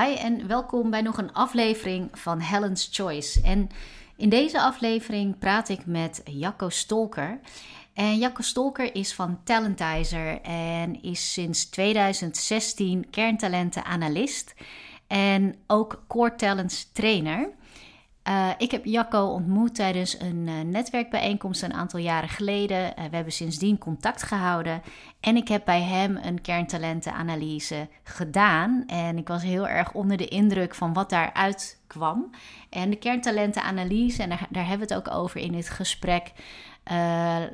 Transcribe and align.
Hi 0.00 0.14
en 0.14 0.46
welkom 0.46 0.90
bij 0.90 1.02
nog 1.02 1.18
een 1.18 1.32
aflevering 1.32 2.08
van 2.12 2.40
Helen's 2.40 2.88
Choice. 2.92 3.40
En 3.42 3.68
in 4.16 4.28
deze 4.28 4.60
aflevering 4.60 5.38
praat 5.38 5.68
ik 5.68 5.86
met 5.86 6.22
Jacco 6.24 6.68
Stolker. 6.68 7.40
En 7.94 8.18
Jacco 8.18 8.42
Stolker 8.42 8.94
is 8.94 9.14
van 9.14 9.40
Talentizer 9.44 10.40
en 10.40 11.02
is 11.02 11.32
sinds 11.32 11.64
2016 11.64 13.10
kerntalentenanalist 13.10 14.54
en 15.06 15.54
ook 15.66 16.04
core 16.08 16.34
talents 16.34 16.92
trainer. 16.92 17.50
Uh, 18.28 18.50
ik 18.58 18.70
heb 18.70 18.84
Jacco 18.84 19.26
ontmoet 19.26 19.74
tijdens 19.74 20.20
een 20.20 20.46
uh, 20.46 20.60
netwerkbijeenkomst 20.60 21.62
een 21.62 21.74
aantal 21.74 22.00
jaren 22.00 22.28
geleden. 22.28 22.78
Uh, 22.78 23.04
we 23.04 23.14
hebben 23.14 23.32
sindsdien 23.32 23.78
contact 23.78 24.22
gehouden. 24.22 24.82
En 25.20 25.36
ik 25.36 25.48
heb 25.48 25.64
bij 25.64 25.82
hem 25.82 26.16
een 26.16 26.40
kerntalentenanalyse 26.40 27.88
gedaan. 28.02 28.84
En 28.86 29.18
ik 29.18 29.28
was 29.28 29.42
heel 29.42 29.68
erg 29.68 29.92
onder 29.92 30.16
de 30.16 30.28
indruk 30.28 30.74
van 30.74 30.92
wat 30.92 31.10
daaruit 31.10 31.80
kwam. 31.86 32.30
En 32.70 32.90
de 32.90 32.96
kerntalentenanalyse, 32.96 34.22
en 34.22 34.28
daar, 34.28 34.46
daar 34.50 34.66
hebben 34.66 34.88
we 34.88 34.94
het 34.94 35.06
ook 35.06 35.14
over 35.14 35.40
in 35.40 35.52
dit 35.52 35.70
gesprek. 35.70 36.32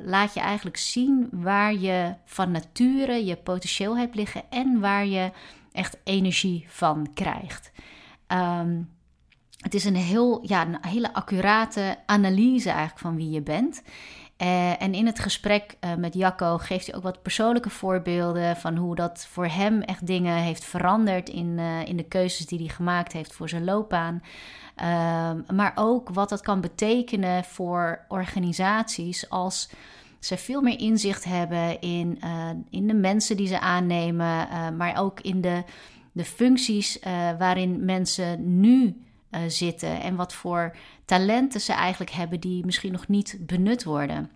laat 0.05 0.33
je 0.33 0.39
eigenlijk 0.39 0.77
zien 0.77 1.29
waar 1.31 1.73
je 1.73 2.15
van 2.25 2.51
nature 2.51 3.25
je 3.25 3.35
potentieel 3.35 3.97
hebt 3.97 4.15
liggen 4.15 4.41
en 4.49 4.79
waar 4.79 5.05
je 5.05 5.31
echt 5.71 5.97
energie 6.03 6.65
van 6.67 7.07
krijgt. 7.13 7.71
Um, 8.27 8.89
het 9.59 9.73
is 9.73 9.85
een, 9.85 9.95
heel, 9.95 10.39
ja, 10.43 10.61
een 10.61 10.77
hele 10.81 11.13
accurate 11.13 11.97
analyse 12.05 12.69
eigenlijk 12.69 12.99
van 12.99 13.15
wie 13.15 13.29
je 13.29 13.41
bent. 13.41 13.81
Uh, 14.41 14.81
en 14.81 14.93
in 14.93 15.05
het 15.05 15.19
gesprek 15.19 15.77
uh, 15.83 15.95
met 15.95 16.13
Jacco 16.13 16.57
geeft 16.57 16.85
hij 16.85 16.95
ook 16.95 17.03
wat 17.03 17.21
persoonlijke 17.21 17.69
voorbeelden 17.69 18.57
van 18.57 18.75
hoe 18.75 18.95
dat 18.95 19.27
voor 19.29 19.47
hem 19.47 19.81
echt 19.81 20.07
dingen 20.07 20.35
heeft 20.35 20.65
veranderd 20.65 21.29
in, 21.29 21.57
uh, 21.57 21.85
in 21.85 21.97
de 21.97 22.03
keuzes 22.03 22.45
die 22.45 22.59
hij 22.59 22.67
gemaakt 22.67 23.13
heeft 23.13 23.33
voor 23.33 23.49
zijn 23.49 23.63
loopbaan. 23.63 24.21
Ehm, 24.75 25.55
maar 25.55 25.71
ook 25.75 26.09
wat 26.09 26.29
dat 26.29 26.41
kan 26.41 26.61
betekenen 26.61 27.43
voor 27.43 28.05
organisaties 28.07 29.29
als 29.29 29.69
ze 30.19 30.37
veel 30.37 30.61
meer 30.61 30.79
inzicht 30.79 31.23
hebben 31.23 31.81
in, 31.81 32.19
in 32.69 32.87
de 32.87 32.93
mensen 32.93 33.37
die 33.37 33.47
ze 33.47 33.59
aannemen, 33.59 34.47
maar 34.77 35.01
ook 35.01 35.19
in 35.19 35.41
de, 35.41 35.63
de 36.11 36.25
functies 36.25 36.99
waarin 37.37 37.85
mensen 37.85 38.59
nu 38.59 38.95
uh, 39.31 39.39
zitten 39.47 40.01
en 40.01 40.15
wat 40.15 40.33
voor 40.33 40.75
talenten 41.05 41.61
ze 41.61 41.73
eigenlijk 41.73 42.11
hebben 42.11 42.39
die 42.39 42.65
misschien 42.65 42.91
nog 42.91 43.07
niet 43.07 43.37
benut 43.39 43.83
worden. 43.83 44.31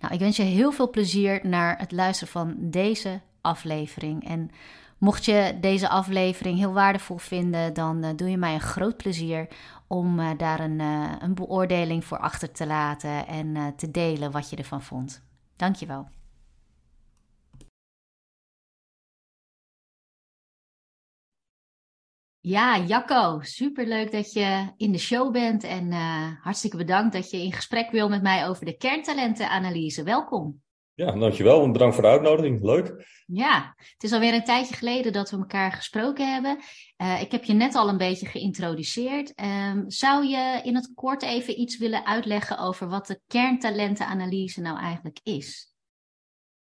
Nou, 0.00 0.14
ik 0.14 0.20
wens 0.20 0.36
je 0.36 0.42
heel 0.42 0.72
veel 0.72 0.90
plezier 0.90 1.40
naar 1.42 1.78
het 1.78 1.92
luisteren 1.92 2.32
van 2.32 2.54
deze 2.58 3.20
aflevering. 3.40 4.28
En 4.28 4.50
mocht 4.98 5.24
je 5.24 5.58
deze 5.60 5.88
aflevering 5.88 6.58
heel 6.58 6.72
waardevol 6.72 7.16
vinden, 7.18 7.74
dan 7.74 8.04
uh, 8.04 8.10
doe 8.16 8.30
je 8.30 8.36
mij 8.36 8.54
een 8.54 8.60
groot 8.60 8.96
plezier 8.96 9.48
om 9.86 10.18
uh, 10.18 10.30
daar 10.36 10.60
een, 10.60 10.80
een 11.20 11.34
beoordeling 11.34 12.04
voor 12.04 12.18
achter 12.18 12.52
te 12.52 12.66
laten 12.66 13.26
en 13.26 13.74
te 13.76 13.90
delen 13.90 14.30
wat 14.30 14.50
je 14.50 14.56
ervan 14.56 14.82
vond. 14.82 15.22
Dankjewel. 15.56 16.08
Ja, 22.48 22.78
Jacco, 22.78 23.38
superleuk 23.40 24.12
dat 24.12 24.32
je 24.32 24.72
in 24.76 24.92
de 24.92 24.98
show 24.98 25.32
bent 25.32 25.64
en 25.64 25.86
uh, 25.86 26.30
hartstikke 26.42 26.76
bedankt 26.76 27.12
dat 27.12 27.30
je 27.30 27.42
in 27.42 27.52
gesprek 27.52 27.90
wil 27.90 28.08
met 28.08 28.22
mij 28.22 28.48
over 28.48 28.64
de 28.64 28.76
kerntalentenanalyse. 28.76 30.02
Welkom. 30.02 30.62
Ja, 30.94 31.12
dankjewel 31.12 31.62
en 31.62 31.72
bedankt 31.72 31.94
voor 31.94 32.04
de 32.04 32.10
uitnodiging. 32.10 32.62
Leuk. 32.62 33.06
Ja, 33.26 33.74
het 33.76 34.02
is 34.02 34.12
alweer 34.12 34.34
een 34.34 34.44
tijdje 34.44 34.74
geleden 34.74 35.12
dat 35.12 35.30
we 35.30 35.36
elkaar 35.36 35.72
gesproken 35.72 36.32
hebben. 36.32 36.58
Uh, 37.02 37.20
ik 37.20 37.30
heb 37.30 37.44
je 37.44 37.52
net 37.52 37.74
al 37.74 37.88
een 37.88 37.96
beetje 37.96 38.26
geïntroduceerd. 38.26 39.32
Um, 39.40 39.90
zou 39.90 40.26
je 40.26 40.60
in 40.64 40.74
het 40.74 40.92
kort 40.94 41.22
even 41.22 41.60
iets 41.60 41.78
willen 41.78 42.06
uitleggen 42.06 42.58
over 42.58 42.88
wat 42.88 43.06
de 43.06 43.20
kerntalentenanalyse 43.26 44.60
nou 44.60 44.78
eigenlijk 44.78 45.20
is? 45.22 45.74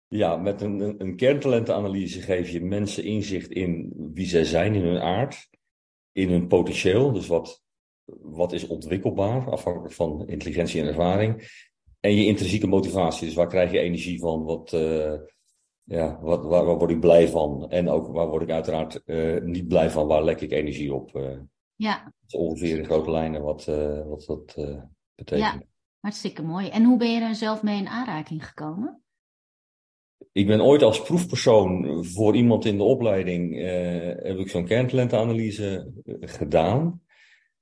Ja, 0.09 0.37
met 0.37 0.61
een, 0.61 0.95
een 0.99 1.17
kerntalentenanalyse 1.17 2.21
geef 2.21 2.51
je 2.51 2.61
mensen 2.61 3.05
inzicht 3.05 3.51
in 3.51 3.93
wie 4.15 4.27
zij 4.27 4.45
zijn 4.45 4.75
in 4.75 4.85
hun 4.85 5.01
aard 5.01 5.49
in 6.19 6.31
hun 6.31 6.47
potentieel. 6.47 7.13
Dus 7.13 7.27
wat, 7.27 7.63
wat 8.23 8.53
is 8.53 8.67
ontwikkelbaar, 8.67 9.51
afhankelijk 9.51 9.95
van 9.95 10.27
intelligentie 10.27 10.81
en 10.81 10.87
ervaring. 10.87 11.63
En 12.01 12.15
je 12.15 12.27
intrinsieke 12.27 12.67
motivatie. 12.67 13.27
Dus 13.27 13.35
waar 13.35 13.49
krijg 13.49 13.73
je 13.73 13.79
energie 13.79 14.19
van? 14.19 14.45
Wat, 14.45 14.73
uh, 14.73 15.15
ja, 15.83 16.19
wat, 16.21 16.45
waar, 16.45 16.65
waar, 16.65 16.79
word 16.79 16.91
ik 16.91 17.01
blij 17.01 17.29
van? 17.29 17.71
En 17.71 17.89
ook 17.89 18.07
waar 18.07 18.29
word 18.29 18.43
ik 18.43 18.51
uiteraard 18.51 19.03
uh, 19.07 19.43
niet 19.43 19.69
blij 19.69 19.91
van? 19.91 20.07
Waar 20.07 20.25
lek 20.25 20.41
ik 20.41 20.51
energie 20.51 20.95
op? 20.95 21.17
Uh, 21.17 21.39
ja. 21.75 22.05
Dat 22.05 22.13
is 22.27 22.35
ongeveer 22.35 22.79
in 22.79 22.85
grote 22.85 23.11
lijnen 23.11 23.43
wat, 23.43 23.65
wat 24.09 24.25
dat 24.27 24.55
betekent. 25.15 25.53
Ja, 25.53 25.63
hartstikke 26.01 26.43
mooi. 26.43 26.69
En 26.69 26.85
hoe 26.85 26.99
ben 26.99 27.13
je 27.13 27.21
daar 27.21 27.35
zelf 27.35 27.63
mee 27.63 27.79
in 27.79 27.89
aanraking 27.89 28.47
gekomen? 28.47 29.03
Ik 30.39 30.47
ben 30.47 30.63
ooit 30.63 30.83
als 30.83 31.03
proefpersoon 31.03 32.05
voor 32.05 32.37
iemand 32.37 32.65
in 32.65 32.77
de 32.77 32.83
opleiding 32.83 33.57
uh, 33.57 33.67
heb 34.07 34.39
ik 34.39 34.49
zo'n 34.49 34.65
kerntalentenanalyse 34.65 35.93
eh, 36.05 36.15
gedaan. 36.21 37.03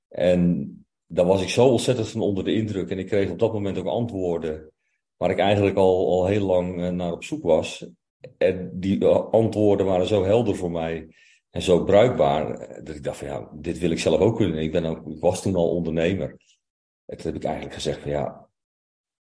En 0.07 0.71
daar 1.07 1.25
was 1.25 1.41
ik 1.41 1.49
zo 1.49 1.67
ontzettend 1.67 2.09
van 2.09 2.21
onder 2.21 2.43
de 2.43 2.53
indruk. 2.53 2.89
En 2.89 2.99
ik 2.99 3.05
kreeg 3.05 3.29
op 3.29 3.39
dat 3.39 3.53
moment 3.53 3.77
ook 3.77 3.85
antwoorden 3.85 4.71
waar 5.15 5.29
ik 5.29 5.37
eigenlijk 5.37 5.77
al, 5.77 6.07
al 6.07 6.25
heel 6.25 6.45
lang 6.45 6.79
uh, 6.79 6.89
naar 6.89 7.11
op 7.11 7.23
zoek 7.23 7.43
was. 7.43 7.87
En 8.37 8.71
die 8.73 9.05
antwoorden 9.05 9.85
waren 9.85 10.07
zo 10.07 10.23
helder 10.23 10.55
voor 10.55 10.71
mij 10.71 11.07
en 11.49 11.61
zo 11.61 11.83
bruikbaar. 11.83 12.57
Dat 12.83 12.95
ik 12.95 13.03
dacht 13.03 13.17
van 13.17 13.27
ja, 13.27 13.49
dit 13.53 13.79
wil 13.79 13.91
ik 13.91 13.99
zelf 13.99 14.19
ook 14.19 14.35
kunnen. 14.35 14.61
Ik, 14.61 14.71
ben 14.71 14.85
ook, 14.85 15.07
ik 15.07 15.19
was 15.19 15.41
toen 15.41 15.55
al 15.55 15.69
ondernemer. 15.69 16.37
En 17.05 17.17
toen 17.17 17.25
heb 17.25 17.35
ik 17.35 17.43
eigenlijk 17.43 17.75
gezegd 17.75 17.99
van 18.01 18.11
ja, 18.11 18.46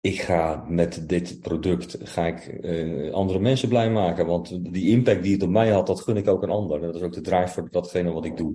ik 0.00 0.20
ga 0.20 0.64
met 0.68 1.08
dit 1.08 1.40
product 1.40 1.96
ga 2.02 2.26
ik, 2.26 2.58
uh, 2.62 3.12
andere 3.12 3.38
mensen 3.38 3.68
blij 3.68 3.90
maken. 3.90 4.26
Want 4.26 4.72
die 4.72 4.90
impact 4.90 5.22
die 5.22 5.32
het 5.32 5.42
op 5.42 5.48
mij 5.48 5.70
had, 5.70 5.86
dat 5.86 6.00
gun 6.00 6.16
ik 6.16 6.28
ook 6.28 6.42
een 6.42 6.50
ander. 6.50 6.80
Dat 6.80 6.94
is 6.94 7.02
ook 7.02 7.12
de 7.12 7.20
drive 7.20 7.48
voor 7.48 7.70
datgene 7.70 8.12
wat 8.12 8.24
ik 8.24 8.36
doe. 8.36 8.54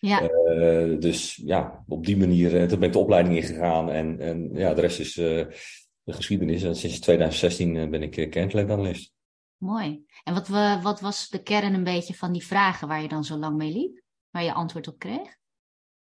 Ja. 0.00 0.22
Uh, 0.22 1.00
dus 1.00 1.40
ja, 1.44 1.84
op 1.88 2.06
die 2.06 2.16
manier, 2.16 2.54
uh, 2.54 2.66
toen 2.66 2.78
ben 2.78 2.88
ik 2.88 2.92
de 2.92 2.98
opleiding 2.98 3.36
ingegaan. 3.36 3.90
En, 3.90 4.20
en 4.20 4.50
ja, 4.52 4.74
de 4.74 4.80
rest 4.80 5.00
is 5.00 5.14
de 5.14 5.48
geschiedenis. 6.04 6.62
En 6.62 6.76
sinds 6.76 7.00
2016 7.00 7.90
ben 7.90 8.02
ik 8.02 8.30
kerntalentanalist. 8.30 9.12
Mooi. 9.56 10.04
En 10.24 10.34
wat, 10.34 10.48
wat 10.82 11.00
was 11.00 11.28
de 11.28 11.42
kern 11.42 11.74
een 11.74 11.84
beetje 11.84 12.14
van 12.14 12.32
die 12.32 12.46
vragen 12.46 12.88
waar 12.88 13.02
je 13.02 13.08
dan 13.08 13.24
zo 13.24 13.36
lang 13.36 13.56
mee 13.56 13.72
liep? 13.72 14.02
Waar 14.30 14.44
je 14.44 14.52
antwoord 14.52 14.88
op 14.88 14.98
kreeg? 14.98 15.38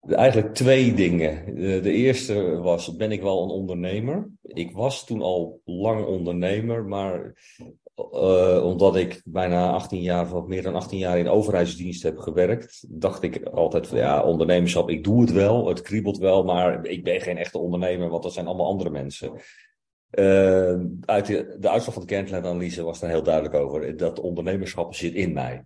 Eigenlijk 0.09 0.55
twee 0.55 0.95
dingen. 0.95 1.55
De, 1.83 1.93
eerste 1.93 2.59
was, 2.59 2.97
ben 2.97 3.13
ik 3.13 3.23
wel 3.23 3.43
een 3.43 3.51
ondernemer? 3.51 4.31
Ik 4.43 4.73
was 4.73 5.07
toen 5.07 5.23
al 5.23 5.61
lang 5.65 6.07
ondernemer, 6.07 6.85
maar 6.85 7.35
uh, 8.13 8.65
omdat 8.65 8.97
ik 8.97 9.23
bijna 9.25 9.71
18 9.71 10.03
jaar, 10.03 10.35
of 10.35 10.47
meer 10.47 10.63
dan 10.63 10.75
18 10.75 10.99
jaar 10.99 11.19
in 11.19 11.29
overheidsdienst 11.29 12.03
heb 12.03 12.19
gewerkt, 12.19 12.85
dacht 12.89 13.23
ik 13.23 13.43
altijd 13.43 13.87
van 13.87 13.99
ja, 13.99 14.23
ondernemerschap, 14.23 14.91
ik 14.91 15.05
doe 15.05 15.21
het 15.21 15.33
wel, 15.33 15.69
het 15.69 15.81
kriebelt 15.81 16.19
wel, 16.19 16.45
maar 16.45 16.87
ik 16.87 17.05
ben 17.05 17.21
geen 17.21 17.39
echte 17.39 17.59
ondernemer, 17.59 18.09
want 18.09 18.23
dat 18.23 18.33
zijn 18.33 18.47
allemaal 18.47 18.67
andere 18.67 18.91
mensen. 18.91 19.33
Uh, 20.19 20.81
uit 21.01 21.27
de, 21.27 21.57
de 21.61 21.71
uitslag 21.71 21.95
van 21.95 22.03
de 22.03 22.09
kerntalentenanalyse 22.09 22.83
was 22.83 23.01
daar 23.01 23.11
heel 23.11 23.23
duidelijk 23.23 23.55
over. 23.55 23.97
Dat 23.97 24.21
ondernemerschap 24.21 24.95
zit 24.95 25.15
in 25.15 25.33
mij. 25.33 25.65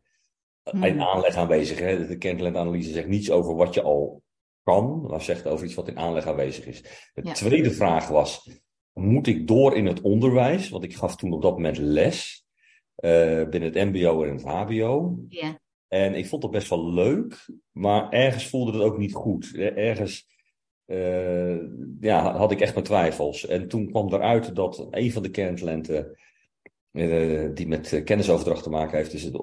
Hmm. 0.63 0.85
In 0.85 1.01
aanleg 1.01 1.35
aanwezig. 1.35 1.79
Hè? 1.79 2.07
De 2.07 2.19
kerntalentenanalyse 2.19 2.91
zegt 2.91 3.07
niets 3.07 3.31
over 3.31 3.55
wat 3.55 3.75
je 3.75 3.83
al 3.83 4.23
kan, 4.69 5.07
maar 5.09 5.23
zegt 5.23 5.47
over 5.47 5.65
iets 5.65 5.75
wat 5.75 5.89
in 5.89 5.99
aanleg 5.99 6.27
aanwezig 6.27 6.67
is. 6.67 7.11
De 7.15 7.33
tweede 7.33 7.71
vraag 7.71 8.09
was, 8.09 8.51
moet 8.93 9.27
ik 9.27 9.47
door 9.47 9.77
in 9.77 9.87
het 9.87 10.01
onderwijs? 10.01 10.69
Want 10.69 10.85
ik 10.85 10.97
gaf 10.97 11.17
toen 11.17 11.33
op 11.33 11.43
dat 11.43 11.53
moment 11.53 11.79
les 11.79 12.47
uh, 13.05 13.49
binnen 13.49 13.73
het 13.73 13.75
mbo 13.75 14.25
en 14.25 14.33
het 14.33 14.45
hbo. 14.45 15.19
Ja. 15.29 15.61
En 15.89 16.15
ik 16.15 16.27
vond 16.27 16.43
dat 16.43 16.51
best 16.51 16.69
wel 16.69 16.93
leuk, 16.93 17.47
maar 17.73 18.11
ergens 18.11 18.49
voelde 18.49 18.73
het 18.73 18.83
ook 18.83 18.99
niet 18.99 19.15
goed. 19.15 19.55
Ergens 19.57 20.27
uh, 20.87 21.57
ja, 22.01 22.37
had 22.37 22.53
ik 22.53 22.61
echt 22.61 22.75
mijn 22.75 22.87
twijfels. 22.87 23.47
En 23.47 23.69
toen 23.69 23.91
kwam 23.91 24.13
eruit 24.13 24.55
dat 24.55 24.87
een 24.91 25.13
van 25.13 25.23
de 25.23 25.31
kerntalenten 25.31 26.19
uh, 26.93 27.49
die 27.55 27.69
met 27.69 28.03
kennisoverdracht 28.05 28.63
te 28.63 28.71
maken 28.71 28.97
heeft, 28.97 29.13
is 29.13 29.25
het 29.25 29.37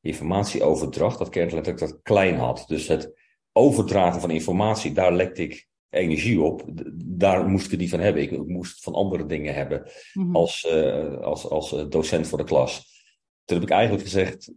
informatieoverdracht. 0.00 1.18
Dat 1.18 1.28
kerntalent 1.28 1.68
ook 1.68 1.78
dat 1.78 2.02
klein 2.02 2.36
had. 2.36 2.64
Dus 2.66 2.88
het 2.88 3.17
overdragen 3.58 4.20
van 4.20 4.30
informatie, 4.30 4.92
daar 4.92 5.12
lekte 5.12 5.42
ik 5.42 5.68
energie 5.90 6.40
op. 6.40 6.64
Daar 6.94 7.48
moest 7.48 7.72
ik 7.72 7.78
die 7.78 7.88
van 7.88 8.00
hebben. 8.00 8.22
Ik 8.22 8.46
moest 8.46 8.82
van 8.82 8.94
andere 8.94 9.26
dingen 9.26 9.54
hebben 9.54 9.90
mhm. 10.12 10.36
als, 10.36 10.66
uh, 10.72 11.18
als, 11.18 11.48
als 11.48 11.72
eh, 11.72 11.88
docent 11.88 12.26
voor 12.26 12.38
de 12.38 12.44
klas. 12.44 12.96
Toen 13.44 13.56
heb 13.56 13.66
ik 13.66 13.72
eigenlijk 13.72 14.02
gezegd, 14.02 14.52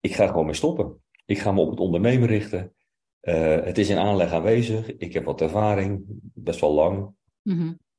ik 0.00 0.14
ga 0.14 0.26
gewoon 0.26 0.46
mee 0.46 0.54
stoppen. 0.54 1.02
Ik 1.24 1.38
ga 1.38 1.52
me 1.52 1.60
op 1.60 1.70
het 1.70 1.80
ondernemen 1.80 2.28
richten. 2.28 2.74
Uh, 3.22 3.64
het 3.64 3.78
is 3.78 3.88
in 3.88 3.98
aanleg 3.98 4.32
aanwezig. 4.32 4.96
Ik 4.96 5.12
heb 5.12 5.24
wat 5.24 5.40
ervaring, 5.40 6.02
best 6.34 6.60
wel 6.60 6.72
lang. 6.72 7.14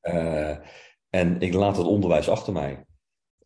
Uh, 0.01 0.57
en 1.09 1.39
ik 1.39 1.53
laat 1.53 1.77
het 1.77 1.85
onderwijs 1.85 2.29
achter 2.29 2.53
mij. 2.53 2.85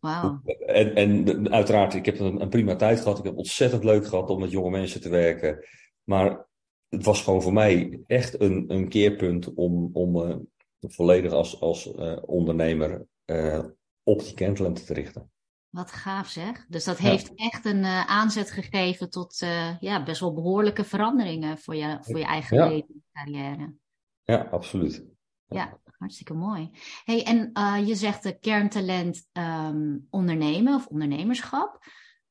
Wauw. 0.00 0.40
En, 0.66 0.94
en 0.94 1.50
uiteraard, 1.52 1.94
ik 1.94 2.04
heb 2.04 2.18
een, 2.18 2.40
een 2.40 2.48
prima 2.48 2.76
tijd 2.76 3.00
gehad. 3.00 3.18
Ik 3.18 3.24
heb 3.24 3.36
ontzettend 3.36 3.84
leuk 3.84 4.06
gehad 4.06 4.30
om 4.30 4.40
met 4.40 4.50
jonge 4.50 4.70
mensen 4.70 5.00
te 5.00 5.08
werken. 5.08 5.64
Maar 6.02 6.46
het 6.94 7.04
was 7.04 7.22
gewoon 7.22 7.42
voor 7.42 7.52
mij 7.52 8.02
echt 8.06 8.40
een, 8.40 8.64
een 8.70 8.88
keerpunt 8.88 9.54
om, 9.54 9.90
om 9.92 10.16
uh, 10.16 10.36
volledig 10.80 11.32
als, 11.32 11.60
als 11.60 11.94
uh, 11.94 12.16
ondernemer 12.26 13.06
uh, 13.26 13.64
op 14.02 14.20
die 14.20 14.34
kerntalenten 14.34 14.84
te 14.84 14.94
richten. 14.94 15.30
Wat 15.68 15.92
gaaf 15.92 16.28
zeg. 16.28 16.66
Dus 16.68 16.84
dat 16.84 16.98
heeft 16.98 17.30
ja. 17.34 17.50
echt 17.50 17.64
een 17.64 17.84
aanzet 17.84 18.50
gegeven 18.50 19.10
tot 19.10 19.38
ja, 19.80 20.02
best 20.02 20.20
wel 20.20 20.34
behoorlijke 20.34 20.84
veranderingen 20.84 21.58
voor 21.58 21.74
je, 21.74 21.98
voor 22.00 22.18
je 22.18 22.24
eigen 22.24 22.56
ja. 22.56 22.68
leven 22.68 22.94
en 22.94 23.04
carrière. 23.12 23.74
Ja, 24.22 24.48
absoluut. 24.50 25.04
Ja, 25.46 25.80
hartstikke 25.98 26.34
mooi. 26.34 26.70
Hey, 27.04 27.24
en 27.24 27.50
je 27.86 27.94
zegt 27.94 28.22
de 28.22 28.38
kerntalent 28.38 29.28
um, 29.32 30.06
ondernemen 30.10 30.74
of 30.74 30.86
ondernemerschap. 30.86 31.78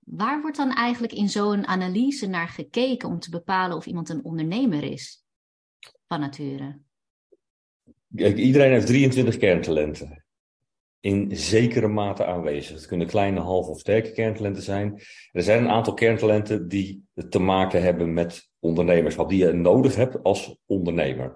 Waar 0.05 0.41
wordt 0.41 0.57
dan 0.57 0.71
eigenlijk 0.71 1.13
in 1.13 1.29
zo'n 1.29 1.67
analyse 1.67 2.27
naar 2.27 2.47
gekeken 2.47 3.09
om 3.09 3.19
te 3.19 3.29
bepalen 3.29 3.77
of 3.77 3.85
iemand 3.85 4.09
een 4.09 4.23
ondernemer 4.23 4.83
is 4.83 5.25
van 6.07 6.19
nature? 6.19 6.79
Iedereen 8.15 8.71
heeft 8.71 8.87
23 8.87 9.37
kerntalenten 9.37 10.23
in 10.99 11.37
zekere 11.37 11.87
mate 11.87 12.25
aanwezig. 12.25 12.75
Het 12.75 12.85
kunnen 12.85 13.07
kleine, 13.07 13.39
half 13.39 13.67
of 13.67 13.79
sterke 13.79 14.11
kerntalenten 14.11 14.63
zijn. 14.63 15.01
Er 15.31 15.43
zijn 15.43 15.63
een 15.63 15.69
aantal 15.69 15.93
kerntalenten 15.93 16.67
die 16.67 17.05
te 17.29 17.39
maken 17.39 17.81
hebben 17.81 18.13
met 18.13 18.49
ondernemerschap, 18.59 19.29
die 19.29 19.45
je 19.45 19.51
nodig 19.51 19.95
hebt 19.95 20.23
als 20.23 20.57
ondernemer. 20.65 21.35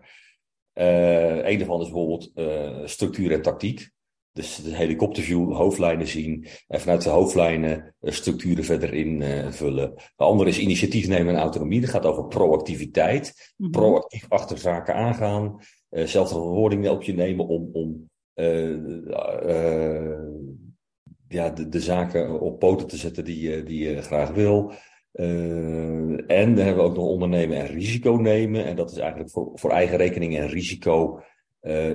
Uh, 0.74 1.48
een 1.50 1.58
daarvan 1.58 1.82
is 1.82 1.90
bijvoorbeeld 1.90 2.32
uh, 2.36 2.86
structuur 2.86 3.32
en 3.32 3.42
tactiek. 3.42 3.90
Dus 4.38 4.56
de 4.56 4.76
helikopterview, 4.76 5.54
hoofdlijnen 5.54 6.08
zien 6.08 6.46
en 6.68 6.80
vanuit 6.80 7.02
de 7.02 7.10
hoofdlijnen 7.10 7.96
uh, 8.02 8.12
structuren 8.12 8.64
verder 8.64 8.94
invullen. 8.94 9.94
De 9.96 10.24
andere 10.24 10.50
is 10.50 10.60
initiatief 10.60 11.08
nemen 11.08 11.34
en 11.36 11.42
autonomie. 11.42 11.82
Dat 11.82 11.90
gaat 11.90 12.06
over 12.06 12.28
proactiviteit. 12.28 13.54
Mm 13.58 13.66
-hmm. 13.66 13.72
Proactief 13.72 14.26
achter 14.30 14.58
zaken 14.58 14.96
aangaan. 14.96 15.60
zelf 15.90 16.28
de 16.28 16.36
verwoordingen 16.36 16.92
op 16.92 17.04
je 17.04 17.14
nemen 17.14 17.48
om, 17.48 17.70
om 17.74 18.10
uh, 18.36 18.70
uh, 19.46 20.20
ja, 21.28 21.50
de, 21.50 21.70
de, 21.70 21.80
zaken 21.80 22.40
op 22.40 22.60
poten 22.60 22.88
te 22.88 22.98
zetten 22.98 23.26
die, 23.26 23.50
je, 23.50 23.64
die 23.64 23.90
je 23.90 24.02
graag 24.02 24.32
wil. 24.32 24.74
Uh, 25.14 26.32
en 26.32 26.56
dan 26.56 26.66
hebben 26.66 26.84
we 26.84 26.90
ook 26.90 26.96
nog 26.96 27.06
ondernemen 27.06 27.58
en 27.58 27.68
risico 27.68 28.12
nemen. 28.12 28.66
En 28.66 28.76
dat 28.76 28.92
is 28.92 28.98
eigenlijk 28.98 29.32
voor, 29.32 29.52
voor 29.54 29.72
eigen 29.72 29.98
rekening 29.98 30.38
en 30.38 30.48
risico 30.48 31.22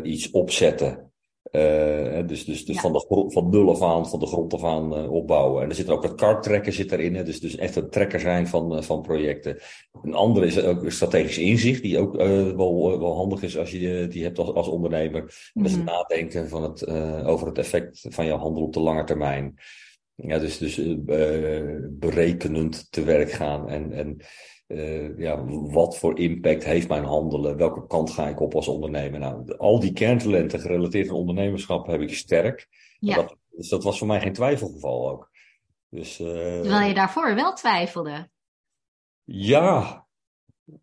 iets 0.03 0.31
opzetten. 0.31 1.12
Uh, 1.53 2.27
dus 2.27 2.45
dus, 2.45 2.65
dus 2.65 2.75
ja. 2.75 2.81
van, 2.81 2.93
de, 2.93 3.25
van 3.29 3.51
nul 3.51 3.71
af 3.71 3.83
aan, 3.83 4.09
van 4.09 4.19
de 4.19 4.27
grond 4.27 4.55
af 4.55 4.65
aan 4.65 4.99
uh, 4.99 5.13
opbouwen. 5.13 5.63
En 5.63 5.69
er 5.69 5.75
zit 5.75 5.87
er 5.87 5.93
ook 5.93 6.03
het 6.03 6.15
karttrekken 6.15 6.73
zit 6.73 6.93
erin. 6.93 7.15
Hè? 7.15 7.23
Dus, 7.23 7.41
dus 7.41 7.57
echt 7.57 7.77
een 7.77 7.91
trekker 7.91 8.21
zijn 8.21 8.47
van, 8.47 8.77
uh, 8.77 8.83
van 8.83 9.03
projecten. 9.03 9.59
Een 10.03 10.15
andere 10.15 10.47
is 10.47 10.63
ook 10.63 10.91
strategisch 10.91 11.39
inzicht, 11.39 11.83
die 11.83 11.99
ook 11.99 12.17
wel, 12.57 12.99
wel 13.01 13.17
handig 13.17 13.43
is 13.43 13.59
als 13.59 13.71
je 13.71 14.07
die 14.09 14.23
hebt 14.23 14.39
als, 14.39 14.53
als 14.53 14.69
ondernemer. 14.69 15.21
Mm 15.21 15.29
-hmm. 15.53 15.63
Dus 15.63 15.73
het 15.73 15.85
nadenken 15.85 16.49
van 16.49 16.63
het, 16.63 16.89
over 17.25 17.47
het 17.47 17.59
effect 17.59 18.07
van 18.09 18.27
jouw 18.27 18.39
handel 18.39 18.63
op 18.63 18.73
de 18.73 18.81
lange 18.81 19.05
termijn. 19.05 19.59
Ja, 20.15 20.39
dus, 20.39 20.59
dus 20.59 20.81
berekenend 21.91 22.93
te 22.93 23.05
werk 23.05 23.31
gaan 23.31 23.69
en, 23.69 23.93
en 23.93 24.17
uh, 24.73 25.19
ja, 25.19 25.45
wat 25.47 25.99
voor 25.99 26.19
impact 26.19 26.65
heeft 26.65 26.89
mijn 26.89 27.05
handelen? 27.05 27.57
Welke 27.57 27.87
kant 27.87 28.11
ga 28.11 28.29
ik 28.29 28.41
op 28.41 28.55
als 28.55 28.69
ondernemer? 28.69 29.21
Nou, 29.21 29.57
al 29.57 29.81
die 29.81 29.93
kerntalenten 29.93 30.61
gerelateerd 30.61 31.09
aan 31.09 31.15
ondernemerschap 31.15 31.87
heb 31.87 32.01
ik 32.01 32.15
sterk. 32.15 32.69
Ja. 32.99 33.15
Dat, 33.15 33.37
dus 33.51 33.69
dat 33.69 33.85
was 33.85 33.99
voor 33.99 34.07
mij 34.07 34.21
geen 34.21 34.33
twijfelgeval 34.33 35.11
ook. 35.11 35.31
Dus, 35.89 36.21
uh, 36.21 36.27
Terwijl 36.27 36.89
je 36.89 36.95
daarvoor 36.95 37.35
wel 37.35 37.55
twijfelde. 37.55 38.31
Ja, 39.25 40.07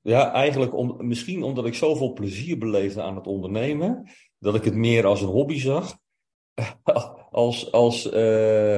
ja 0.02 0.32
eigenlijk 0.32 0.76
om, 0.76 1.08
misschien 1.08 1.44
omdat 1.44 1.66
ik 1.66 1.74
zoveel 1.74 2.14
plezier 2.14 2.58
beleefde 2.58 3.02
aan 3.02 3.16
het 3.16 3.28
ondernemen, 3.28 4.10
dat 4.40 4.56
ik 4.56 4.64
het 4.64 4.76
meer 4.76 5.06
als 5.06 5.22
een 5.22 5.28
hobby 5.28 5.60
zag, 5.60 5.98
als, 7.30 7.72
als, 7.72 8.14
uh, 8.14 8.76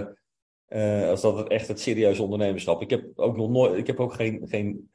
uh, 0.68 1.10
als 1.10 1.22
dat 1.22 1.38
het 1.38 1.48
echt 1.48 1.68
het 1.68 1.80
serieuze 1.80 2.24
ondernemerschap. 2.24 2.82
Ik 2.82 2.90
heb 2.90 3.12
ook 3.16 3.38
nog 3.38 3.50
nooit, 3.50 3.78
ik 3.78 3.88
heb 3.88 4.00
ook 4.00 4.14
geen, 4.14 4.42
geen 4.48 4.92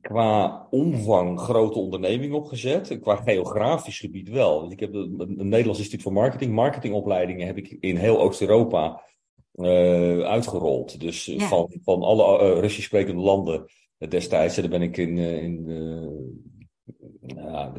qua 0.00 0.66
omvang 0.70 1.40
grote 1.40 1.78
onderneming 1.78 2.32
opgezet. 2.32 2.98
Qua 3.00 3.16
geografisch 3.16 3.98
gebied 3.98 4.28
wel. 4.28 4.70
Ik 4.70 4.80
heb 4.80 4.94
een, 4.94 5.14
een 5.18 5.48
Nederlands 5.48 5.78
Instituut 5.78 6.02
voor 6.02 6.12
Marketing. 6.12 6.52
Marketingopleidingen 6.52 7.46
heb 7.46 7.56
ik 7.56 7.76
in 7.80 7.96
heel 7.96 8.20
Oost-Europa 8.20 9.02
uh, 9.54 10.20
uitgerold. 10.20 11.00
Dus 11.00 11.24
Ja. 11.24 11.46
van, 11.48 11.72
van 11.84 12.02
alle 12.02 12.54
uh, 12.54 12.60
Russisch 12.60 12.86
sprekende 12.86 13.22
landen 13.22 13.64
destijds. 14.08 14.56
Daar 14.56 14.68
ben 14.68 14.82
ik 14.82 14.96
in, 14.96 15.18
in 15.18 15.64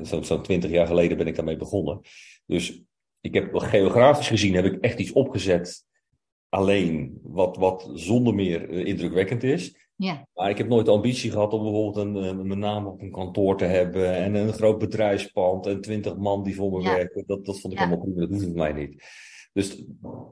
zo'n 0.02 0.24
zo 0.24 0.42
20 0.42 0.72
jaar 0.72 0.88
geleden 0.88 1.18
ben 1.18 1.28
ik 1.28 1.36
daarmee 1.36 1.58
begonnen. 1.58 2.00
Dus 2.46 2.82
ik 3.22 3.34
heb 3.34 3.56
geografisch 3.56 4.28
gezien 4.28 4.54
heb 4.54 4.66
ik 4.66 4.82
echt 4.82 5.00
iets 5.00 5.12
opgezet 5.12 5.86
alleen. 6.50 7.20
Wat, 7.24 7.58
wat 7.58 7.90
zonder 7.94 8.34
meer 8.34 8.70
indrukwekkend 8.70 9.44
is. 9.44 9.83
Ja. 10.04 10.28
Maar 10.34 10.50
ik 10.50 10.58
heb 10.58 10.68
nooit 10.68 10.86
de 10.86 10.92
ambitie 10.92 11.32
gehad 11.32 11.54
om 11.54 11.64
bijvoorbeeld 11.64 11.96
een, 12.06 12.16
een, 12.16 12.48
mijn 12.48 12.60
naam 12.60 12.86
op 12.88 13.02
een 13.02 13.12
kantoor 13.12 13.58
te 13.58 13.66
hebben 13.66 14.16
en 14.16 14.36
een 14.36 14.54
groot 14.54 14.78
bedrijfspand 14.80 15.66
en 15.66 15.82
twintig 15.82 16.16
man 16.18 16.44
die 16.44 16.56
voor 16.56 16.72
me 16.72 16.82
Ja. 16.82 16.96
werken. 16.96 17.24
Dat, 17.26 17.46
dat 17.46 17.60
vond 17.60 17.74
ik 17.74 17.80
Ja. 17.80 17.86
allemaal 17.86 18.06
prima, 18.06 18.26
dat 18.28 18.44
voor 18.44 18.52
mij 18.54 18.74
niet. 18.74 19.04
Dus 19.54 19.84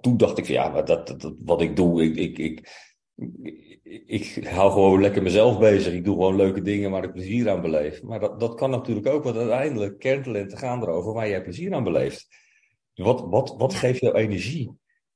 toen 0.01 0.17
dacht 0.17 0.37
ik 0.37 0.45
van 0.45 0.53
ja, 0.53 0.69
maar 0.69 0.85
dat, 0.85 1.07
dat, 1.07 1.33
wat 1.39 1.61
ik 1.61 1.75
doe, 1.75 2.03
ik, 2.03 2.17
ik, 2.17 2.37
ik, 2.37 3.79
ik, 4.05 4.47
hou 4.47 4.71
gewoon 4.71 5.01
lekker 5.01 5.23
mezelf 5.23 5.59
bezig. 5.59 5.93
Ik 5.93 6.05
doe 6.05 6.15
gewoon 6.15 6.35
leuke 6.35 6.61
dingen 6.61 6.91
waar 6.91 7.03
ik 7.03 7.13
plezier 7.13 7.49
aan 7.49 7.61
beleef. 7.61 8.03
Maar 8.03 8.19
dat, 8.19 8.39
dat 8.39 8.55
kan 8.55 8.69
natuurlijk 8.69 9.07
ook, 9.07 9.23
want 9.23 9.37
uiteindelijk 9.37 9.99
kerntalenten 9.99 10.57
gaan 10.57 10.81
erover 10.81 11.13
waar 11.13 11.29
jij 11.29 11.41
plezier 11.41 11.73
aan 11.73 11.83
beleeft. 11.83 12.27
Wat, 12.93 13.25
wat, 13.29 13.55
wat 13.57 13.73
geeft 13.73 13.99
jou 13.99 14.15
energie? 14.15 14.71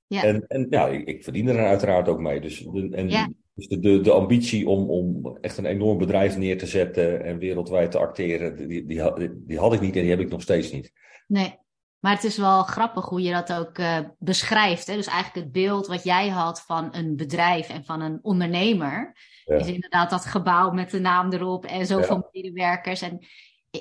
Ja. 0.08 0.24
En, 0.24 0.48
en 0.48 0.68
ja, 0.70 0.88
ik, 0.88 1.08
ik 1.08 1.24
verdien 1.24 1.48
er 1.48 1.66
uiteraard 1.66 2.08
ook 2.08 2.20
mee. 2.20 2.42
Dus, 2.42 2.66
en, 2.92 3.10
Ja. 3.10 3.30
Dus 3.56 3.68
de, 3.68 3.80
de, 3.80 4.02
de 4.02 4.12
ambitie 4.12 4.68
om, 4.68 4.90
om 4.90 5.38
echt 5.42 5.58
een 5.58 5.66
enorm 5.66 5.98
bedrijf 5.98 6.38
neer 6.38 6.58
te 6.58 6.66
zetten 6.66 7.24
en 7.24 7.38
wereldwijd 7.38 7.92
te 7.92 7.98
acteren, 8.00 8.68
die, 8.68 8.86
die, 8.86 9.02
had- 9.02 9.28
die 9.34 9.60
had 9.60 9.74
ik 9.74 9.82
niet 9.82 9.96
en 9.96 10.02
die 10.02 10.10
heb 10.10 10.20
ik 10.20 10.30
nog 10.30 10.42
steeds 10.42 10.72
niet. 10.72 10.92
Nee, 11.28 11.58
maar 12.00 12.14
het 12.14 12.24
is 12.24 12.38
wel 12.38 12.64
grappig 12.64 13.06
hoe 13.06 13.22
je 13.22 13.32
dat 13.32 13.54
ook 13.54 13.78
eh, 13.78 14.00
beschrijft. 14.18 14.88
Hè? 14.88 14.96
Dus 14.96 15.08
eigenlijk 15.08 15.46
het 15.46 15.54
beeld 15.54 15.88
wat 15.88 16.04
jij 16.04 16.30
had 16.30 16.62
van 16.62 16.96
een 16.96 17.16
bedrijf 17.16 17.70
en 17.70 17.86
van 17.86 18.02
een 18.02 18.20
ondernemer, 18.22 19.14
Ja. 19.46 19.56
is 19.56 19.68
inderdaad 19.68 20.10
dat 20.10 20.26
gebouw 20.26 20.72
met 20.72 20.90
de 20.92 21.00
naam 21.00 21.32
erop 21.34 21.66
en 21.66 21.86
zoveel 21.86 22.16
Ja. 22.16 22.30
medewerkers. 22.32 23.02
En 23.02 23.26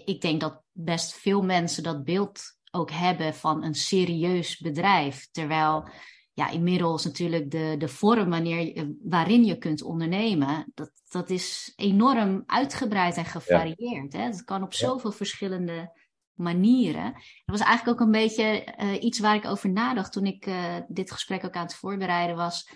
ik 0.04 0.20
denk 0.20 0.40
dat 0.40 0.62
best 0.72 1.14
veel 1.14 1.42
mensen 1.42 1.82
dat 1.82 2.04
beeld 2.04 2.40
ook 2.70 2.90
hebben 2.90 3.34
van 3.34 3.64
een 3.64 3.74
serieus 3.74 4.58
bedrijf. 4.58 5.28
Terwijl 5.30 5.88
ja, 6.34 6.50
inmiddels 6.50 7.04
natuurlijk 7.04 7.50
de, 7.50 7.74
de 7.78 7.88
vorm 7.88 8.30
wanneer 8.30 8.88
waarin 9.02 9.44
je 9.44 9.58
kunt 9.58 9.82
ondernemen, 9.82 10.70
dat, 10.74 10.90
dat 11.08 11.30
is 11.30 11.72
enorm 11.76 12.42
uitgebreid 12.46 13.16
en 13.16 13.24
gevarieerd. 13.24 14.12
Hè? 14.12 14.20
Het 14.22 14.44
kan 14.44 14.62
op 14.62 14.72
Ja. 14.72 14.78
zoveel 14.86 15.12
verschillende 15.12 16.02
manieren. 16.34 17.12
Dat 17.44 17.58
was 17.58 17.60
eigenlijk 17.60 18.00
ook 18.00 18.06
een 18.06 18.12
beetje 18.12 18.64
eh, 18.64 19.02
iets 19.02 19.18
waar 19.18 19.34
ik 19.34 19.44
over 19.46 19.70
nadacht 19.70 20.12
toen 20.12 20.26
ik 20.26 20.46
eh, 20.46 20.76
dit 20.88 21.10
gesprek 21.12 21.44
ook 21.44 21.54
aan 21.54 21.62
het 21.62 21.74
voorbereiden 21.74 22.36
was. 22.36 22.68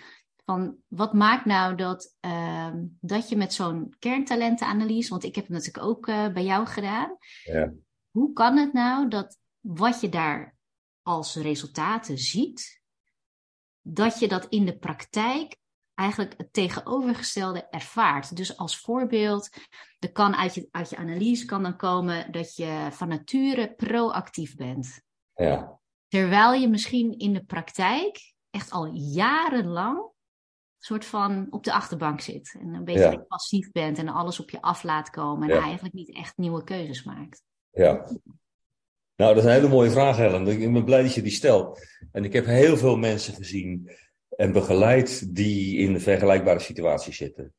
Van 0.45 0.75
wat 0.87 1.13
maakt 1.13 1.45
nou 1.45 1.75
dat, 1.75 2.15
ehm, 2.19 2.85
dat 2.99 3.29
je 3.29 3.35
met 3.37 3.53
zo'n 3.53 3.95
kerntalentenanalyse, 3.99 5.09
want 5.09 5.23
ik 5.23 5.35
heb 5.35 5.43
het 5.43 5.53
natuurlijk 5.53 5.85
ook 5.85 6.07
eh, 6.07 6.27
bij 6.27 6.43
jou 6.43 6.65
gedaan. 6.65 7.17
Ja. 7.43 7.73
Hoe 8.11 8.33
kan 8.33 8.57
het 8.57 8.73
nou 8.73 9.07
dat 9.07 9.37
wat 9.59 10.01
je 10.01 10.09
daar 10.09 10.57
als 11.01 11.35
resultaten 11.35 12.17
ziet, 12.17 12.78
dat 13.81 14.19
je 14.19 14.27
dat 14.27 14.45
in 14.45 14.65
de 14.65 14.77
praktijk 14.77 15.57
eigenlijk 15.93 16.33
het 16.37 16.53
tegenovergestelde 16.53 17.67
ervaart? 17.69 18.35
Dus 18.35 18.57
als 18.57 18.79
voorbeeld, 18.79 19.49
er 19.99 20.11
kan 20.11 20.35
uit 20.35 20.55
je, 20.55 20.67
uit 20.71 20.89
je 20.89 20.97
analyse 20.97 21.45
kan 21.45 21.63
dan 21.63 21.77
komen 21.77 22.31
dat 22.31 22.55
je 22.55 22.87
van 22.91 23.07
nature 23.07 23.73
proactief 23.73 24.55
bent. 24.55 25.01
Ja. 25.33 25.79
Terwijl 26.07 26.53
je 26.53 26.69
misschien 26.69 27.17
in 27.17 27.33
de 27.33 27.43
praktijk 27.43 28.33
echt 28.49 28.71
al 28.71 28.85
jarenlang 28.93 30.11
soort 30.77 31.05
van 31.05 31.47
op 31.49 31.63
de 31.63 31.73
achterbank 31.73 32.21
zit. 32.21 32.55
En 32.59 32.73
een 32.73 32.83
beetje 32.83 33.11
Ja. 33.11 33.17
passief 33.27 33.71
bent 33.71 33.97
en 33.97 34.07
alles 34.07 34.39
op 34.39 34.49
je 34.49 34.61
af 34.61 34.83
laat 34.83 35.09
komen. 35.09 35.49
En 35.49 35.55
Ja. 35.55 35.61
eigenlijk 35.63 35.93
niet 35.93 36.15
echt 36.15 36.37
nieuwe 36.37 36.63
keuzes 36.63 37.03
maakt. 37.03 37.43
Ja. 37.71 38.09
Nou, 39.19 39.33
dat 39.33 39.43
is 39.43 39.49
een 39.49 39.55
hele 39.55 39.73
mooie 39.73 39.91
vraag, 39.91 40.17
Helen. 40.17 40.47
Ik 40.47 40.73
ben 40.73 40.83
blij 40.83 41.01
dat 41.01 41.13
je 41.13 41.21
die 41.21 41.31
stelt. 41.31 41.87
En 42.11 42.23
ik 42.23 42.33
heb 42.33 42.45
heel 42.45 42.77
veel 42.77 42.97
mensen 42.97 43.33
gezien 43.33 43.89
en 44.35 44.51
begeleid 44.51 45.35
die 45.35 45.77
in 45.77 45.99
vergelijkbare 45.99 46.59
situaties 46.59 47.17
zitten. 47.17 47.53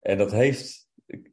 En 0.00 0.18
dat 0.18 0.32
heeft. 0.32 0.88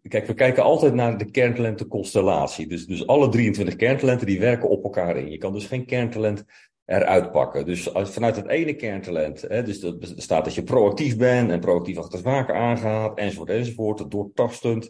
Kijk, 0.08 0.28
we 0.28 0.34
kijken 0.34 0.64
altijd 0.64 0.94
naar 0.94 1.18
de 1.18 1.32
kerntalentenconstellatie. 1.32 2.68
Dus, 2.68 2.86
dus 2.86 3.08
alle 3.08 3.30
23 3.30 3.76
kerntalenten 3.76 4.28
die 4.28 4.40
werken 4.40 4.70
op 4.70 4.84
elkaar 4.84 5.18
in. 5.18 5.32
Je 5.32 5.38
kan 5.38 5.54
dus 5.54 5.66
geen 5.66 5.86
kerntalent 5.86 6.44
eruit 6.86 7.32
pakken. 7.32 7.66
Dus 7.66 7.94
als, 7.94 8.10
vanuit 8.10 8.36
het 8.36 8.48
ene 8.48 8.76
kerntalent, 8.76 9.42
hè, 9.42 9.64
dus 9.64 9.80
dat 9.80 10.14
staat 10.16 10.44
dat 10.44 10.54
je 10.54 10.64
proactief 10.64 11.18
bent 11.18 11.52
en 11.52 11.60
proactief 11.60 11.98
achter 11.98 12.20
zaken 12.20 12.56
aangaat, 12.56 13.18
enzovoort, 13.18 13.50
enzovoort, 13.50 14.12
doortastend. 14.12 14.90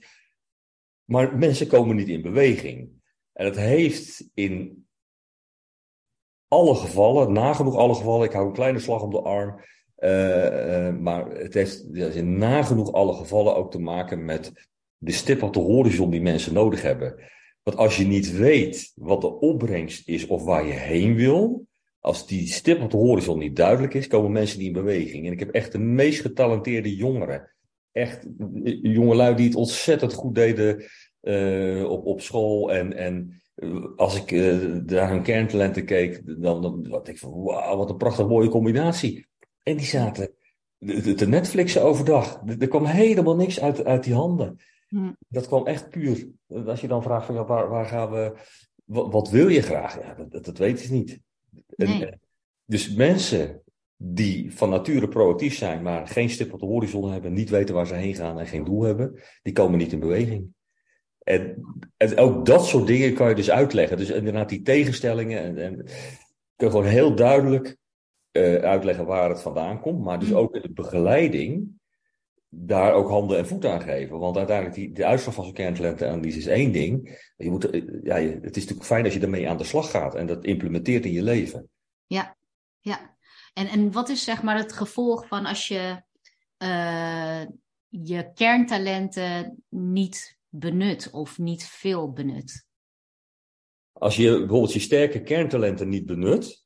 Maar 1.05 1.37
mensen 1.37 1.67
komen 1.67 1.95
niet 1.95 2.09
in 2.09 2.21
beweging. 2.21 2.94
En 3.35 3.45
dat 3.45 3.55
heeft 3.55 4.29
in 4.33 4.85
alle 6.47 6.75
gevallen, 6.75 7.31
nagenoeg 7.33 7.75
alle 7.75 7.95
gevallen, 7.95 8.27
ik 8.27 8.33
hou 8.33 8.47
een 8.47 8.53
kleine 8.53 8.79
slag 8.79 9.01
om 9.01 9.11
de 9.11 9.21
arm, 9.21 9.61
uh, 9.99 10.87
uh, 10.87 10.95
maar 10.97 11.29
het 11.29 11.53
heeft 11.53 11.83
in 11.93 12.37
nagenoeg 12.37 12.91
alle 12.91 13.13
gevallen 13.13 13.55
ook 13.55 13.71
te 13.71 13.79
maken 13.79 14.25
met 14.25 14.51
de 14.97 15.11
stip 15.11 15.43
op 15.43 15.53
de 15.53 15.59
horizon 15.59 16.09
die 16.09 16.21
mensen 16.21 16.53
nodig 16.53 16.81
hebben. 16.81 17.15
Want 17.63 17.77
als 17.77 17.97
je 17.97 18.05
niet 18.05 18.37
weet 18.37 18.91
wat 18.95 19.21
de 19.21 19.39
opbrengst 19.39 20.07
is 20.07 20.27
of 20.27 20.43
waar 20.43 20.65
je 20.65 20.73
heen 20.73 21.15
wil, 21.15 21.67
als 21.99 22.27
die 22.27 22.47
stip 22.47 22.81
op 22.81 22.91
de 22.91 22.97
horizon 22.97 23.39
niet 23.39 23.55
duidelijk 23.55 23.93
is, 23.93 24.07
komen 24.07 24.31
mensen 24.31 24.57
niet 24.57 24.67
in 24.67 24.73
beweging. 24.73 25.25
En 25.25 25.31
ik 25.31 25.39
heb 25.39 25.49
echt 25.49 25.71
de 25.71 25.79
meest 25.79 26.21
getalenteerde 26.21 26.95
jongeren. 26.95 27.53
Echt 27.91 28.27
jongelui 28.81 29.35
die 29.35 29.45
het 29.45 29.55
ontzettend 29.55 30.13
goed 30.13 30.35
deden 30.35 30.85
uh, 31.25 31.89
op, 31.89 32.05
op 32.05 32.21
school. 32.21 32.73
En, 32.73 32.93
en 32.93 33.41
als 33.95 34.21
ik 34.21 34.31
uh, 34.31 34.75
naar 34.85 35.09
hun 35.09 35.23
kerntalenten 35.23 35.85
keek, 35.85 36.21
dan, 36.41 36.61
dan 36.61 36.83
dacht 36.83 37.07
ik 37.07 37.17
van 37.17 37.43
wauw, 37.43 37.77
wat 37.77 37.89
een 37.89 37.97
prachtig 37.97 38.27
mooie 38.27 38.49
combinatie. 38.49 39.27
En 39.63 39.77
die 39.77 39.85
zaten 39.85 40.31
te 41.15 41.27
Netflixen 41.27 41.83
overdag. 41.83 42.41
Er 42.59 42.67
kwam 42.67 42.85
helemaal 42.85 43.35
niks 43.35 43.59
uit, 43.59 43.85
uit 43.85 44.03
die 44.03 44.13
handen. 44.13 44.59
Hm. 44.87 45.11
Dat 45.27 45.47
kwam 45.47 45.65
echt 45.65 45.89
puur. 45.89 46.27
Als 46.65 46.81
je 46.81 46.87
dan 46.87 47.03
vraagt 47.03 47.25
van 47.25 47.35
ja, 47.35 47.45
waar, 47.45 47.69
waar 47.69 47.85
gaan 47.85 48.11
we. 48.11 48.33
Wat, 48.85 49.11
wat 49.11 49.29
wil 49.29 49.47
je 49.47 49.61
graag? 49.61 50.01
Ja, 50.01 50.25
dat, 50.29 50.45
dat 50.45 50.57
weet 50.57 50.81
je 50.81 50.91
niet. 50.91 51.19
Nee. 51.75 52.05
En, 52.05 52.19
dus 52.65 52.93
mensen 52.93 53.61
die 53.97 54.53
van 54.55 54.69
nature 54.69 55.07
proactief 55.07 55.55
zijn, 55.55 55.81
maar 55.81 56.07
geen 56.07 56.29
stip 56.29 56.53
op 56.53 56.59
de 56.59 56.65
horizon 56.65 57.11
hebben, 57.11 57.33
niet 57.33 57.49
weten 57.49 57.75
waar 57.75 57.87
ze 57.87 57.95
heen 57.95 58.15
gaan 58.15 58.39
en 58.39 58.47
geen 58.47 58.63
doel 58.63 58.83
hebben, 58.83 59.21
die 59.43 59.53
komen 59.53 59.77
niet 59.77 59.91
in 59.91 59.99
beweging. 59.99 60.53
En, 61.25 61.63
en 61.97 62.17
ook 62.17 62.45
dat 62.45 62.65
soort 62.65 62.87
dingen 62.87 63.13
kan 63.13 63.29
je 63.29 63.35
dus 63.35 63.51
uitleggen. 63.51 63.97
Dus 63.97 64.09
inderdaad 64.09 64.49
die 64.49 64.61
tegenstellingen 64.61 65.43
en, 65.43 65.57
en 65.57 65.75
kun 66.55 66.67
je 66.67 66.69
gewoon 66.69 66.85
heel 66.85 67.15
duidelijk 67.15 67.77
uh, 68.31 68.55
uitleggen 68.55 69.05
waar 69.05 69.29
het 69.29 69.41
vandaan 69.41 69.81
komt, 69.81 70.03
maar 70.03 70.19
dus 70.19 70.29
hm. 70.29 70.35
ook 70.35 70.55
in 70.55 70.61
de 70.61 70.73
begeleiding 70.73 71.73
daar 72.49 72.93
ook 72.93 73.09
handen 73.09 73.37
en 73.37 73.47
voeten 73.47 73.71
aan 73.71 73.81
geven. 73.81 74.19
Want 74.19 74.37
uiteindelijk, 74.37 74.75
die, 74.75 74.91
de 74.91 75.05
uitslag 75.05 75.33
van 75.33 75.43
zo'n 75.43 75.53
kerntalentenanalyse 75.53 76.37
is 76.37 76.45
één 76.45 76.71
ding. 76.71 77.23
Je 77.37 77.49
moet, 77.49 77.69
eh, 77.69 77.83
ja, 78.03 78.15
het 78.15 78.55
is 78.55 78.61
natuurlijk 78.61 78.85
fijn 78.85 79.03
als 79.03 79.13
je 79.13 79.19
ermee 79.19 79.49
aan 79.49 79.57
de 79.57 79.63
slag 79.63 79.91
gaat 79.91 80.15
en 80.15 80.25
dat 80.25 80.45
implementeert 80.45 81.05
in 81.05 81.11
je 81.11 81.23
leven. 81.23 81.69
Ja, 82.05 82.35
ja. 82.79 83.17
En, 83.53 83.67
en 83.67 83.91
wat 83.91 84.09
is 84.09 84.23
zeg 84.23 84.43
maar 84.43 84.57
het 84.57 84.73
gevolg 84.73 85.27
van 85.27 85.45
als 85.45 85.67
je 85.67 86.03
uh, 86.63 87.41
je 87.87 88.31
kerntalenten 88.33 89.63
niet 89.69 90.37
benut 90.59 91.09
of 91.11 91.37
niet 91.37 91.65
veel 91.65 92.11
benut? 92.11 92.67
Als 93.93 94.15
je 94.15 94.29
bijvoorbeeld 94.29 94.73
je 94.73 94.79
sterke 94.79 95.21
kerntalenten 95.21 95.89
niet 95.89 96.05
benut, 96.05 96.65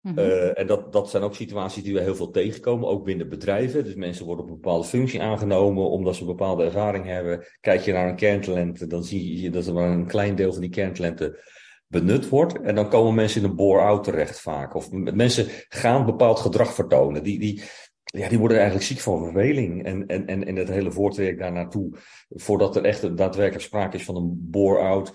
Mm 0.00 0.18
en 0.54 0.66
dat, 0.66 0.92
dat 0.92 1.10
zijn 1.10 1.22
ook 1.22 1.34
situaties 1.34 1.82
die 1.82 1.94
we 1.94 2.00
heel 2.00 2.14
veel 2.14 2.30
tegenkomen, 2.30 2.88
ook 2.88 3.04
binnen 3.04 3.28
bedrijven. 3.28 3.84
Dus 3.84 3.94
mensen 3.94 4.24
worden 4.24 4.44
op 4.44 4.50
een 4.50 4.56
bepaalde 4.56 4.86
functie 4.86 5.22
aangenomen 5.22 5.90
omdat 5.90 6.14
ze 6.14 6.20
een 6.20 6.26
bepaalde 6.26 6.64
ervaring 6.64 7.04
hebben. 7.04 7.46
Kijk 7.60 7.80
je 7.80 7.92
naar 7.92 8.08
een 8.08 8.16
kerntalenten, 8.16 8.88
dan 8.88 9.04
zie 9.04 9.40
je 9.40 9.50
dat 9.50 9.66
er 9.66 9.74
maar 9.74 9.90
een 9.90 10.06
klein 10.06 10.34
deel 10.34 10.52
van 10.52 10.60
die 10.60 10.70
kerntalenten 10.70 11.38
benut 11.86 12.28
wordt. 12.28 12.60
En 12.60 12.74
dan 12.74 12.88
komen 12.88 13.14
mensen 13.14 13.42
in 13.42 13.48
een 13.48 13.56
bore-out 13.56 14.04
terecht 14.04 14.40
vaak. 14.40 14.74
Of 14.74 14.90
mensen 14.90 15.46
gaan 15.68 16.06
bepaald 16.06 16.40
gedrag 16.40 16.74
vertonen. 16.74 17.22
Die, 17.22 17.38
die, 17.38 17.62
ja, 18.10 18.28
die 18.28 18.38
worden 18.38 18.56
eigenlijk 18.56 18.86
ziek 18.86 18.98
van 18.98 19.22
verveling. 19.24 19.84
En, 19.84 20.06
en, 20.06 20.26
en, 20.26 20.46
en 20.46 20.56
het 20.56 20.68
hele 20.68 20.92
voortraject 20.92 21.38
daar 21.38 21.52
naartoe, 21.52 21.98
voordat 22.28 22.76
er 22.76 22.84
echt 22.84 23.16
daadwerkelijk 23.16 23.64
sprake 23.64 23.96
is 23.96 24.04
van 24.04 24.16
een 24.16 24.36
bore-out 24.50 25.12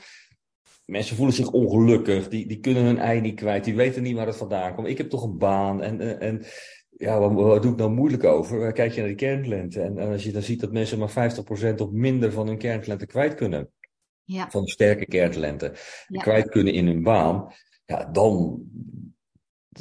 mensen 0.85 1.15
voelen 1.15 1.35
zich 1.35 1.51
ongelukkig, 1.51 2.27
die, 2.27 2.47
die 2.47 2.59
kunnen 2.59 2.83
hun 2.83 2.97
ei 2.97 3.21
niet 3.21 3.35
kwijt, 3.35 3.63
die 3.63 3.75
weten 3.75 4.03
niet 4.03 4.15
waar 4.15 4.27
het 4.27 4.37
vandaan 4.37 4.75
komt. 4.75 4.87
Ik 4.87 4.97
heb 4.97 5.09
toch 5.09 5.23
een 5.23 5.37
baan 5.37 5.81
en, 5.81 6.19
en 6.19 6.45
ja, 6.89 7.19
wat, 7.19 7.33
wat 7.33 7.61
doe 7.61 7.71
ik 7.71 7.77
nou 7.77 7.91
moeilijk 7.91 8.23
over? 8.23 8.71
Kijk 8.71 8.91
je 8.91 8.99
naar 8.99 9.07
die 9.07 9.17
kerntalenten 9.17 9.83
en, 9.83 9.97
en 9.97 10.11
als 10.11 10.23
je 10.23 10.31
dan 10.31 10.41
ziet 10.41 10.59
dat 10.59 10.71
mensen 10.71 10.99
maar 10.99 11.33
50% 11.73 11.75
of 11.75 11.91
minder 11.91 12.31
van 12.31 12.47
hun 12.47 12.57
kerntalenten 12.57 13.07
kwijt 13.07 13.35
kunnen, 13.35 13.69
ja. 14.23 14.49
van 14.49 14.67
sterke 14.67 15.05
kerntalenten, 15.05 15.73
kwijt 16.07 16.49
kunnen 16.49 16.73
in 16.73 16.87
hun 16.87 17.03
baan, 17.03 17.53
ja, 17.85 18.05
dan, 18.05 18.63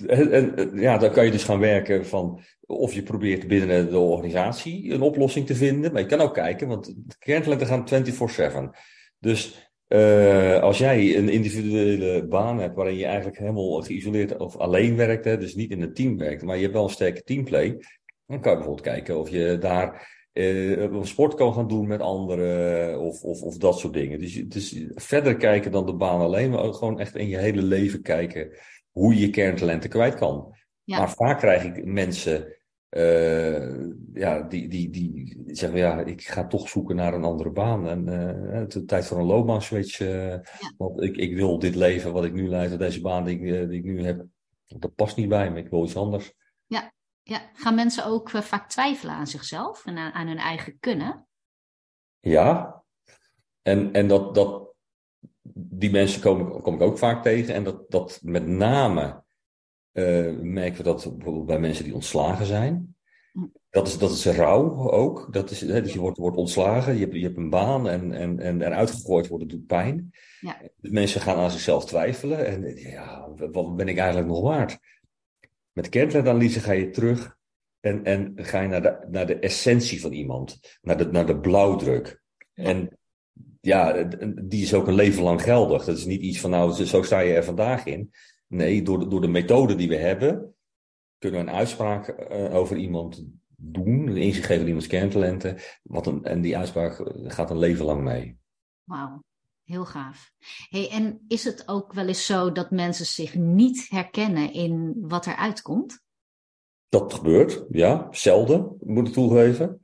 en, 0.07 0.71
ja, 0.75 0.99
dan 0.99 1.11
kan 1.11 1.25
je 1.25 1.31
dus 1.31 1.45
gaan 1.45 1.59
werken 1.59 2.07
van 2.07 2.41
of 2.67 2.95
je 2.95 3.03
probeert 3.03 3.49
binnen 3.49 3.91
de 3.91 3.99
organisatie 3.99 4.93
een 4.93 5.03
oplossing 5.03 5.47
te 5.47 5.55
vinden. 5.55 5.93
Maar 5.93 6.03
je 6.03 6.09
kan 6.09 6.21
ook 6.21 6.35
kijken, 6.35 6.69
want 6.69 6.95
kerntalenten 7.19 7.67
gaan 7.67 8.73
24-7. 8.73 8.79
Dus 9.19 9.71
uh, 9.89 10.61
als 10.61 10.79
jij 10.79 11.17
een 11.17 11.29
individuele 11.29 12.27
baan 12.27 12.59
hebt 12.59 12.77
waarin 12.77 12.97
je 12.97 13.05
eigenlijk 13.05 13.39
helemaal 13.39 13.83
geïsoleerd 13.83 14.37
of 14.37 14.57
alleen 14.57 14.97
werkt, 14.97 15.25
hè, 15.25 15.39
dus 15.39 15.55
niet 15.55 15.71
in 15.71 15.83
een 15.83 15.95
team 15.95 16.19
werkt, 16.19 16.43
maar 16.43 16.57
je 16.57 16.63
hebt 16.63 16.75
wel 16.75 16.85
een 16.85 16.91
sterke 16.91 17.23
teamplay, 17.23 17.79
dan 18.27 18.41
kan 18.41 18.51
je 18.51 18.57
bijvoorbeeld 18.57 18.87
kijken 18.87 19.19
of 19.19 19.29
je 19.29 19.59
daar 19.59 20.13
uh, 20.33 21.03
sport 21.03 21.35
kan 21.35 21.55
gaan 21.55 21.69
doen 21.69 21.87
met 21.87 22.01
anderen 22.01 23.01
of, 23.01 23.23
of, 23.23 23.43
of 23.43 23.57
dat 23.57 23.79
soort 23.79 23.93
dingen. 23.93 24.19
Dus, 24.19 24.45
dus 24.49 24.85
verder 24.95 25.37
kijken 25.37 25.73
dan 25.73 25.87
de 25.87 25.95
baan 25.95 26.21
alleen, 26.21 26.51
maar 26.51 26.75
gewoon 26.75 27.01
echt 27.01 27.17
in 27.17 27.29
je 27.29 27.39
hele 27.39 27.63
leven 27.63 28.03
kijken 28.03 28.51
hoe 28.95 29.15
je 29.15 29.21
je 29.21 29.31
kerntalenten 29.31 29.91
kwijt 29.91 30.15
kan. 30.15 30.57
Ja. 30.85 30.99
Maar 30.99 31.11
vaak 31.11 31.39
krijg 31.39 31.65
ik 31.65 31.85
mensen 31.85 32.55
uh, 32.91 33.91
ja, 34.13 34.43
die, 34.43 34.69
die, 34.69 34.91
die 34.91 35.43
zeggen, 35.47 35.79
ja, 35.79 36.01
ik 36.01 36.27
ga 36.27 36.47
toch 36.47 36.69
zoeken 36.69 36.97
naar 36.97 37.15
een 37.15 37.25
andere 37.25 37.51
baan. 37.51 37.89
En 37.89 38.07
uh, 38.07 38.59
het 38.61 38.75
is 38.75 38.83
tijd 38.87 39.07
voor 39.07 39.19
een 39.19 39.25
loopbaanswitch. 39.25 40.01
Uh, 40.01 40.29
ja. 40.31 40.73
Want 40.77 41.03
ik, 41.03 41.17
ik 41.17 41.35
wil 41.35 41.59
dit 41.59 41.75
leven 41.75 42.13
wat 42.13 42.25
ik 42.25 42.33
nu 42.33 42.49
leid, 42.49 42.79
deze 42.79 43.01
baan 43.01 43.25
die 43.25 43.39
ik, 43.39 43.69
die 43.69 43.79
ik 43.79 43.85
nu 43.85 44.05
heb, 44.05 44.25
dat 44.67 44.95
past 44.95 45.17
niet 45.17 45.29
bij 45.29 45.51
me. 45.51 45.59
Ik 45.59 45.71
wil 45.71 45.85
iets 45.85 45.97
anders. 45.97 46.35
Ja, 46.67 46.93
ja. 47.23 47.51
gaan 47.55 47.75
mensen 47.75 48.07
ook 48.07 48.31
vaak 48.31 48.69
twijfelen 48.69 49.15
aan 49.15 49.27
zichzelf 49.27 49.87
en 49.87 49.97
aan, 49.97 50.13
aan 50.13 50.27
hun 50.27 50.39
eigen 50.39 50.79
kunnen? 50.81 51.27
Ja, 52.21 52.83
en, 53.63 53.93
en 53.93 54.09
dat, 54.09 54.35
dat, 54.35 54.64
die 55.53 55.91
mensen 55.91 56.21
kom, 56.21 56.61
kom 56.63 56.75
ik 56.75 56.81
ook 56.81 56.99
vaak 56.99 57.23
tegen. 57.23 57.55
En 57.55 57.65
dat, 57.65 57.91
dat 57.91 58.21
met 58.23 58.47
name 58.47 59.23
uh, 59.93 60.39
merken 60.41 60.77
we 60.77 60.83
dat 60.83 61.13
bijvoorbeeld 61.17 61.47
bij 61.47 61.61
mensen 61.61 61.85
die 61.85 61.95
ontslagen 61.95 62.47
zijn. 62.47 62.97
Dat 63.71 63.87
is, 63.87 63.99
dat 63.99 64.11
is 64.11 64.27
rouw 64.27 64.91
ook. 64.91 65.33
Dat 65.33 65.51
is, 65.51 65.61
hè, 65.61 65.83
dus 65.83 65.93
je 65.93 66.01
wordt, 66.01 66.19
wordt 66.19 66.37
ontslagen, 66.37 66.95
je 66.95 67.01
hebt, 67.01 67.15
je 67.15 67.23
hebt 67.23 67.37
een 67.37 67.51
baan 67.51 67.89
en, 67.89 68.13
en, 68.13 68.41
en 68.41 68.63
eruit 68.63 68.91
gegooid 68.91 69.29
worden 69.29 69.49
doet 69.49 69.67
pijn. 69.67 70.11
Ja. 70.41 70.61
Dus 70.77 70.91
mensen 70.91 71.21
gaan 71.21 71.37
aan 71.37 71.51
zichzelf 71.51 71.85
twijfelen. 71.85 72.47
En 72.47 72.77
ja, 72.77 73.29
wat 73.51 73.77
ben 73.77 73.89
ik 73.89 73.99
eigenlijk 73.99 74.29
nog 74.29 74.41
waard? 74.41 74.79
Met 75.73 75.89
kerntalentanalyse 75.89 76.61
ga 76.61 76.73
je 76.73 76.91
terug 76.91 77.37
en, 77.81 78.05
en 78.05 78.33
ga 78.37 78.61
je 78.61 78.69
naar 78.69 78.83
de, 78.83 79.07
naar 79.11 79.27
de 79.27 79.39
essentie 79.39 80.01
van 80.01 80.13
iemand. 80.13 80.79
Naar 80.83 80.97
de, 80.97 81.07
naar 81.07 81.27
de 81.27 81.39
blauwdruk. 81.39 82.23
En 82.55 82.99
ja, 83.65 84.03
die 84.43 84.63
is 84.63 84.75
ook 84.75 84.87
een 84.87 84.95
leven 84.95 85.23
lang 85.23 85.43
geldig. 85.43 85.85
Dat 85.85 85.97
is 85.97 86.05
niet 86.05 86.23
iets 86.23 86.41
van 86.41 86.51
nou, 86.51 86.85
zo 86.85 87.03
sta 87.03 87.21
je 87.21 87.35
er 87.35 87.45
vandaag 87.45 87.87
in. 87.87 88.13
Nee, 88.47 88.83
door 88.83 88.99
de, 88.99 89.09
door 89.09 89.21
de 89.21 89.29
methode 89.29 89.75
die 89.75 89.89
we 89.89 89.97
hebben, 89.97 90.55
kunnen 91.19 91.45
we 91.45 91.51
een 91.51 91.57
uitspraak 91.57 92.29
uh, 92.31 92.55
over 92.55 92.77
iemand 92.77 93.25
doen, 93.57 94.07
een 94.07 94.17
inzicht 94.17 94.47
geven 94.47 94.61
in 94.61 94.67
iemands 94.67 94.87
kerntalenten. 94.87 95.57
Wat 95.83 96.07
een, 96.07 96.25
en 96.25 96.41
die 96.41 96.57
uitspraak 96.57 97.11
gaat 97.25 97.51
een 97.51 97.59
leven 97.59 97.85
lang 97.85 98.03
mee. 98.03 98.39
Wauw, 98.85 99.25
heel 99.65 99.85
gaaf. 99.85 100.33
Hey, 100.69 100.91
en 100.91 101.25
is 101.29 101.45
het 101.45 101.69
ook 101.69 101.93
wel 101.93 102.07
eens 102.07 102.27
zo 102.27 102.53
dat 102.53 102.71
mensen 102.71 103.07
zich 103.07 103.35
niet 103.35 103.87
herkennen 103.89 104.53
in 104.53 104.95
wat 105.01 105.27
er 105.27 105.37
uitkomt? 105.37 106.03
Dat 106.89 107.15
gebeurt, 107.15 107.65
ja. 107.71 108.09
Zelden, 108.11 108.77
moet 108.81 109.09
ik 109.09 109.13
toegeven. 109.13 109.81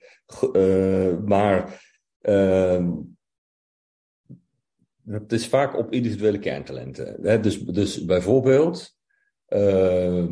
Uh, 0.53 1.19
maar 1.25 1.83
uh, 2.21 2.87
het 5.07 5.33
is 5.33 5.49
vaak 5.49 5.77
op 5.77 5.93
individuele 5.93 6.39
kerntalenten. 6.39 7.43
Dus, 7.43 7.61
dus 7.61 8.05
bijvoorbeeld, 8.05 8.97
uh, 9.49 10.25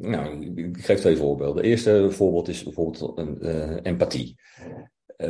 nou, 0.00 0.54
ik 0.54 0.76
geef 0.84 1.00
twee 1.00 1.16
voorbeelden. 1.16 1.56
Het 1.56 1.66
eerste 1.66 2.10
voorbeeld 2.10 2.48
is 2.48 2.62
bijvoorbeeld 2.62 3.18
een, 3.18 3.38
uh, 3.40 3.76
empathie. 3.82 4.36
Uh, 5.16 5.28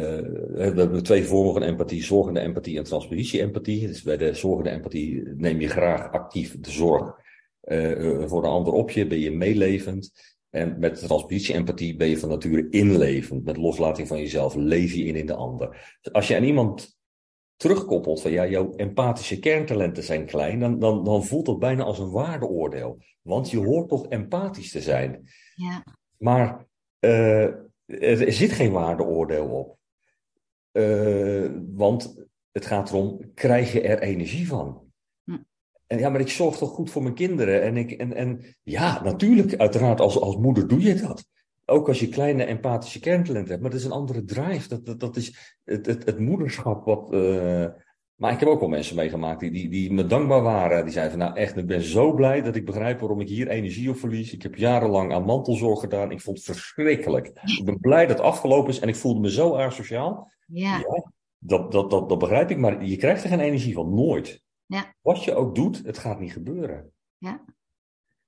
we 0.48 0.72
hebben 0.74 1.02
twee 1.02 1.24
vormen 1.24 1.52
van 1.52 1.62
empathie: 1.62 2.02
zorgende 2.02 2.40
empathie 2.40 2.78
en 2.78 2.84
transpositie-empathie. 2.84 3.86
Dus 3.86 4.02
bij 4.02 4.16
de 4.16 4.34
zorgende 4.34 4.70
empathie 4.70 5.22
neem 5.36 5.60
je 5.60 5.68
graag 5.68 6.12
actief 6.12 6.60
de 6.60 6.70
zorg 6.70 7.14
uh, 7.64 8.26
voor 8.26 8.42
de 8.42 8.48
ander 8.48 8.72
op 8.72 8.90
je, 8.90 9.06
ben 9.06 9.18
je 9.18 9.30
meelevend. 9.30 10.12
En 10.50 10.78
met 10.78 10.98
transpositie-empathie 10.98 11.96
ben 11.96 12.08
je 12.08 12.18
van 12.18 12.28
nature 12.28 12.66
inlevend. 12.70 13.44
Met 13.44 13.56
loslating 13.56 14.08
van 14.08 14.18
jezelf 14.18 14.54
leef 14.54 14.92
je 14.92 15.04
in 15.04 15.16
in 15.16 15.26
de 15.26 15.34
ander. 15.34 15.98
Dus 16.00 16.12
als 16.12 16.28
je 16.28 16.36
aan 16.36 16.44
iemand 16.44 16.98
terugkoppelt 17.60 18.20
van 18.20 18.30
ja, 18.30 18.46
jouw 18.46 18.72
empathische 18.76 19.38
kerntalenten 19.38 20.02
zijn 20.02 20.26
klein, 20.26 20.60
dan, 20.60 20.78
dan, 20.78 21.04
dan 21.04 21.24
voelt 21.24 21.46
dat 21.46 21.58
bijna 21.58 21.82
als 21.82 21.98
een 21.98 22.10
waardeoordeel. 22.10 23.02
Want 23.22 23.50
je 23.50 23.58
hoort 23.58 23.88
toch 23.88 24.06
empathisch 24.06 24.70
te 24.70 24.80
zijn. 24.80 25.28
Ja. 25.54 25.84
Maar 26.18 26.66
uh, 27.00 27.44
er 27.86 28.32
zit 28.32 28.52
geen 28.52 28.72
waardeoordeel 28.72 29.46
op. 29.46 29.78
Uh, 30.72 31.50
want 31.74 32.24
het 32.52 32.66
gaat 32.66 32.90
erom, 32.90 33.34
krijg 33.34 33.72
je 33.72 33.80
er 33.80 33.98
energie 33.98 34.46
van? 34.46 34.92
Hm. 35.24 35.38
En 35.86 35.98
ja, 35.98 36.08
maar 36.08 36.20
ik 36.20 36.28
zorg 36.28 36.56
toch 36.56 36.70
goed 36.70 36.90
voor 36.90 37.02
mijn 37.02 37.14
kinderen. 37.14 37.62
En, 37.62 37.76
ik, 37.76 37.90
en, 37.90 38.14
en 38.14 38.56
ja, 38.62 39.02
natuurlijk, 39.02 39.56
uiteraard, 39.56 40.00
als, 40.00 40.20
als 40.20 40.36
moeder 40.36 40.68
doe 40.68 40.80
je 40.80 40.94
dat. 40.94 41.24
Ook 41.70 41.88
als 41.88 42.00
je 42.00 42.08
kleine 42.08 42.44
empathische 42.44 43.00
kerntalent 43.00 43.48
hebt. 43.48 43.60
Maar 43.60 43.70
dat 43.70 43.78
is 43.78 43.84
een 43.84 43.92
andere 43.92 44.24
drive. 44.24 44.68
Dat, 44.68 44.86
dat, 44.86 45.00
dat 45.00 45.16
is 45.16 45.56
het, 45.64 45.86
het, 45.86 46.04
het 46.04 46.18
moederschap 46.18 46.84
wat... 46.84 47.12
Uh, 47.12 47.66
maar 48.14 48.32
ik 48.32 48.40
heb 48.40 48.48
ook 48.48 48.60
wel 48.60 48.68
mensen 48.68 48.96
meegemaakt 48.96 49.40
die, 49.40 49.50
die, 49.50 49.68
die 49.68 49.92
me 49.92 50.06
dankbaar 50.06 50.42
waren. 50.42 50.84
Die 50.84 50.92
zeiden 50.92 51.18
van 51.18 51.26
nou 51.26 51.38
echt, 51.38 51.56
ik 51.56 51.66
ben 51.66 51.82
zo 51.82 52.14
blij 52.14 52.42
dat 52.42 52.56
ik 52.56 52.64
begrijp 52.64 53.00
waarom 53.00 53.20
ik 53.20 53.28
hier 53.28 53.48
energie 53.48 53.90
op 53.90 53.96
verlies. 53.96 54.32
Ik 54.32 54.42
heb 54.42 54.54
jarenlang 54.54 55.12
aan 55.12 55.24
mantelzorg 55.24 55.80
gedaan. 55.80 56.10
Ik 56.10 56.20
vond 56.20 56.36
het 56.36 56.46
verschrikkelijk. 56.46 57.26
Ik 57.58 57.64
ben 57.64 57.80
blij 57.80 58.06
dat 58.06 58.16
het 58.16 58.26
afgelopen 58.26 58.70
is 58.70 58.80
en 58.80 58.88
ik 58.88 58.96
voelde 58.96 59.20
me 59.20 59.30
zo 59.30 59.54
asociaal. 59.54 60.32
Ja. 60.46 60.78
ja 60.78 61.10
dat, 61.38 61.72
dat, 61.72 61.90
dat, 61.90 62.08
dat 62.08 62.18
begrijp 62.18 62.50
ik, 62.50 62.58
maar 62.58 62.84
je 62.84 62.96
krijgt 62.96 63.22
er 63.22 63.28
geen 63.28 63.40
energie 63.40 63.74
van, 63.74 63.94
nooit. 63.94 64.42
Ja. 64.66 64.94
Wat 65.00 65.24
je 65.24 65.34
ook 65.34 65.54
doet, 65.54 65.82
het 65.84 65.98
gaat 65.98 66.20
niet 66.20 66.32
gebeuren. 66.32 66.92
Ja. 67.18 67.44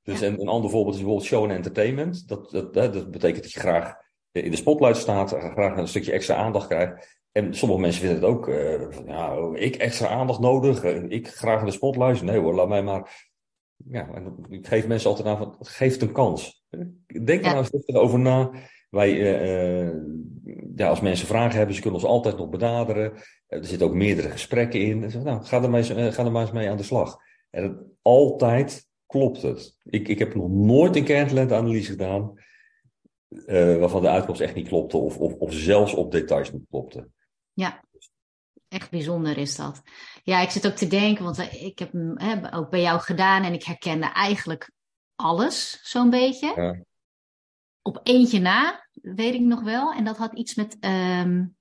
Dus 0.03 0.21
een, 0.21 0.41
een 0.41 0.49
ander 0.49 0.71
voorbeeld 0.71 0.95
is 0.95 1.01
bijvoorbeeld 1.01 1.31
show 1.31 1.45
en 1.45 1.51
entertainment. 1.51 2.29
Dat, 2.29 2.51
dat, 2.51 2.75
dat 2.75 3.11
betekent 3.11 3.43
dat 3.43 3.53
je 3.53 3.61
graag 3.61 3.95
in 4.33 4.51
de 4.51 4.57
spotlight 4.57 4.97
staat, 4.97 5.31
graag 5.31 5.77
een 5.77 5.89
stukje 5.89 6.13
extra 6.13 6.35
aandacht 6.35 6.67
krijgt. 6.67 7.21
En 7.33 7.55
sommige 7.55 7.81
mensen 7.81 8.01
vinden 8.01 8.21
het 8.21 8.31
ook, 8.31 8.49
uh, 8.49 8.89
ja, 9.07 9.51
ik 9.55 9.77
extra 9.77 10.09
aandacht 10.09 10.41
nodig, 10.41 10.85
uh, 10.85 11.05
ik 11.09 11.29
graag 11.29 11.61
in 11.61 11.67
de 11.67 11.73
spotlight. 11.73 12.23
Nee 12.23 12.39
hoor, 12.39 12.55
laat 12.55 12.69
mij 12.69 12.83
maar. 12.83 13.31
Ja, 13.91 14.09
en 14.15 14.37
ik 14.49 14.67
geef 14.67 14.87
mensen 14.87 15.11
altijd 15.11 15.29
aan 15.29 15.37
van, 15.37 15.57
geef 15.59 15.93
het 15.93 16.03
een 16.03 16.13
kans. 16.13 16.65
Denk 17.25 17.45
er 17.45 17.55
nou 17.55 17.57
eens 17.73 17.95
over 17.95 18.19
na. 18.19 18.51
Wij, 18.91 19.11
uh, 19.11 19.95
ja, 20.77 20.89
als 20.89 21.01
mensen 21.01 21.27
vragen 21.27 21.57
hebben, 21.57 21.75
ze 21.75 21.81
kunnen 21.81 22.01
ons 22.01 22.09
altijd 22.09 22.37
nog 22.37 22.49
benaderen. 22.49 23.13
Er 23.47 23.65
zitten 23.65 23.87
ook 23.87 23.95
meerdere 23.95 24.31
gesprekken 24.31 24.81
in. 24.81 24.99
Nou, 25.23 25.45
ga 25.45 25.63
er, 25.63 25.71
maar 25.71 25.79
eens, 25.79 26.15
ga 26.15 26.25
er 26.25 26.33
maar 26.33 26.43
eens 26.43 26.53
mee 26.53 26.71
aan 26.71 26.77
de 26.77 26.83
slag. 26.83 27.19
En 27.51 27.97
altijd 28.03 28.87
klopt 29.13 29.43
het. 29.43 29.77
Ik, 29.85 30.09
ik 30.09 30.19
heb 30.19 30.35
nog 30.35 30.49
nooit 30.49 30.97
een 30.97 31.05
kerntalentanalyse 31.05 31.91
gedaan 31.91 32.39
uh, 33.29 33.77
waarvan 33.77 34.03
de 34.03 34.09
uitkomst 34.09 34.41
echt 34.41 34.55
niet 34.55 34.69
klopte 34.69 34.97
of, 34.97 35.19
of, 35.19 35.35
of 35.35 35.53
zelfs 35.53 35.95
op 35.95 36.13
details 36.13 36.53
niet 36.53 36.67
klopte. 36.71 37.09
Ja, 37.53 37.85
echt 38.69 38.91
bijzonder 38.91 39.39
is 39.39 39.57
dat. 39.57 39.83
Ja, 40.23 40.41
ik 40.41 40.51
zit 40.51 40.67
ook 40.67 40.75
te 40.75 40.87
denken, 40.87 41.25
want 41.25 41.39
ik 41.39 41.79
heb 41.79 41.93
hem 41.93 42.47
ook 42.47 42.71
bij 42.71 42.81
jou 42.81 43.01
gedaan 43.01 43.43
en 43.43 43.53
ik 43.53 43.65
herkende 43.65 44.07
eigenlijk 44.07 44.71
alles 45.15 45.81
zo'n 45.83 46.11
beetje. 46.11 46.53
Ja. 46.57 46.85
Op 47.83 48.01
eentje 48.03 48.41
na, 48.41 48.89
weet 48.93 49.35
ik 49.35 49.41
nog 49.41 49.63
wel. 49.63 49.93
En 49.93 50.05
dat 50.05 50.17
had 50.17 50.35
iets 50.35 50.55
met 50.55 50.77
um, 50.81 51.57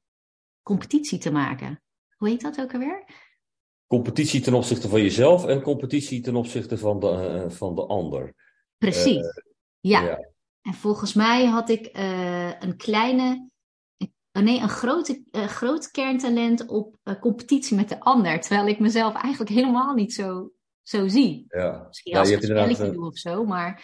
competitie 0.62 1.17
te 1.17 1.31
maken. 1.31 1.81
Hoe 2.15 2.29
heet 2.29 2.41
dat 2.41 2.62
ook 2.62 2.74
alweer? 2.74 3.05
Competitie 3.91 4.41
ten 4.41 4.53
opzichte 4.53 4.89
van 4.89 5.01
jezelf 5.01 5.45
en 5.45 5.62
competitie 5.62 6.21
ten 6.21 6.36
opzichte 6.36 6.77
van 6.77 7.00
de, 7.00 7.41
uh, 7.45 7.51
van 7.51 7.75
de 7.75 7.86
ander. 7.86 8.33
Precies, 8.77 9.15
uh, 9.15 9.43
ja. 9.79 10.01
ja. 10.01 10.29
En 10.62 10.74
volgens 10.74 11.13
mij 11.13 11.45
had 11.45 11.69
ik 11.69 11.98
uh, 11.98 12.51
een 12.60 12.77
kleine, 12.77 13.50
nee, 14.31 14.60
een 14.60 14.69
grote, 14.69 15.24
groot 15.31 15.91
kerntalent 15.91 16.65
op 16.65 16.98
competitie 17.19 17.75
met 17.75 17.89
de 17.89 18.00
ander. 18.00 18.39
Terwijl 18.39 18.67
ik 18.67 18.79
mezelf 18.79 19.13
eigenlijk 19.13 19.51
helemaal 19.51 19.93
niet 19.93 20.13
zo, 20.13 20.51
zo 20.81 21.07
zie. 21.07 21.45
Ja. 21.48 21.83
Misschien 21.88 22.15
als 22.15 22.29
ja, 22.29 22.36
ik 22.36 22.41
een 22.41 22.48
spelletje 22.48 22.91
doe 22.91 23.05
of 23.05 23.17
zo, 23.17 23.45
maar... 23.45 23.83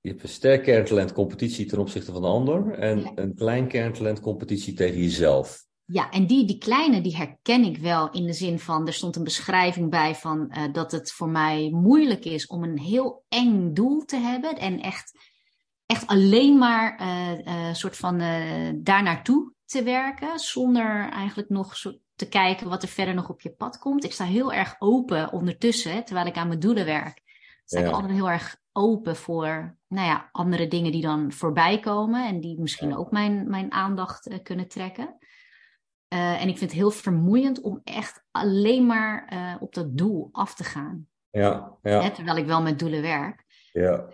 Je 0.00 0.08
hebt 0.08 0.22
een 0.22 0.28
sterk 0.28 0.62
kerntalent 0.62 1.12
competitie 1.12 1.66
ten 1.66 1.78
opzichte 1.78 2.12
van 2.12 2.22
de 2.22 2.28
ander. 2.28 2.72
En 2.72 3.00
ja. 3.00 3.12
een 3.14 3.34
klein 3.34 3.68
kerntalent 3.68 4.20
competitie 4.20 4.74
tegen 4.74 5.00
jezelf. 5.00 5.68
Ja, 5.92 6.10
en 6.10 6.26
die, 6.26 6.44
die 6.44 6.58
kleine, 6.58 7.00
die 7.00 7.16
herken 7.16 7.64
ik 7.64 7.78
wel 7.78 8.10
in 8.10 8.26
de 8.26 8.32
zin 8.32 8.58
van, 8.58 8.86
er 8.86 8.92
stond 8.92 9.16
een 9.16 9.24
beschrijving 9.24 9.90
bij 9.90 10.14
van 10.14 10.54
uh, 10.56 10.72
dat 10.72 10.92
het 10.92 11.12
voor 11.12 11.28
mij 11.28 11.70
moeilijk 11.72 12.24
is 12.24 12.46
om 12.46 12.62
een 12.62 12.78
heel 12.78 13.24
eng 13.28 13.72
doel 13.72 14.04
te 14.04 14.16
hebben 14.16 14.58
en 14.58 14.80
echt, 14.80 15.18
echt 15.86 16.06
alleen 16.06 16.58
maar 16.58 17.00
uh, 17.00 17.38
uh, 17.38 17.74
soort 17.74 17.96
van 17.96 18.18
daar 18.76 19.02
naartoe 19.02 19.52
te 19.64 19.82
werken, 19.82 20.38
zonder 20.38 21.10
eigenlijk 21.10 21.48
nog 21.48 21.74
te 22.14 22.28
kijken 22.28 22.68
wat 22.68 22.82
er 22.82 22.88
verder 22.88 23.14
nog 23.14 23.28
op 23.28 23.40
je 23.40 23.50
pad 23.50 23.78
komt. 23.78 24.04
Ik 24.04 24.12
sta 24.12 24.24
heel 24.24 24.52
erg 24.52 24.76
open 24.78 25.32
ondertussen, 25.32 26.04
terwijl 26.04 26.26
ik 26.26 26.36
aan 26.36 26.48
mijn 26.48 26.60
doelen 26.60 26.84
werk. 26.84 27.22
Sta 27.64 27.80
ja. 27.80 27.86
ik 27.86 27.92
altijd 27.92 28.12
heel 28.12 28.30
erg 28.30 28.56
open 28.72 29.16
voor 29.16 29.78
nou 29.88 30.06
ja, 30.06 30.28
andere 30.32 30.68
dingen 30.68 30.92
die 30.92 31.02
dan 31.02 31.32
voorbij 31.32 31.80
komen 31.80 32.26
en 32.26 32.40
die 32.40 32.60
misschien 32.60 32.96
ook 32.96 33.10
mijn, 33.10 33.50
mijn 33.50 33.72
aandacht 33.72 34.42
kunnen 34.42 34.68
trekken. 34.68 35.18
Uh, 36.14 36.42
en 36.42 36.48
ik 36.48 36.58
vind 36.58 36.70
het 36.70 36.80
heel 36.80 36.90
vermoeiend 36.90 37.60
om 37.60 37.80
echt 37.84 38.22
alleen 38.30 38.86
maar 38.86 39.32
uh, 39.32 39.62
op 39.62 39.74
dat 39.74 39.96
doel 39.98 40.28
af 40.32 40.54
te 40.54 40.64
gaan. 40.64 41.06
Ja, 41.30 41.76
ja. 41.82 42.02
Hè, 42.02 42.10
terwijl 42.10 42.36
ik 42.36 42.46
wel 42.46 42.62
met 42.62 42.78
doelen 42.78 43.02
werk. 43.02 43.48
Ja. 43.72 44.04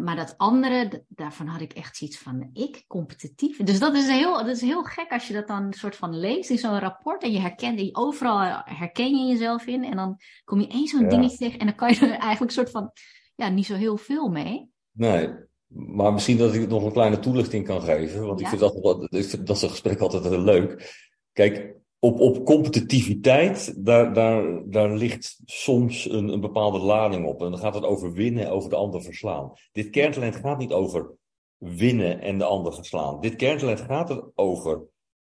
maar 0.00 0.16
dat 0.16 0.34
andere, 0.36 1.04
daarvan 1.08 1.46
had 1.46 1.60
ik 1.60 1.72
echt 1.72 1.96
zoiets 1.96 2.18
van, 2.18 2.50
ik 2.52 2.84
competitief. 2.86 3.62
Dus 3.62 3.78
dat 3.78 3.94
is, 3.94 4.08
heel, 4.08 4.36
dat 4.36 4.46
is 4.46 4.60
heel 4.60 4.82
gek 4.82 5.10
als 5.10 5.28
je 5.28 5.34
dat 5.34 5.46
dan 5.46 5.72
soort 5.72 5.96
van 5.96 6.18
leest 6.18 6.50
in 6.50 6.58
zo'n 6.58 6.78
rapport. 6.78 7.22
En 7.22 7.32
je 7.32 7.40
herkent, 7.40 7.80
je 7.80 7.94
overal 7.94 8.62
herken 8.64 9.16
je 9.16 9.32
jezelf 9.32 9.66
in. 9.66 9.84
En 9.84 9.96
dan 9.96 10.16
kom 10.44 10.60
je 10.60 10.68
één 10.68 10.86
zo'n 10.86 11.00
ja. 11.00 11.08
dingetje 11.08 11.36
tegen. 11.36 11.58
En 11.58 11.66
dan 11.66 11.74
kan 11.74 11.88
je 11.88 11.96
er 12.00 12.10
eigenlijk 12.10 12.40
een 12.40 12.50
soort 12.50 12.70
van 12.70 12.92
ja, 13.34 13.48
niet 13.48 13.66
zo 13.66 13.74
heel 13.74 13.96
veel 13.96 14.28
mee. 14.28 14.70
Nee, 14.92 15.30
maar 15.66 16.12
misschien 16.12 16.36
dat 16.36 16.54
ik 16.54 16.68
nog 16.68 16.84
een 16.84 16.92
kleine 16.92 17.18
toelichting 17.18 17.66
kan 17.66 17.82
geven. 17.82 18.26
Want 18.26 18.40
ja. 18.40 18.44
ik, 18.50 18.58
vind 18.58 18.60
dat, 18.60 19.06
ik 19.12 19.24
vind 19.24 19.46
dat 19.46 19.58
zo'n 19.58 19.70
gesprek 19.70 20.00
altijd 20.00 20.24
heel 20.24 20.40
leuk. 20.40 21.04
Kijk, 21.36 21.74
op, 21.98 22.20
op 22.20 22.44
competitiviteit, 22.44 23.84
daar, 23.84 24.12
daar, 24.12 24.70
daar 24.70 24.90
ligt 24.90 25.40
soms 25.44 26.10
een, 26.10 26.28
een 26.28 26.40
bepaalde 26.40 26.78
lading 26.78 27.26
op. 27.26 27.42
En 27.42 27.50
dan 27.50 27.60
gaat 27.60 27.74
het 27.74 27.84
over 27.84 28.12
winnen, 28.12 28.50
over 28.50 28.70
de 28.70 28.76
ander 28.76 29.02
verslaan. 29.02 29.52
Dit 29.72 29.90
kerntalent 29.90 30.36
gaat 30.36 30.58
niet 30.58 30.72
over 30.72 31.10
winnen 31.56 32.20
en 32.20 32.38
de 32.38 32.44
ander 32.44 32.74
verslaan. 32.74 33.20
Dit 33.20 33.36
kerntalent 33.36 33.80
gaat 33.80 34.10
er 34.10 34.30
over 34.34 34.82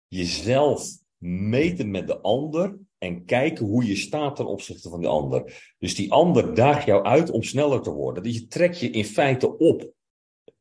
jezelf 0.08 0.88
meten 1.18 1.90
met 1.90 2.06
de 2.06 2.20
ander 2.20 2.78
en 2.98 3.24
kijken 3.24 3.66
hoe 3.66 3.86
je 3.86 3.96
staat 3.96 4.36
ten 4.36 4.46
opzichte 4.46 4.88
van 4.88 5.00
die 5.00 5.08
ander. 5.08 5.74
Dus 5.78 5.94
die 5.94 6.12
ander 6.12 6.54
daagt 6.54 6.86
jou 6.86 7.04
uit 7.04 7.30
om 7.30 7.42
sneller 7.42 7.80
te 7.80 7.90
worden. 7.90 8.22
Dus 8.22 8.34
je 8.34 8.46
trekt 8.46 8.80
je 8.80 8.90
in 8.90 9.04
feite 9.04 9.58
op 9.58 9.92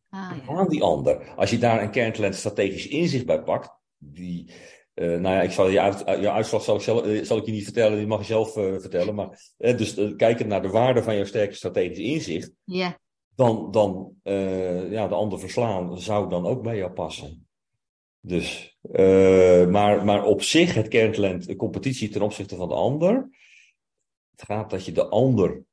ah, 0.10 0.32
ja. 0.46 0.54
aan 0.54 0.70
die 0.70 0.84
ander. 0.84 1.34
Als 1.36 1.50
je 1.50 1.58
daar 1.58 1.82
een 1.82 1.92
kerntalent 1.92 2.36
strategisch 2.36 2.88
inzicht 2.88 3.26
bij 3.26 3.44
pakt, 3.44 3.70
die, 3.98 4.52
uh, 4.96 5.08
nou 5.08 5.36
ja, 5.36 5.42
ik 5.42 5.52
zal 5.52 5.70
je, 5.70 5.80
uit, 5.80 6.00
je 6.00 6.32
uitslag 6.32 6.64
zal 6.64 6.76
ik, 6.76 6.82
zelf, 6.82 7.06
uh, 7.06 7.24
zal 7.24 7.38
ik 7.38 7.46
je 7.46 7.52
niet 7.52 7.64
vertellen, 7.64 7.98
die 7.98 8.08
mag 8.08 8.20
je 8.20 8.26
zelf 8.26 8.58
uh, 8.58 8.80
vertellen. 8.80 9.16
Maar 9.16 9.54
dus 9.58 10.16
kijken 10.18 10.48
naar 10.48 10.62
de 10.62 10.70
waarde 10.70 11.04
van 11.04 11.16
jouw 11.16 11.26
sterke 11.26 11.54
strategisch 11.54 11.98
inzicht, 11.98 12.52
yeah. 12.64 12.92
dan, 13.36 13.72
dan 13.72 14.14
ja, 14.90 15.08
de 15.08 15.16
ander 15.16 15.40
verslaan 15.40 16.00
zou 16.00 16.30
dan 16.30 16.46
ook 16.46 16.64
bij 16.64 16.78
jou 16.78 16.92
passen. 16.92 17.48
Dus, 18.20 18.78
maar, 19.70 20.06
maar 20.06 20.24
op 20.24 20.42
zich 20.42 20.74
het 20.74 20.88
kerntalent, 20.88 21.48
de 21.48 21.56
competitie 21.56 22.10
ten 22.10 22.22
opzichte 22.22 22.56
van 22.56 22.68
de 22.68 22.76
ander. 22.76 23.30
Het 24.32 24.46
gaat 24.46 24.70
dat 24.70 24.86
je 24.86 24.92
de 24.92 25.08
ander, 25.08 25.64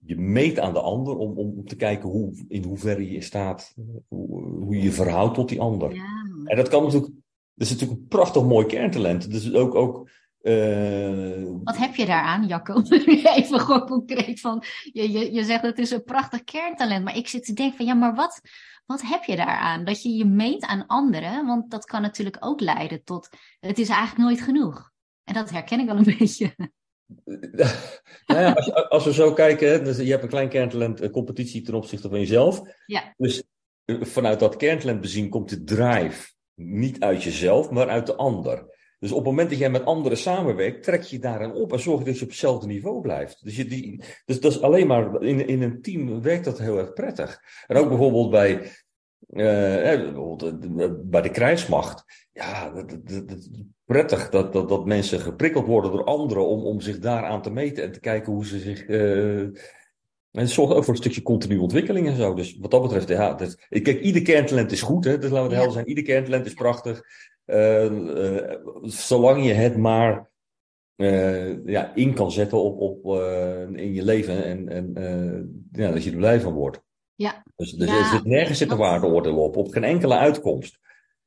je 0.00 0.16
meet 0.16 0.58
aan 0.58 0.72
de 0.72 0.80
ander 0.80 1.16
om, 1.16 1.38
om 1.38 1.64
te 1.64 1.76
kijken 1.76 2.08
hoe, 2.08 2.44
in 2.48 2.64
hoeverre 2.64 3.10
je 3.12 3.20
staat, 3.20 3.74
hoe, 4.08 4.42
hoe 4.42 4.76
je 4.76 4.82
je 4.82 4.92
verhoudt 4.92 5.34
tot 5.34 5.48
die 5.48 5.60
ander. 5.60 5.94
Ja. 5.94 6.04
En 6.44 6.56
dat 6.56 6.68
kan 6.68 6.82
natuurlijk, 6.82 7.12
is 7.56 7.70
natuurlijk 7.70 8.00
een 8.00 8.08
prachtig 8.08 8.42
mooi 8.42 8.66
kerntalent. 8.66 9.30
Dus 9.30 9.52
ook, 9.52 9.74
ook 9.74 10.08
uh... 10.46 11.52
Wat 11.64 11.76
heb 11.76 11.94
je 11.94 12.06
daaraan, 12.06 12.46
Jacco? 12.46 12.82
Even 13.36 13.60
gewoon 13.60 13.86
concreet 13.86 14.40
van, 14.40 14.62
je, 14.92 15.10
je, 15.10 15.32
je 15.32 15.44
zegt 15.44 15.62
het 15.62 15.78
is 15.78 15.90
een 15.90 16.04
prachtig 16.04 16.44
kerntalent, 16.44 17.04
maar 17.04 17.16
ik 17.16 17.28
zit 17.28 17.44
te 17.44 17.52
denken 17.52 17.76
van, 17.76 17.86
ja, 17.86 17.94
maar 17.94 18.14
wat, 18.14 18.40
wat 18.86 19.02
heb 19.02 19.24
je 19.24 19.36
daaraan? 19.36 19.84
Dat 19.84 20.02
je 20.02 20.10
je 20.10 20.24
meet 20.24 20.64
aan 20.64 20.86
anderen, 20.86 21.46
want 21.46 21.70
dat 21.70 21.84
kan 21.84 22.02
natuurlijk 22.02 22.36
ook 22.40 22.60
leiden 22.60 23.04
tot 23.04 23.28
het 23.60 23.78
is 23.78 23.88
eigenlijk 23.88 24.28
nooit 24.28 24.40
genoeg. 24.40 24.90
En 25.24 25.34
dat 25.34 25.50
herken 25.50 25.80
ik 25.80 25.86
wel 25.86 25.96
een 25.96 26.16
beetje. 26.18 26.54
nou 28.26 28.40
ja, 28.40 28.52
als, 28.52 28.72
als, 28.72 29.04
we 29.04 29.12
zo 29.12 29.32
kijken, 29.32 29.84
dus 29.84 29.96
je 29.96 30.10
hebt 30.10 30.22
een 30.22 30.28
klein 30.28 30.48
kerntalent 30.48 31.00
een 31.00 31.10
competitie 31.10 31.62
ten 31.62 31.74
opzichte 31.74 32.08
van 32.08 32.18
jezelf. 32.18 32.60
Ja. 32.86 33.14
Dus 33.16 33.42
vanuit 33.86 34.40
dat 34.40 34.56
kerntalent 34.56 35.00
bezien 35.00 35.28
komt 35.28 35.48
de 35.48 35.64
drive 35.64 36.34
niet 36.56 37.00
uit 37.00 37.22
jezelf, 37.22 37.70
maar 37.70 37.88
uit 37.88 38.06
de 38.06 38.14
ander. 38.14 38.74
Dus 38.98 39.10
op 39.10 39.16
het 39.16 39.26
moment 39.26 39.50
dat 39.50 39.58
jij 39.58 39.70
met 39.70 39.84
anderen 39.84 40.18
samenwerkt, 40.18 40.82
trek 40.82 41.02
je 41.02 41.18
daarin 41.18 41.52
op 41.52 41.72
en 41.72 41.80
zorg 41.80 42.02
dat 42.02 42.16
je 42.16 42.22
op 42.22 42.28
hetzelfde 42.28 42.66
niveau 42.66 43.00
blijft. 43.00 43.44
Dus, 43.44 43.56
je 43.56 43.64
die, 43.64 44.02
dus 44.24 44.40
dat 44.40 44.52
is 44.52 44.62
alleen 44.62 44.86
maar 44.86 45.22
in, 45.22 45.46
in 45.46 45.62
een 45.62 45.82
team 45.82 46.22
werkt 46.22 46.44
dat 46.44 46.58
heel 46.58 46.78
erg 46.78 46.92
prettig. 46.92 47.40
En 47.66 47.76
ook 47.76 47.88
bijvoorbeeld 47.88 48.30
bij, 48.30 48.70
bij 51.02 51.22
de 51.22 51.30
krijgsmacht. 51.30 52.04
Ja, 52.32 52.70
dat, 52.70 52.98
prettig 53.84 54.28
dat, 54.28 54.52
dat, 54.52 54.68
dat 54.68 54.86
mensen 54.86 55.20
geprikkeld 55.20 55.66
worden 55.66 55.90
door 55.90 56.04
anderen 56.04 56.46
om, 56.46 56.64
om 56.64 56.80
zich 56.80 56.98
daaraan 56.98 57.42
te 57.42 57.50
meten 57.50 57.84
en 57.84 57.92
te 57.92 58.00
kijken 58.00 58.32
hoe 58.32 58.46
ze 58.46 58.58
zich. 58.58 58.84
En 60.36 60.42
het 60.42 60.50
zorgt 60.50 60.74
ook 60.74 60.84
voor 60.84 60.94
een 60.94 61.00
stukje 61.00 61.22
continue 61.22 61.60
ontwikkeling 61.60 62.06
en 62.06 62.16
zo. 62.16 62.34
Dus 62.34 62.56
wat 62.60 62.70
dat 62.70 62.82
betreft, 62.82 63.08
ja, 63.08 63.34
dat, 63.34 63.56
kijk, 63.68 64.00
ieder 64.00 64.22
kerntalent 64.22 64.72
is 64.72 64.82
goed, 64.82 65.04
hè? 65.04 65.18
Dus 65.18 65.30
laten 65.30 65.48
we 65.48 65.54
het 65.54 65.54
helder 65.54 65.72
zijn. 65.72 65.88
Ieder 65.88 66.04
kerntalent 66.04 66.46
is 66.46 66.54
prachtig. 66.54 67.02
zolang 68.82 69.44
je 69.44 69.52
het 69.52 69.76
maar 69.76 70.30
uh, 70.96 71.66
ja, 71.66 71.94
in 71.94 72.14
kan 72.14 72.32
zetten 72.32 72.62
op, 72.62 72.80
op, 72.80 73.20
uh, 73.20 73.60
in 73.60 73.94
je 73.94 74.04
leven 74.04 74.44
en, 74.44 74.68
en 74.68 74.92
ja, 75.72 75.90
dat 75.90 76.04
je 76.04 76.10
er 76.10 76.16
blij 76.16 76.40
van 76.40 76.52
wordt. 76.52 76.80
Ja. 77.14 77.42
Dus, 77.56 77.72
dus 77.72 77.88
ja, 77.88 77.98
er 77.98 78.04
zit 78.04 78.24
nergens 78.24 78.58
zit 78.58 78.70
een 78.70 78.76
waardeoordeel 78.76 79.38
op, 79.38 79.56
op 79.56 79.72
geen 79.72 79.84
enkele 79.84 80.16
uitkomst 80.16 80.78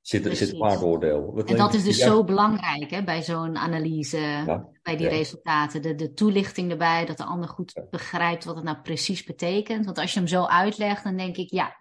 zit, 0.10 0.38
zit 0.38 0.52
een 0.52 0.60
waardeoordeel. 0.60 1.44
en 1.46 1.58
dat 1.58 1.74
is 1.74 1.84
dus 1.84 1.98
zo 1.98 2.24
belangrijk 2.24 2.90
hè, 2.90 3.04
bij 3.04 3.24
zo'n 3.24 3.58
analyse, 3.58 4.44
bij 4.84 4.98
die 4.98 5.08
resultaten. 5.08 5.82
De, 5.82 5.96
de 5.96 6.14
toelichting 6.14 6.72
erbij, 6.72 7.06
dat 7.06 7.18
de 7.18 7.24
ander 7.24 7.50
goed 7.50 7.82
begrijpt 7.90 8.44
wat 8.44 8.56
het 8.56 8.64
nou 8.64 8.78
precies 8.84 9.24
betekent. 9.24 9.86
Want 9.86 9.98
als 9.98 10.14
je 10.14 10.20
hem 10.20 10.28
zo 10.28 10.44
uitlegt, 10.44 11.04
dan 11.04 11.18
denk 11.18 11.38
ik, 11.38 11.52
ja, 11.52 11.76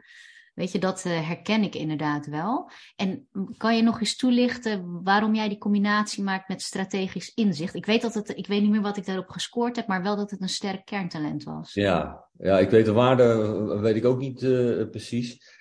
Weet 0.58 0.72
je, 0.72 0.78
dat 0.78 1.04
uh, 1.06 1.26
herken 1.26 1.62
ik 1.62 1.74
inderdaad 1.74 2.26
wel. 2.26 2.70
En 2.96 3.28
kan 3.56 3.76
je 3.76 3.82
nog 3.82 4.00
eens 4.00 4.16
toelichten 4.16 5.02
waarom 5.02 5.34
jij 5.34 5.48
die 5.48 5.58
combinatie 5.58 6.22
maakt 6.22 6.48
met 6.48 6.62
strategisch 6.62 7.32
inzicht? 7.34 7.74
Ik 7.74 7.86
weet 7.86 8.02
dat 8.02 8.14
het, 8.14 8.28
ik 8.28 8.46
weet 8.46 8.60
niet 8.60 8.70
meer 8.70 8.80
wat 8.80 8.96
ik 8.96 9.06
daarop 9.06 9.28
gescoord 9.28 9.76
heb, 9.76 9.86
maar 9.86 10.02
wel 10.02 10.16
dat 10.16 10.30
het 10.30 10.40
een 10.40 10.48
sterk 10.48 10.84
kerntalent 10.84 11.44
was. 11.44 11.74
Ja, 11.74 12.24
ja 12.38 12.58
ik 12.58 12.70
weet 12.70 12.84
de 12.84 12.92
waarde, 12.92 13.78
weet 13.80 13.96
ik 13.96 14.04
ook 14.04 14.18
niet 14.18 14.42
uh, 14.42 14.90
precies. 14.90 15.57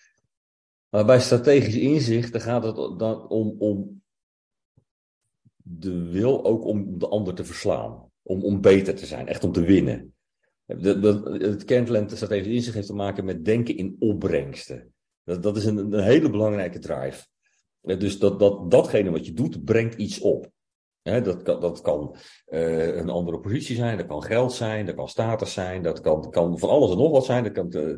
Maar 0.89 1.05
bij 1.05 1.19
strategisch 1.19 1.75
inzicht, 1.75 2.31
dan 2.31 2.41
gaat 2.41 2.63
het 2.63 2.75
dan 2.99 3.27
om, 3.27 3.55
om 3.59 4.01
de 5.55 6.09
wil 6.09 6.45
ook 6.45 6.65
om 6.65 6.99
de 6.99 7.07
ander 7.07 7.33
te 7.33 7.45
verslaan. 7.45 8.05
Om, 8.21 8.43
om 8.43 8.61
beter 8.61 8.95
te 8.95 9.05
zijn, 9.05 9.27
echt 9.27 9.43
om 9.43 9.51
te 9.51 9.61
winnen. 9.61 10.15
het 10.65 11.63
kerntalent 11.63 12.11
strategisch 12.11 12.53
inzicht 12.53 12.75
heeft 12.75 12.87
te 12.87 12.93
maken 12.93 13.25
met 13.25 13.45
denken 13.45 13.77
in 13.77 13.95
opbrengsten. 13.99 14.93
Dat, 15.23 15.43
dat 15.43 15.57
is 15.57 15.65
een, 15.65 15.99
hele 15.99 16.29
belangrijke 16.29 16.79
drive. 16.79 17.25
Dus 17.81 18.19
dat, 18.19 18.39
dat, 18.39 18.71
datgene 18.71 19.11
wat 19.11 19.25
je 19.25 19.33
doet, 19.33 19.63
brengt 19.65 19.95
iets 19.95 20.19
op. 20.19 20.51
dat 21.01 21.41
kan, 21.41 21.61
dat 21.61 21.81
kan 21.81 22.15
uh, 22.49 22.95
een 22.95 23.09
andere 23.09 23.39
positie 23.39 23.75
zijn, 23.75 23.97
dat 23.97 24.07
kan 24.07 24.23
geld 24.23 24.53
zijn, 24.53 24.85
dat 24.85 24.95
kan 24.95 25.09
status 25.09 25.53
zijn, 25.53 25.81
dat 25.81 26.01
kan, 26.01 26.29
kan 26.29 26.59
van 26.59 26.69
alles 26.69 26.91
en 26.91 26.97
nog 26.97 27.11
wat 27.11 27.25
zijn. 27.25 27.43
Dat 27.43 27.53
kan, 27.53 27.67
uh, 27.75 27.97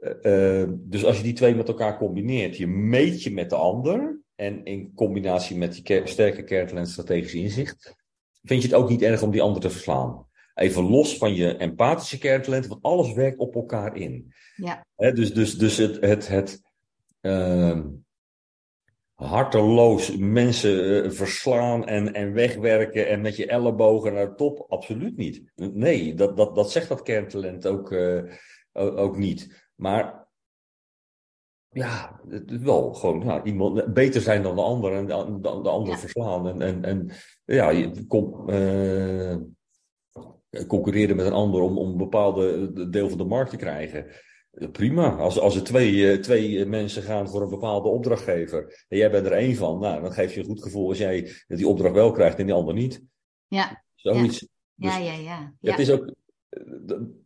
uh, 0.00 0.64
dus 0.70 1.04
als 1.04 1.16
je 1.16 1.22
die 1.22 1.32
twee 1.32 1.54
met 1.54 1.68
elkaar 1.68 1.98
combineert, 1.98 2.56
je 2.56 2.66
meet 2.66 3.22
je 3.22 3.32
met 3.32 3.50
de 3.50 3.56
ander 3.56 4.20
en 4.34 4.64
in 4.64 4.92
combinatie 4.94 5.56
met 5.56 5.72
die 5.72 6.00
sterke 6.04 6.44
kerntalent 6.44 6.88
strategisch 6.88 7.34
inzicht, 7.34 7.94
vind 8.42 8.62
je 8.62 8.68
het 8.68 8.76
ook 8.76 8.88
niet 8.88 9.02
erg 9.02 9.22
om 9.22 9.30
die 9.30 9.42
ander 9.42 9.60
te 9.60 9.70
verslaan. 9.70 10.26
Even 10.54 10.82
los 10.82 11.16
van 11.16 11.34
je 11.34 11.56
empathische 11.56 12.18
kerntalent, 12.18 12.66
want 12.66 12.82
alles 12.82 13.12
werkt 13.12 13.38
op 13.38 13.54
elkaar 13.54 13.96
in. 13.96 14.32
Ja. 14.56 14.84
dus, 14.96 15.32
dus, 15.34 15.58
dus 15.58 15.76
het, 15.76 16.00
het, 16.00 16.28
het 16.28 16.60
uh, 17.20 17.80
harteloos 19.14 20.16
mensen 20.16 21.04
uh, 21.04 21.10
verslaan 21.10 21.86
en, 21.86 22.14
en 22.14 22.32
wegwerken 22.32 23.08
en 23.08 23.20
met 23.20 23.36
je 23.36 23.46
ellebogen 23.46 24.12
naar 24.12 24.28
de 24.28 24.34
top, 24.34 24.66
absoluut 24.68 25.16
niet. 25.16 25.42
Nee, 25.54 26.14
dat, 26.14 26.36
dat, 26.36 26.54
dat 26.54 26.72
zegt 26.72 26.88
dat 26.88 27.02
kerntalent 27.02 27.66
ook, 27.66 27.90
uh, 27.90 28.22
ook 28.72 29.16
niet. 29.16 29.68
Maar 29.80 30.28
ja, 31.68 32.20
het 32.28 32.50
is 32.50 32.58
wel 32.58 32.94
gewoon 32.94 33.24
nou, 33.24 33.42
iemand 33.42 33.94
beter 33.94 34.20
zijn 34.20 34.42
dan 34.42 34.54
de 34.54 34.62
ander 34.62 34.92
en 34.92 35.06
de, 35.06 35.38
de, 35.40 35.60
de 35.62 35.68
ander 35.68 35.92
ja. 35.92 35.98
verslaan. 35.98 36.48
En, 36.48 36.62
en, 36.62 36.84
en 36.84 37.10
ja, 37.44 37.70
je 37.70 38.06
komt. 38.06 38.50
Uh, 38.50 39.36
concurreren 40.66 41.16
met 41.16 41.26
een 41.26 41.32
ander 41.32 41.60
om, 41.60 41.78
om 41.78 41.90
een 41.90 41.96
bepaalde 41.96 42.72
deel 42.90 43.08
van 43.08 43.18
de 43.18 43.24
markt 43.24 43.50
te 43.50 43.56
krijgen. 43.56 44.06
Prima. 44.72 45.16
Als, 45.16 45.38
als 45.38 45.56
er 45.56 45.62
twee, 45.62 46.10
eh, 46.10 46.18
twee 46.18 46.66
mensen 46.66 47.02
gaan 47.02 47.28
voor 47.28 47.42
een 47.42 47.50
bepaalde 47.50 47.88
opdrachtgever 47.88 48.84
en 48.88 48.98
jij 48.98 49.10
bent 49.10 49.26
er 49.26 49.32
één 49.32 49.54
van, 49.54 49.78
nou, 49.78 50.02
dan 50.02 50.12
geef 50.12 50.34
je 50.34 50.40
een 50.40 50.46
goed 50.46 50.62
gevoel 50.62 50.88
als 50.88 50.98
jij 50.98 51.32
die 51.46 51.68
opdracht 51.68 51.94
wel 51.94 52.10
krijgt 52.10 52.38
en 52.38 52.46
die 52.46 52.54
ander 52.54 52.74
niet. 52.74 53.02
Ja. 53.46 53.84
Zoiets. 53.94 54.48
Ja, 54.74 54.96
dus 54.96 55.06
ja, 55.06 55.12
ja. 55.12 55.54
ja. 55.60 55.70
Het 55.70 55.80
is 55.80 55.90
ook, 55.90 56.14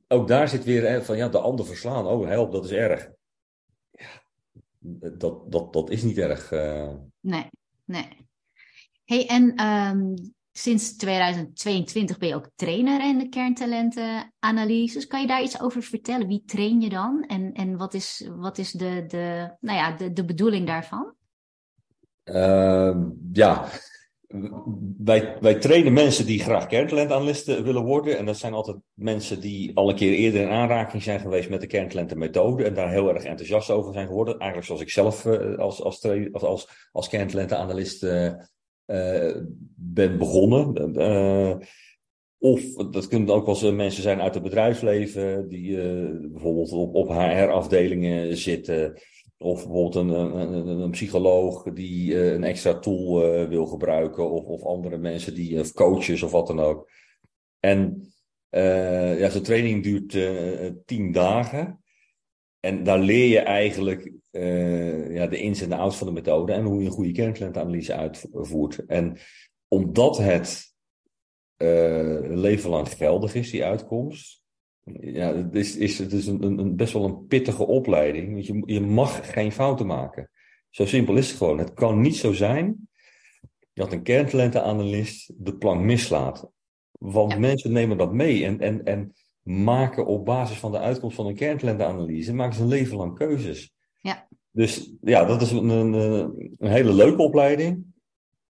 ook 0.08 0.28
daar 0.28 0.48
zit 0.48 0.64
weer 0.64 1.04
van 1.04 1.16
ja, 1.16 1.28
de 1.28 1.38
ander 1.38 1.66
verslaan. 1.66 2.06
Oh, 2.06 2.26
help, 2.26 2.52
dat 2.52 2.64
is 2.64 2.70
erg. 2.70 3.10
Ja, 3.90 4.22
dat, 5.18 5.52
dat, 5.52 5.72
dat 5.72 5.90
is 5.90 6.02
niet 6.02 6.18
erg. 6.18 6.52
Uh... 6.52 6.92
Nee, 7.20 7.48
nee. 7.84 8.28
Hey, 9.04 9.26
en 9.26 9.66
um, 9.66 10.14
Sinds 10.56 10.96
2022 10.96 12.18
ben 12.18 12.28
je 12.28 12.34
ook 12.34 12.50
trainer 12.54 13.08
in 13.08 13.18
de 13.18 13.28
kerntalentenanalyses. 13.28 15.06
Kan 15.06 15.20
je 15.20 15.26
daar 15.26 15.42
iets 15.42 15.60
over 15.60 15.82
vertellen? 15.82 16.26
Wie 16.26 16.42
train 16.46 16.80
je 16.80 16.88
dan? 16.88 17.24
En, 17.26 17.52
en 17.52 17.76
wat 17.76 17.94
is, 17.94 18.28
wat 18.36 18.58
is 18.58 18.72
de, 18.72 19.04
de, 19.06 19.56
nou 19.60 19.78
ja, 19.78 19.96
de, 19.96 20.12
de 20.12 20.24
bedoeling 20.24 20.66
daarvan? 20.66 21.14
Uh, 22.24 22.96
ja, 23.32 23.68
wij, 24.98 25.36
wij 25.40 25.54
trainen 25.54 25.92
mensen 25.92 26.26
die 26.26 26.40
graag 26.40 26.66
kerntalentanalisten 26.66 27.64
willen 27.64 27.84
worden. 27.84 28.18
En 28.18 28.26
dat 28.26 28.36
zijn 28.36 28.52
altijd 28.52 28.76
mensen 28.94 29.40
die 29.40 29.76
al 29.76 29.88
een 29.88 29.96
keer 29.96 30.12
eerder 30.12 30.40
in 30.40 30.48
aanraking 30.48 31.02
zijn 31.02 31.20
geweest 31.20 31.48
met 31.48 31.60
de 31.60 31.66
kerntalentenmethode. 31.66 32.64
En 32.64 32.74
daar 32.74 32.90
heel 32.90 33.14
erg 33.14 33.24
enthousiast 33.24 33.70
over 33.70 33.92
zijn 33.92 34.06
geworden. 34.06 34.38
Eigenlijk 34.38 34.66
zoals 34.66 34.80
ik 34.80 34.90
zelf 34.90 35.24
uh, 35.24 35.58
als, 35.58 35.82
als, 35.82 36.06
als, 36.32 36.68
als, 36.92 37.08
kerntalentenanalist 37.08 38.02
uh, 38.02 38.32
uh, 38.86 39.36
ben 39.76 40.18
begonnen. 40.18 41.76
Of 42.38 42.74
dat 42.74 43.08
kunnen 43.08 43.34
ook 43.34 43.46
wel 43.46 43.54
eens 43.54 43.76
mensen 43.76 44.02
zijn 44.02 44.20
uit 44.20 44.34
het 44.34 44.42
bedrijfsleven, 44.42 45.48
die 45.48 45.76
bijvoorbeeld 46.28 46.72
op 46.72 47.08
HR-afdelingen 47.08 48.36
zitten. 48.36 49.00
Of 49.44 49.62
bijvoorbeeld 49.62 49.94
een, 49.94 50.08
een, 50.40 50.66
een 50.66 50.90
psycholoog 50.90 51.62
die 51.62 52.24
een 52.32 52.44
extra 52.44 52.78
tool 52.78 53.18
wil 53.48 53.66
gebruiken. 53.66 54.30
Of, 54.30 54.44
of 54.44 54.62
andere 54.62 54.98
mensen 54.98 55.34
die, 55.34 55.60
of 55.60 55.72
coaches 55.72 56.22
of 56.22 56.30
wat 56.30 56.46
dan 56.46 56.60
ook. 56.60 56.90
En 57.60 58.12
ja, 59.18 59.30
zo'n 59.30 59.42
training 59.42 59.82
duurt 59.82 60.18
tien 60.86 61.12
dagen. 61.12 61.84
En 62.60 62.84
daar 62.84 62.98
leer 62.98 63.26
je 63.26 63.38
eigenlijk 63.38 64.12
uh, 64.30 65.14
ja, 65.14 65.26
de 65.26 65.38
ins 65.38 65.60
en 65.60 65.68
de 65.68 65.76
outs 65.76 65.96
van 65.96 66.06
de 66.06 66.12
methode 66.12 66.52
en 66.52 66.64
hoe 66.64 66.80
je 66.80 66.86
een 66.86 66.92
goede 66.92 67.12
kerntalentanalyse 67.12 67.94
uitvoert. 67.94 68.86
En 68.86 69.16
omdat 69.68 70.18
het 70.18 70.74
uh, 71.62 72.18
leven 72.20 72.70
lang 72.70 72.88
geldig 72.88 73.34
is, 73.34 73.50
die 73.50 73.64
uitkomst, 73.64 74.43
ja, 75.00 75.34
het 75.34 75.54
is, 75.54 75.76
is, 75.76 75.98
het 75.98 76.12
is 76.12 76.26
een, 76.26 76.42
een, 76.42 76.76
best 76.76 76.92
wel 76.92 77.04
een 77.04 77.26
pittige 77.26 77.66
opleiding. 77.66 78.32
Want 78.32 78.46
je, 78.46 78.62
je 78.66 78.80
mag 78.80 79.32
geen 79.32 79.52
fouten 79.52 79.86
maken. 79.86 80.30
Zo 80.70 80.86
simpel 80.86 81.16
is 81.16 81.28
het 81.28 81.36
gewoon. 81.36 81.58
Het 81.58 81.74
kan 81.74 82.00
niet 82.00 82.16
zo 82.16 82.32
zijn 82.32 82.88
dat 83.72 83.92
een 83.92 84.02
kerntalentenanalist 84.02 85.32
de 85.36 85.56
plank 85.56 85.80
mislaat. 85.80 86.50
Want 86.90 87.32
ja. 87.32 87.38
mensen 87.38 87.72
nemen 87.72 87.96
dat 87.96 88.12
mee 88.12 88.44
en, 88.44 88.60
en, 88.60 88.84
en 88.84 89.12
maken 89.42 90.06
op 90.06 90.24
basis 90.24 90.56
van 90.56 90.72
de 90.72 90.78
uitkomst 90.78 91.16
van 91.16 91.26
een 91.26 91.34
kerntalentenanalyse, 91.34 92.34
maken 92.34 92.54
ze 92.54 92.62
een 92.62 92.68
leven 92.68 92.96
lang 92.96 93.14
keuzes. 93.14 93.72
Ja. 94.00 94.28
Dus 94.50 94.92
ja, 95.00 95.24
dat 95.24 95.42
is 95.42 95.50
een, 95.50 95.68
een, 95.68 95.92
een 96.58 96.70
hele 96.70 96.92
leuke 96.92 97.22
opleiding. 97.22 97.93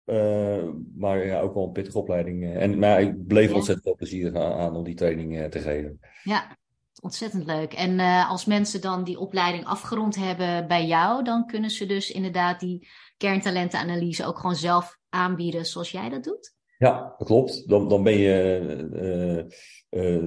Uh, 0.07 0.65
maar 0.97 1.27
ja, 1.27 1.41
ook 1.41 1.55
wel 1.55 1.65
een 1.65 1.73
pittige 1.73 1.99
opleiding. 1.99 2.55
En, 2.55 2.79
maar 2.79 3.01
ik 3.01 3.27
bleef 3.27 3.49
ja. 3.49 3.55
ontzettend 3.55 3.87
veel 3.87 3.95
plezier 3.95 4.39
aan, 4.39 4.77
om 4.77 4.85
die 4.85 4.95
training 4.95 5.39
uh, 5.39 5.45
te 5.45 5.59
geven. 5.59 6.01
Ja, 6.23 6.57
ontzettend 7.01 7.47
leuk. 7.47 7.73
En 7.73 7.99
uh, 7.99 8.31
als 8.31 8.45
mensen 8.45 8.81
dan 8.81 9.05
die 9.05 9.19
opleiding 9.19 9.65
afgerond 9.65 10.17
hebben 10.17 10.67
bij 10.67 10.87
jou, 10.87 11.25
dan 11.25 11.47
kunnen 11.47 11.71
ze 11.71 11.87
dus 11.87 12.11
inderdaad 12.11 12.61
die 12.61 12.89
kerntalentenanalyse 13.17 14.27
ook 14.27 14.39
gewoon 14.39 14.57
zelf 14.57 14.99
aanbieden 15.09 15.67
zoals 15.67 15.91
jij 15.91 16.09
dat 16.09 16.25
doet? 16.25 16.55
Ja, 16.79 17.15
dat 17.19 17.27
klopt. 17.27 17.69
Dan, 17.69 17.89
dan 17.89 18.03
ben 18.03 18.19
je 18.19 19.47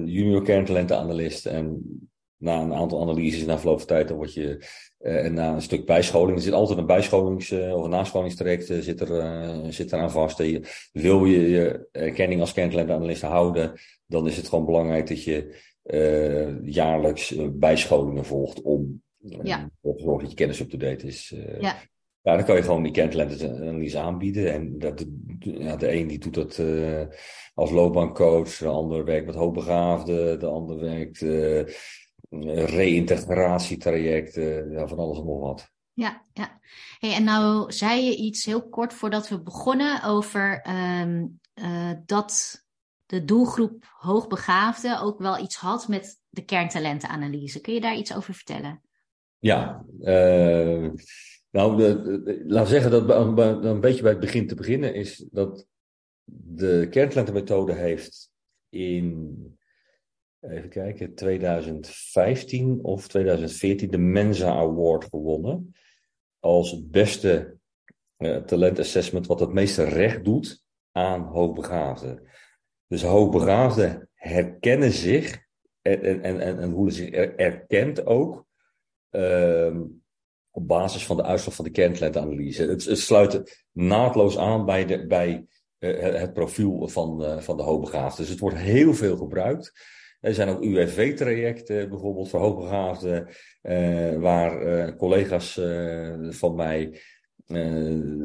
junior 0.04 0.42
kerntalentenanalist 0.42 1.46
en 1.46 1.82
na 2.36 2.60
een 2.60 2.74
aantal 2.74 3.00
analyses, 3.00 3.44
na 3.44 3.58
verloop 3.58 3.78
van 3.78 3.86
tijd, 3.86 4.08
dan 4.08 4.16
word 4.16 4.34
je 4.34 4.66
uh, 5.00 5.30
na 5.30 5.54
een 5.54 5.62
stuk 5.62 5.86
bijscholing. 5.86 6.36
Er 6.36 6.42
zit 6.42 6.52
altijd 6.52 6.78
een 6.78 6.86
bijscholings- 6.86 7.50
uh, 7.50 7.76
of 7.76 7.84
een 7.84 7.90
nascholingstraject 7.90 8.70
uh, 8.70 8.78
zit, 8.78 9.00
er, 9.00 9.72
zit 9.72 9.92
eraan 9.92 10.10
vast. 10.10 10.38
Je, 10.38 10.60
wil 10.92 11.24
je 11.24 11.48
je 11.48 11.88
erkenning 11.92 12.40
als 12.40 12.52
kerntalentanalist 12.52 13.22
houden, 13.22 13.72
dan 14.06 14.26
is 14.26 14.36
het 14.36 14.48
gewoon 14.48 14.64
belangrijk 14.64 15.08
dat 15.08 15.24
je 15.24 15.68
jaarlijks 16.62 17.34
bijscholingen 17.52 18.24
volgt 18.24 18.62
om 18.62 19.02
ja. 19.42 19.70
ervoor 19.82 19.96
te 19.96 20.02
zorgen 20.02 20.20
dat 20.20 20.30
je 20.30 20.36
kennis 20.36 20.60
up-to-date 20.60 21.06
is. 21.06 21.34
ja. 21.60 21.76
Ja, 22.22 22.36
dan 22.36 22.44
kan 22.44 22.56
je 22.56 22.62
gewoon 22.62 22.82
die 22.82 22.92
kerntalentanalyse 22.92 23.98
aanbieden. 23.98 24.52
En 24.52 24.78
dat, 24.78 24.98
de, 24.98 25.08
ja, 25.58 25.76
de 25.76 25.92
een 25.92 26.06
die 26.06 26.18
doet 26.18 26.34
dat 26.34 26.62
als 27.54 27.70
loopbaancoach, 27.70 28.56
de 28.56 28.66
ander 28.66 29.04
werkt 29.04 29.26
met 29.26 29.34
hoogbegaafden, 29.34 30.38
de 30.38 30.46
ander 30.46 30.80
werkt 30.80 31.20
reïntegratietrajecten, 32.66 34.70
ja, 34.70 34.86
van 34.86 34.98
alles 34.98 35.18
en 35.18 35.24
nog 35.24 35.40
wat. 35.40 35.70
Ja, 35.92 36.26
ja. 36.32 36.60
Hey, 36.98 37.14
en 37.14 37.24
nou 37.24 37.72
zei 37.72 38.04
je 38.04 38.16
iets 38.16 38.44
heel 38.44 38.68
kort 38.68 38.94
voordat 38.94 39.28
we 39.28 39.42
begonnen 39.42 40.04
over 40.04 40.60
ehm, 40.60 41.26
eh, 41.54 41.92
dat 42.06 42.64
de 43.06 43.24
doelgroep 43.24 43.94
hoogbegaafden 43.98 45.00
ook 45.00 45.18
wel 45.18 45.38
iets 45.38 45.56
had 45.56 45.88
met 45.88 46.20
de 46.28 46.44
kerntalentenanalyse. 46.44 47.60
Kun 47.60 47.74
je 47.74 47.80
daar 47.80 47.96
iets 47.96 48.16
over 48.16 48.34
vertellen? 48.34 48.80
Ja, 49.38 49.84
uh, 50.00 50.90
nou, 51.50 51.82
laat 52.46 52.68
zeggen 52.68 52.90
dat 52.90 53.10
een 53.64 53.80
beetje 53.80 54.02
bij 54.02 54.10
het 54.10 54.20
begin 54.20 54.46
te 54.46 54.54
beginnen 54.54 54.94
is 54.94 55.26
dat 55.30 55.66
de 56.32 56.86
kerntalentenmethode 56.90 57.72
heeft 57.72 58.30
in, 58.68 59.58
even 60.40 60.68
kijken, 60.68 61.14
2015 61.14 62.78
of 62.82 63.08
2014 63.08 63.90
de 63.90 63.98
Mensa 63.98 64.52
Award 64.52 65.04
gewonnen. 65.04 65.74
Als 66.38 66.88
beste 66.88 67.56
uh, 68.18 68.36
talentassessment 68.36 69.26
wat 69.26 69.40
het 69.40 69.52
meeste 69.52 69.84
recht 69.84 70.24
doet 70.24 70.64
aan 70.92 71.22
hoogbegaafden. 71.22 72.22
Dus 72.86 73.02
hoogbegaafden 73.02 74.08
herkennen 74.14 74.92
zich 74.92 75.38
en, 75.82 76.02
en, 76.02 76.40
en, 76.40 76.58
en 76.58 76.70
hoe 76.70 76.92
ze 76.92 76.96
zich 76.96 77.10
erkent 77.36 78.06
ook. 78.06 78.48
Uh, 79.10 79.80
op 80.50 80.68
basis 80.68 81.06
van 81.06 81.16
de 81.16 81.22
uitslag 81.22 81.54
van 81.54 81.64
de 81.64 81.70
kerntalentenanalyse. 81.70 82.66
Het, 82.66 82.84
het 82.84 82.98
sluit 82.98 83.64
naadloos 83.72 84.38
aan 84.38 84.64
bij, 84.64 84.86
de, 84.86 85.06
bij 85.06 85.46
uh, 85.78 86.00
het 86.00 86.32
profiel 86.32 86.88
van, 86.88 87.22
uh, 87.22 87.38
van 87.38 87.56
de 87.56 87.62
hoogbegaafden. 87.62 88.20
Dus 88.20 88.28
het 88.28 88.38
wordt 88.38 88.56
heel 88.56 88.94
veel 88.94 89.16
gebruikt. 89.16 89.72
Er 90.20 90.34
zijn 90.34 90.48
ook 90.48 90.62
UWV-trajecten 90.62 91.88
bijvoorbeeld 91.88 92.28
voor 92.28 92.40
hoogbegaafden, 92.40 93.28
uh, 93.62 94.16
waar 94.16 94.96
collega's 94.96 95.60
van 96.30 96.54
mij 96.54 97.00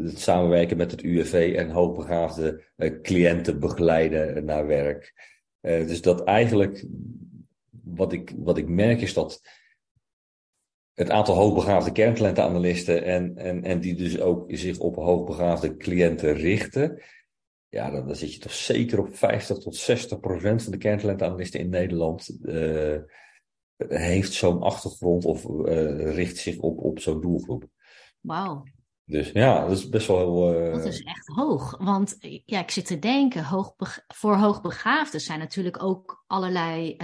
samenwerken 0.06 0.78
met 0.78 0.92
het 0.92 1.02
UWV 1.02 1.54
en 1.58 1.70
hoogbegaafde 1.70 2.64
cliënten 3.02 3.60
begeleiden 3.60 4.46
naar 4.46 4.68
werk. 4.68 5.14
dus 5.62 6.02
dat 6.02 6.24
eigenlijk, 6.24 6.86
wat 7.84 8.14
ik, 8.14 8.34
wat 8.38 8.58
ik 8.58 8.68
merk 8.68 9.02
is 9.02 9.14
dat 9.14 9.42
het 10.96 11.10
aantal 11.10 11.36
hoogbegaafde 11.36 11.92
kerntalentenanalisten 11.92 13.04
en, 13.04 13.38
en, 13.38 13.64
en 13.64 13.80
die 13.80 13.96
dus 13.96 14.20
ook 14.20 14.46
zich 14.48 14.80
op 14.80 14.96
hoogbegaafde 14.96 15.78
cliënten 15.78 16.34
richten. 16.34 17.02
Ja, 17.76 17.92
dan, 17.92 18.08
dan 18.08 18.16
zit 18.16 18.34
je 18.34 18.40
toch 18.40 18.54
zeker 18.54 19.00
op 19.00 19.16
50 19.16 19.58
tot 19.58 19.76
60 19.76 20.20
procent 20.20 20.64
van 20.64 20.72
de 20.72 20.78
kerntalentenanalisten 20.78 21.60
in 21.60 21.70
Nederland 21.70 22.38
uh, 22.42 22.98
heeft 23.78 24.34
zo'n 24.34 24.62
achtergrond 24.62 25.26
of 25.26 25.46
uh, 25.46 26.14
richt 26.14 26.38
zich 26.38 26.58
op, 26.58 26.80
op 26.80 27.00
zo'n 27.00 27.22
doelgroep. 27.22 27.68
Wauw. 28.20 28.64
Dus 29.06 29.32
ja, 29.32 29.68
dat 29.68 29.78
is 29.78 29.90
best 29.90 30.08
wel 30.08 30.18
heel. 30.18 30.66
Uh... 30.66 30.74
Dat 30.74 30.86
is 30.86 31.02
echt 31.02 31.28
hoog. 31.28 31.78
Want 31.78 32.18
ja, 32.46 32.60
ik 32.60 32.72
zit 32.72 32.86
te 32.86 33.00
denken, 33.00 33.44
hoogbega 33.44 34.04
voor 34.08 34.36
hoogbegaafden 34.36 35.22
zijn 35.22 35.40
natuurlijk 35.40 35.84
ook 35.84 36.24
allerlei 36.28 36.98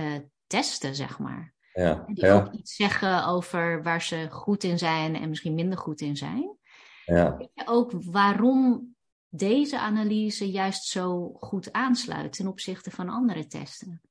testen, 0.48 0.96
zeg 0.96 1.20
maar. 1.20 1.54
Ja, 1.74 2.04
die 2.08 2.26
ja. 2.26 2.36
ook 2.36 2.54
iets 2.54 2.76
zeggen 2.76 3.26
over 3.26 3.84
waar 3.84 4.02
ze 4.02 4.28
goed 4.30 4.64
in 4.64 4.78
zijn 4.78 5.16
en 5.16 5.30
misschien 5.30 5.56
minder 5.56 5.78
goed 5.78 6.02
in 6.02 6.18
zijn. 6.18 6.58
Ja. 7.06 7.38
Ook 7.66 7.92
waarom 8.12 8.91
deze 9.32 9.80
analyse 9.80 10.52
juist 10.52 10.84
zo 10.84 11.30
goed 11.40 11.72
aansluit 11.72 12.34
ten 12.34 12.48
opzichte 12.48 12.92
van 12.92 13.10
andere 13.10 13.48
testen? 13.48 14.02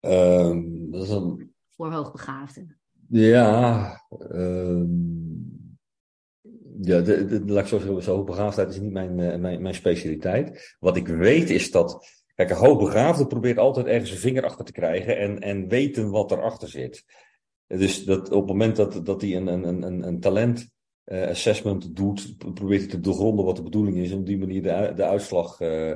Um, 0.00 0.90
dat 0.90 1.02
is 1.02 1.10
een... 1.10 1.54
Voor 1.68 1.92
hoogbegaafden. 1.92 2.80
Ja, 3.08 4.02
um, 4.30 5.78
ja 6.80 7.00
de, 7.00 7.24
de, 7.24 7.44
laat 7.44 7.62
ik 7.62 7.68
zo 7.68 7.78
zeggen, 7.78 8.02
zo 8.02 8.14
hoogbegaafdheid 8.14 8.68
is 8.68 8.80
niet 8.80 8.92
mijn, 8.92 9.18
uh, 9.18 9.36
mijn, 9.36 9.62
mijn 9.62 9.74
specialiteit. 9.74 10.76
Wat 10.80 10.96
ik 10.96 11.06
weet 11.06 11.50
is 11.50 11.70
dat 11.70 12.16
Kijk, 12.38 12.50
een 12.50 12.56
hoogbegaafde 12.56 13.26
probeert 13.26 13.58
altijd 13.58 13.86
ergens 13.86 14.10
een 14.10 14.16
vinger 14.16 14.44
achter 14.44 14.64
te 14.64 14.72
krijgen 14.72 15.18
en, 15.18 15.38
en 15.38 15.68
weten 15.68 16.10
wat 16.10 16.30
erachter 16.30 16.68
zit. 16.68 17.04
Dus 17.66 18.04
dat 18.04 18.30
op 18.30 18.40
het 18.40 18.48
moment 18.48 18.76
dat, 18.76 19.06
dat 19.06 19.20
hij 19.20 19.36
een, 19.36 19.46
een, 19.46 19.82
een, 19.82 20.06
een 20.06 20.20
talent 20.20 20.70
assessment 21.08 21.96
doet, 21.96 22.34
probeert 22.54 22.80
hij 22.80 22.90
te 22.90 23.00
doorgronden 23.00 23.44
wat 23.44 23.56
de 23.56 23.62
bedoeling 23.62 23.96
is 23.96 24.12
om 24.12 24.18
op 24.18 24.26
die 24.26 24.38
manier 24.38 24.62
de, 24.62 24.92
de 24.96 25.04
uitslag 25.04 25.60
uh, 25.60 25.94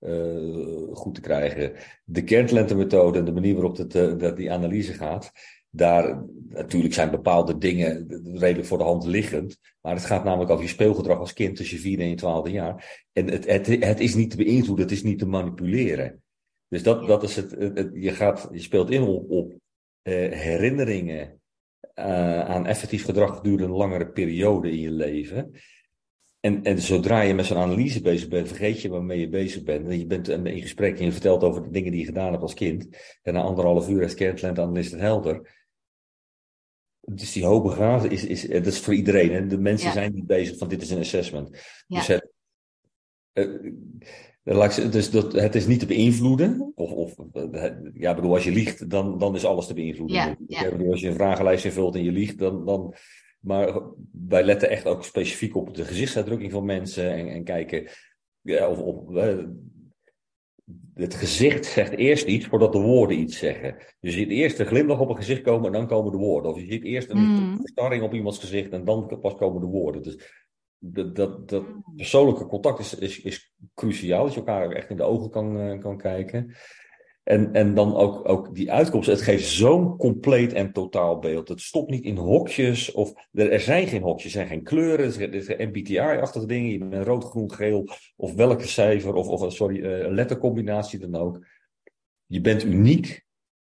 uh, 0.00 0.94
goed 0.94 1.14
te 1.14 1.20
krijgen. 1.20 1.72
De 2.04 2.24
kerntalentenmethode 2.24 3.18
en 3.18 3.24
de 3.24 3.32
manier 3.32 3.54
waarop 3.54 3.76
het, 3.76 3.92
dat 4.20 4.36
die 4.36 4.52
analyse 4.52 4.92
gaat, 4.92 5.32
daar 5.70 6.24
natuurlijk 6.48 6.94
zijn 6.94 7.10
bepaalde 7.10 7.58
dingen 7.58 8.06
redelijk 8.34 8.66
voor 8.66 8.78
de 8.78 8.84
hand 8.84 9.06
liggend. 9.06 9.58
Maar 9.80 9.94
het 9.94 10.04
gaat 10.04 10.24
namelijk 10.24 10.50
over 10.50 10.64
je 10.64 10.70
speelgedrag 10.70 11.18
als 11.18 11.32
kind 11.32 11.56
tussen 11.56 11.76
je 11.76 11.82
vierde 11.82 12.02
en 12.02 12.08
je 12.08 12.14
twaalfde 12.14 12.50
jaar. 12.50 13.04
En 13.12 13.30
het, 13.30 13.46
het, 13.46 13.66
het 13.66 14.00
is 14.00 14.14
niet 14.14 14.30
te 14.30 14.36
beïnvloeden, 14.36 14.84
het 14.84 14.94
is 14.94 15.02
niet 15.02 15.18
te 15.18 15.26
manipuleren. 15.26 16.22
Dus 16.68 16.82
dat, 16.82 17.06
dat 17.06 17.22
is 17.22 17.36
het, 17.36 17.50
het, 17.50 17.90
je, 17.94 18.10
gaat, 18.10 18.48
je 18.52 18.60
speelt 18.60 18.90
in 18.90 19.02
op, 19.02 19.30
op 19.30 19.54
herinneringen 20.02 21.40
uh, 21.94 22.40
aan 22.40 22.66
effectief 22.66 23.04
gedrag 23.04 23.36
gedurende 23.36 23.64
een 23.64 23.78
langere 23.78 24.06
periode 24.06 24.70
in 24.70 24.80
je 24.80 24.90
leven. 24.90 25.54
En, 26.40 26.62
en 26.62 26.80
zodra 26.80 27.20
je 27.20 27.34
met 27.34 27.46
zo'n 27.46 27.56
analyse 27.56 28.00
bezig 28.00 28.28
bent, 28.28 28.48
vergeet 28.48 28.82
je 28.82 28.88
waarmee 28.88 29.20
je 29.20 29.28
bezig 29.28 29.62
bent. 29.62 29.88
En 29.88 29.98
je 29.98 30.06
bent 30.06 30.28
in 30.28 30.60
gesprek 30.60 30.98
en 30.98 31.04
je 31.04 31.12
vertelt 31.12 31.42
over 31.42 31.62
de 31.62 31.70
dingen 31.70 31.90
die 31.90 32.00
je 32.00 32.06
gedaan 32.06 32.30
hebt 32.30 32.42
als 32.42 32.54
kind. 32.54 32.88
En 33.22 33.34
na 33.34 33.40
anderhalf 33.40 33.88
uur 33.88 34.00
heeft 34.00 34.14
kerntalentanalist 34.14 34.90
het 34.90 35.00
helder. 35.00 35.62
Dus 37.00 37.32
die 37.32 37.44
hoogbegaafde 37.44 38.08
is, 38.08 38.24
is, 38.24 38.42
dat 38.42 38.66
is 38.66 38.80
voor 38.80 38.94
iedereen. 38.94 39.32
Hè? 39.32 39.46
De 39.46 39.58
mensen 39.58 39.86
ja. 39.86 39.92
zijn 39.92 40.14
niet 40.14 40.26
bezig 40.26 40.58
van 40.58 40.68
dit 40.68 40.82
is 40.82 40.90
een 40.90 40.98
assessment. 40.98 41.50
Ja. 41.86 41.98
Dus, 41.98 42.06
het, 42.06 42.32
uh, 43.32 43.72
dus 44.44 45.10
dat, 45.10 45.32
het 45.32 45.54
is 45.54 45.66
niet 45.66 45.80
te 45.80 45.86
beïnvloeden. 45.86 46.72
Of, 46.74 46.90
of 46.90 47.14
ja, 47.94 48.14
bedoel, 48.14 48.34
als 48.34 48.44
je 48.44 48.50
liegt, 48.50 48.90
dan, 48.90 49.18
dan 49.18 49.34
is 49.34 49.44
alles 49.44 49.66
te 49.66 49.74
beïnvloeden. 49.74 50.16
Ja, 50.16 50.36
ja. 50.46 50.70
Bedoel, 50.70 50.90
als 50.90 51.00
je 51.00 51.08
een 51.08 51.14
vragenlijst 51.14 51.64
invult 51.64 51.94
en 51.94 52.04
je 52.04 52.12
liegt, 52.12 52.38
dan, 52.38 52.64
dan. 52.64 52.94
Maar 53.40 53.80
wij 54.28 54.44
letten 54.44 54.70
echt 54.70 54.86
ook 54.86 55.04
specifiek 55.04 55.56
op 55.56 55.74
de 55.74 55.84
gezichtsuitdrukking 55.84 56.52
van 56.52 56.64
mensen 56.64 57.12
en, 57.12 57.28
en 57.28 57.44
kijken 57.44 57.88
ja, 58.40 58.68
of, 58.68 58.78
of 58.78 59.14
het 60.94 61.14
gezicht 61.14 61.66
zegt 61.66 61.92
eerst 61.92 62.26
iets 62.26 62.46
voordat 62.46 62.72
de 62.72 62.78
woorden 62.78 63.18
iets 63.18 63.38
zeggen. 63.38 63.76
Dus 64.00 64.14
je 64.14 64.18
ziet 64.20 64.30
eerst 64.30 64.58
een 64.58 64.66
glimlach 64.66 65.00
op 65.00 65.08
een 65.08 65.16
gezicht 65.16 65.42
komen 65.42 65.66
en 65.66 65.72
dan 65.72 65.86
komen 65.86 66.12
de 66.12 66.18
woorden. 66.18 66.50
Of 66.50 66.60
je 66.60 66.66
ziet 66.66 66.84
eerst 66.84 67.10
een 67.10 67.18
Mm. 67.18 67.56
verstarring 67.56 68.02
op 68.02 68.14
iemands 68.14 68.38
gezicht 68.38 68.70
en 68.70 68.84
dan 68.84 69.18
pas 69.20 69.34
komen 69.34 69.60
de 69.60 69.66
woorden. 69.66 70.02
Dus 70.02 70.43
dat, 70.92 71.16
dat, 71.16 71.48
dat 71.48 71.64
persoonlijke 71.96 72.46
contact 72.46 72.78
is, 72.78 72.94
is, 72.94 73.20
is 73.20 73.54
cruciaal. 73.74 74.24
Dat 74.24 74.34
je 74.34 74.38
elkaar 74.38 74.70
echt 74.70 74.90
in 74.90 74.96
de 74.96 75.02
ogen 75.02 75.30
kan, 75.30 75.60
uh, 75.60 75.80
kan 75.80 75.96
kijken. 75.96 76.54
En, 77.22 77.52
en 77.52 77.74
dan 77.74 77.94
ook, 77.96 78.28
ook 78.28 78.54
die 78.54 78.72
uitkomst. 78.72 79.08
Het 79.08 79.22
geeft 79.22 79.48
zo'n 79.48 79.96
compleet 79.96 80.52
en 80.52 80.72
totaal 80.72 81.18
beeld. 81.18 81.48
Het 81.48 81.60
stopt 81.60 81.90
niet 81.90 82.04
in 82.04 82.16
hokjes. 82.16 82.92
Of 82.92 83.28
er, 83.32 83.50
er 83.50 83.60
zijn 83.60 83.86
geen 83.86 84.02
hokjes, 84.02 84.24
er 84.24 84.30
zijn 84.30 84.48
geen 84.48 84.62
kleuren. 84.62 85.32
Er 85.32 85.42
zijn 85.42 85.68
MBTI-achtige 85.68 86.46
dingen. 86.46 86.70
Je 86.70 86.78
bent 86.78 87.06
rood, 87.06 87.24
groen, 87.24 87.52
geel. 87.52 87.88
Of 88.16 88.34
welke 88.34 88.66
cijfer. 88.66 89.14
Of, 89.14 89.28
of 89.28 89.52
sorry, 89.52 89.76
uh, 89.76 90.10
lettercombinatie 90.10 90.98
dan 90.98 91.14
ook. 91.14 91.46
Je 92.26 92.40
bent 92.40 92.64
uniek 92.64 93.24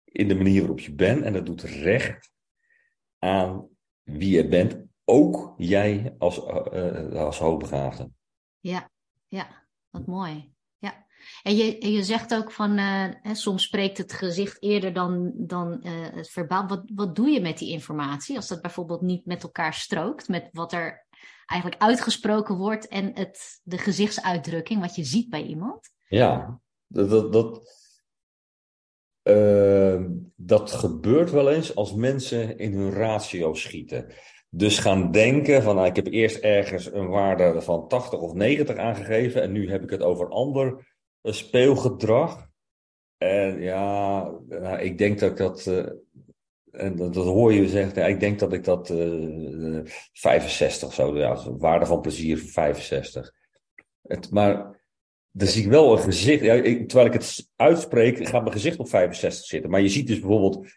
in 0.05 0.27
de 0.27 0.35
manier 0.35 0.59
waarop 0.59 0.79
je 0.79 0.93
bent. 0.93 1.23
En 1.23 1.33
dat 1.33 1.45
doet 1.45 1.61
recht 1.63 2.31
aan 3.17 3.67
wie 4.03 4.35
je 4.35 4.47
bent. 4.47 4.88
Ook 5.11 5.53
jij 5.57 6.15
als, 6.17 6.37
uh, 6.73 7.11
als 7.11 7.39
hoogbegaafde. 7.39 8.11
Ja, 8.59 8.89
ja, 9.27 9.47
wat 9.89 10.05
mooi. 10.05 10.53
Ja. 10.77 11.05
En 11.43 11.55
je, 11.55 11.91
je 11.91 12.03
zegt 12.03 12.35
ook 12.35 12.51
van, 12.51 12.77
uh, 12.77 13.05
hè, 13.21 13.35
soms 13.35 13.63
spreekt 13.63 13.97
het 13.97 14.13
gezicht 14.13 14.63
eerder 14.63 14.93
dan, 14.93 15.31
dan 15.35 15.79
uh, 15.83 15.91
het 16.13 16.29
verbaal. 16.29 16.67
Wat, 16.67 16.91
wat 16.95 17.15
doe 17.15 17.29
je 17.29 17.41
met 17.41 17.57
die 17.57 17.71
informatie 17.71 18.35
als 18.35 18.47
dat 18.47 18.61
bijvoorbeeld 18.61 19.01
niet 19.01 19.25
met 19.25 19.43
elkaar 19.43 19.73
strookt, 19.73 20.27
met 20.27 20.49
wat 20.51 20.73
er 20.73 21.05
eigenlijk 21.45 21.81
uitgesproken 21.81 22.57
wordt 22.57 22.87
en 22.87 23.11
het, 23.13 23.61
de 23.63 23.77
gezichtsuitdrukking, 23.77 24.81
wat 24.81 24.95
je 24.95 25.03
ziet 25.03 25.29
bij 25.29 25.43
iemand? 25.43 25.89
Ja, 26.07 26.59
dat, 26.87 27.09
dat, 27.09 27.33
dat, 27.33 27.61
uh, 29.23 30.05
dat 30.35 30.71
gebeurt 30.71 31.31
wel 31.31 31.49
eens 31.49 31.75
als 31.75 31.93
mensen 31.93 32.57
in 32.57 32.73
hun 32.73 32.91
ratio 32.91 33.53
schieten. 33.53 34.13
Dus 34.49 34.79
gaan 34.79 35.11
denken 35.11 35.63
van, 35.63 35.75
nou, 35.75 35.87
ik 35.87 35.95
heb 35.95 36.07
eerst 36.07 36.37
ergens 36.37 36.93
een 36.93 37.07
waarde 37.07 37.61
van 37.61 37.87
80 37.87 38.19
of 38.19 38.33
90 38.33 38.77
aangegeven 38.77 39.41
en 39.41 39.51
nu 39.51 39.69
heb 39.69 39.83
ik 39.83 39.89
het 39.89 40.01
over 40.01 40.29
ander 40.29 40.95
speelgedrag. 41.21 42.47
En 43.17 43.61
ja, 43.61 44.31
ik 44.79 44.97
denk 44.97 45.19
dat 45.19 45.31
ik 45.31 45.37
dat, 45.37 45.67
en 46.71 46.95
dat, 46.95 47.15
hoor 47.15 47.53
je 47.53 47.67
zeggen, 47.67 48.09
ik 48.09 48.19
denk 48.19 48.39
dat 48.39 48.53
ik 48.53 48.63
dat 48.63 48.89
uh, 48.89 49.79
65 50.13 50.93
zo, 50.93 51.17
ja, 51.17 51.51
waarde 51.57 51.85
van 51.85 52.01
plezier 52.01 52.37
voor 52.39 52.49
65. 52.49 53.33
Het, 54.01 54.31
maar 54.31 54.79
dan 55.31 55.47
zie 55.47 55.63
ik 55.63 55.69
wel 55.69 55.91
een 55.91 56.03
gezicht. 56.03 56.43
Ja, 56.43 56.61
terwijl 56.61 57.05
ik 57.05 57.13
het 57.13 57.49
uitspreek, 57.55 58.27
gaat 58.27 58.41
mijn 58.41 58.53
gezicht 58.53 58.79
op 58.79 58.89
65 58.89 59.45
zitten. 59.45 59.69
Maar 59.69 59.81
je 59.81 59.89
ziet 59.89 60.07
dus 60.07 60.19
bijvoorbeeld 60.19 60.67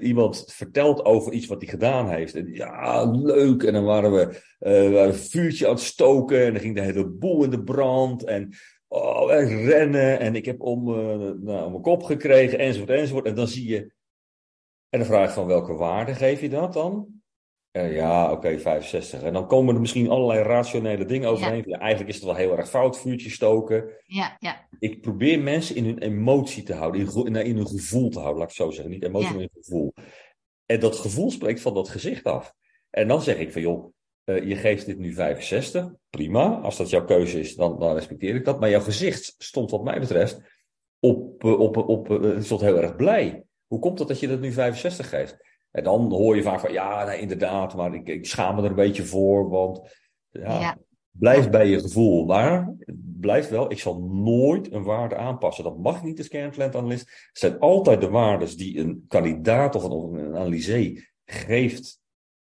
iemand, 0.00 0.44
vertelt 0.46 1.04
over 1.04 1.32
iets 1.32 1.46
wat 1.46 1.60
hij 1.60 1.70
gedaan 1.70 2.08
heeft. 2.08 2.34
En 2.34 2.52
ja, 2.52 3.10
leuk. 3.10 3.62
En 3.62 3.72
dan 3.72 3.84
waren 3.84 4.12
we, 4.12 4.42
waren 4.58 5.08
een 5.08 5.14
vuurtje 5.14 5.66
aan 5.66 5.74
het 5.74 5.82
stoken. 5.82 6.44
En 6.44 6.52
dan 6.52 6.62
ging 6.62 6.74
de 6.74 6.80
hele 6.80 7.06
boel 7.06 7.44
in 7.44 7.50
de 7.50 7.62
brand. 7.62 8.24
En 8.24 8.50
oh, 8.88 9.28
rennen. 9.64 10.20
En 10.20 10.34
ik 10.34 10.44
heb 10.44 10.60
om, 10.60 10.88
uh, 10.88 10.96
nou, 11.40 11.64
om 11.64 11.70
mijn 11.70 11.82
kop 11.82 12.02
gekregen. 12.02 12.58
Enzovoort, 12.58 12.90
enzovoort. 12.90 13.26
En 13.26 13.34
dan 13.34 13.48
zie 13.48 13.68
je. 13.68 13.92
En 14.88 14.98
dan 14.98 15.08
vraag 15.08 15.32
van 15.32 15.46
welke 15.46 15.72
waarde 15.72 16.14
geef 16.14 16.40
je 16.40 16.48
dat 16.48 16.72
dan? 16.72 17.17
Uh, 17.78 17.94
ja, 17.94 18.32
oké, 18.32 18.58
65. 18.58 19.22
En 19.22 19.32
dan 19.32 19.46
komen 19.46 19.74
er 19.74 19.80
misschien 19.80 20.08
allerlei 20.08 20.42
rationele 20.42 21.04
dingen 21.04 21.28
overheen. 21.28 21.64
Ja. 21.66 21.78
eigenlijk 21.78 22.10
is 22.10 22.16
het 22.16 22.24
wel 22.24 22.34
heel 22.34 22.56
erg 22.56 22.68
fout, 22.68 22.98
vuurtje 22.98 23.30
stoken. 23.30 23.90
Ja, 24.04 24.36
ja. 24.38 24.66
Ik 24.78 25.00
probeer 25.00 25.40
mensen 25.40 25.76
in 25.76 25.84
hun 25.84 25.98
emotie 25.98 26.62
te 26.62 26.74
houden, 26.74 27.00
in, 27.24 27.36
in 27.36 27.56
hun 27.56 27.66
gevoel 27.66 28.08
te 28.08 28.18
houden, 28.18 28.38
laat 28.40 28.50
ik 28.50 28.56
zo 28.56 28.70
zeggen. 28.70 28.90
Niet 28.90 29.04
emotie, 29.04 29.28
ja. 29.28 29.34
maar 29.34 29.42
in 29.42 29.62
gevoel. 29.62 29.94
En 30.66 30.80
dat 30.80 30.96
gevoel 30.96 31.30
spreekt 31.30 31.60
van 31.60 31.74
dat 31.74 31.88
gezicht 31.88 32.24
af. 32.24 32.54
En 32.90 33.08
dan 33.08 33.22
zeg 33.22 33.38
ik 33.38 33.52
van, 33.52 33.62
joh, 33.62 33.92
uh, 34.24 34.48
je 34.48 34.56
geeft 34.56 34.86
dit 34.86 34.98
nu 34.98 35.12
65, 35.12 35.92
prima. 36.10 36.60
Als 36.60 36.76
dat 36.76 36.90
jouw 36.90 37.04
keuze 37.04 37.40
is, 37.40 37.54
dan, 37.54 37.78
dan 37.78 37.94
respecteer 37.94 38.34
ik 38.34 38.44
dat. 38.44 38.60
Maar 38.60 38.70
jouw 38.70 38.80
gezicht 38.80 39.34
stond 39.38 39.70
wat 39.70 39.84
mij 39.84 40.00
betreft 40.00 40.40
op, 41.00 41.44
uh, 41.44 41.60
op, 41.60 41.76
op, 41.76 42.10
op 42.10 42.36
stond 42.40 42.60
heel 42.60 42.82
erg 42.82 42.96
blij. 42.96 43.44
Hoe 43.66 43.78
komt 43.78 43.98
het 43.98 44.08
dat 44.08 44.20
je 44.20 44.28
dat 44.28 44.40
nu 44.40 44.52
65 44.52 45.08
geeft? 45.08 45.47
En 45.78 45.84
dan 45.84 46.12
hoor 46.12 46.36
je 46.36 46.42
vaak 46.42 46.60
van, 46.60 46.72
ja, 46.72 47.12
inderdaad, 47.12 47.74
maar 47.74 47.94
ik, 47.94 48.08
ik 48.08 48.26
schaam 48.26 48.54
me 48.54 48.62
er 48.62 48.68
een 48.68 48.74
beetje 48.74 49.04
voor, 49.04 49.48
want 49.48 49.96
ja, 50.30 50.60
ja. 50.60 50.78
blijf 51.10 51.50
bij 51.50 51.66
je 51.66 51.80
gevoel. 51.80 52.24
Maar 52.24 52.74
blijf 53.20 53.48
wel, 53.48 53.70
ik 53.70 53.78
zal 53.78 54.00
nooit 54.00 54.72
een 54.72 54.82
waarde 54.82 55.16
aanpassen. 55.16 55.64
Dat 55.64 55.78
mag 55.78 56.02
niet 56.02 56.18
als 56.18 56.28
kerntalentanalist. 56.28 57.00
Het 57.00 57.38
zijn 57.38 57.58
altijd 57.58 58.00
de 58.00 58.10
waarden 58.10 58.56
die 58.56 58.78
een 58.78 59.04
kandidaat 59.08 59.74
of 59.74 59.84
een, 59.84 59.90
of 59.90 60.12
een 60.12 60.36
analysee 60.36 61.08
geeft 61.24 62.00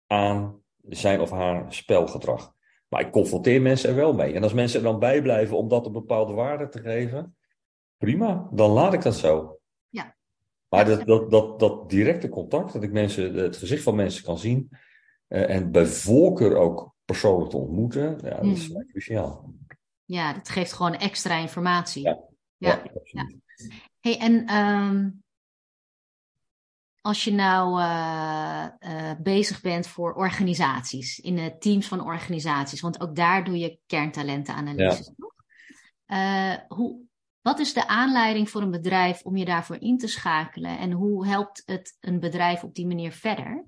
aan 0.08 0.62
zijn 0.82 1.22
of 1.22 1.30
haar 1.30 1.74
spelgedrag. 1.74 2.56
Maar 2.88 3.02
ik 3.02 3.12
confronteer 3.12 3.62
mensen 3.62 3.90
er 3.90 3.96
wel 3.96 4.14
mee. 4.14 4.34
En 4.34 4.44
als 4.44 4.54
mensen 4.54 4.80
er 4.80 4.86
dan 4.86 5.00
bij 5.00 5.22
blijven 5.22 5.58
om 5.58 5.68
dat 5.68 5.86
een 5.86 5.92
bepaalde 5.92 6.34
waarde 6.34 6.70
te 6.70 6.80
geven, 6.80 7.36
prima, 7.98 8.50
dan 8.52 8.72
laat 8.72 8.94
ik 8.94 9.02
dat 9.02 9.16
zo. 9.16 9.57
Maar 10.70 10.86
dat, 10.86 11.06
dat, 11.06 11.32
dat, 11.32 11.60
dat 11.60 11.90
directe 11.90 12.30
contact, 12.30 12.74
dat 12.74 12.84
ik 12.84 12.92
mensen, 12.92 13.34
het 13.34 13.58
gezicht 13.58 13.84
van 13.84 13.96
mensen 13.96 14.24
kan 14.24 14.38
zien 14.38 14.70
uh, 15.28 15.50
en 15.50 15.72
bij 15.72 15.86
voorkeur 15.86 16.56
ook 16.56 16.96
persoonlijk 17.06 17.50
te 17.50 17.58
ontmoeten, 17.58 18.20
ja, 18.24 18.36
dat 18.36 18.46
is 18.46 18.70
mm. 18.70 18.86
cruciaal. 18.88 19.54
Ja, 20.06 20.34
dat 20.34 20.50
geeft 20.50 20.74
gewoon 20.74 20.96
extra 20.96 21.38
informatie. 21.38 22.04
Ja, 22.04 22.20
ja. 22.58 22.84
Hey, 24.00 24.18
en 24.20 24.56
um, 24.56 25.24
als 27.02 27.24
je 27.24 27.32
nou 27.32 27.82
uh, 27.82 28.66
uh, 28.80 29.12
bezig 29.20 29.62
bent 29.62 29.88
voor 29.88 30.14
organisaties, 30.14 31.20
in 31.20 31.36
de 31.36 31.58
teams 31.58 31.88
van 31.88 32.06
organisaties, 32.06 32.82
want 32.82 33.02
ook 33.02 33.16
daar 33.16 33.44
doe 33.44 33.58
je 33.58 33.80
kerntalentenanalyses, 33.86 35.12
ja. 36.06 36.66
hoe, 36.68 37.00
wat 37.48 37.60
is 37.60 37.74
de 37.74 37.88
aanleiding 37.88 38.50
voor 38.50 38.62
een 38.62 38.72
bedrijf 38.72 39.22
om 39.24 39.38
je 39.38 39.46
daarvoor 39.46 39.78
in 39.80 39.98
te 39.98 40.08
schakelen? 40.08 40.78
En 40.78 40.92
hoe 40.92 41.28
helpt 41.28 41.64
het 41.66 41.98
een 42.00 42.20
bedrijf 42.20 42.64
op 42.64 42.76
die 42.76 42.88
manier 42.88 43.12
verder? 43.12 43.66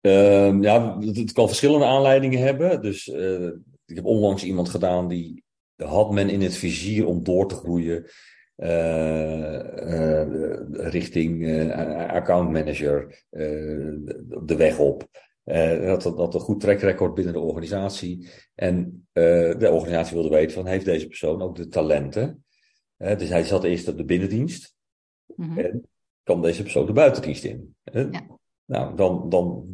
Uh, 0.00 0.60
ja, 0.60 0.98
het 0.98 1.32
kan 1.32 1.46
verschillende 1.46 1.86
aanleidingen 1.86 2.40
hebben. 2.40 2.82
Dus 2.82 3.06
uh, 3.06 3.46
ik 3.86 3.96
heb 3.96 4.04
onlangs 4.04 4.44
iemand 4.44 4.68
gedaan 4.68 5.08
die 5.08 5.44
had 5.76 6.12
men 6.12 6.28
in 6.28 6.40
het 6.40 6.56
vizier 6.56 7.06
om 7.06 7.24
door 7.24 7.48
te 7.48 7.54
groeien 7.54 8.10
uh, 8.56 9.60
richting 10.70 11.62
accountmanager 12.08 13.24
de 14.44 14.56
weg 14.56 14.78
op. 14.78 15.08
Uh, 15.48 15.86
dat, 15.86 16.02
dat 16.02 16.34
een 16.34 16.40
goed 16.40 16.60
track 16.60 16.80
record 16.80 17.14
binnen 17.14 17.32
de 17.32 17.40
organisatie. 17.40 18.28
En 18.54 19.06
uh, 19.12 19.58
de 19.58 19.70
organisatie 19.70 20.14
wilde 20.14 20.36
weten 20.36 20.54
van, 20.54 20.66
heeft 20.66 20.84
deze 20.84 21.06
persoon 21.06 21.42
ook 21.42 21.56
de 21.56 21.68
talenten? 21.68 22.44
Uh, 22.98 23.18
dus 23.18 23.28
hij 23.28 23.44
zat 23.44 23.64
eerst 23.64 23.88
op 23.88 23.96
de 23.96 24.04
binnendienst. 24.04 24.76
Mm 25.36 25.48
-hmm. 25.48 25.58
En 25.58 25.88
kan 26.22 26.42
deze 26.42 26.62
persoon 26.62 26.86
de 26.86 26.92
buitendienst 26.92 27.44
in? 27.44 27.74
Ja. 27.92 28.10
Nou, 28.64 28.96
dan, 28.96 29.28
dan 29.28 29.66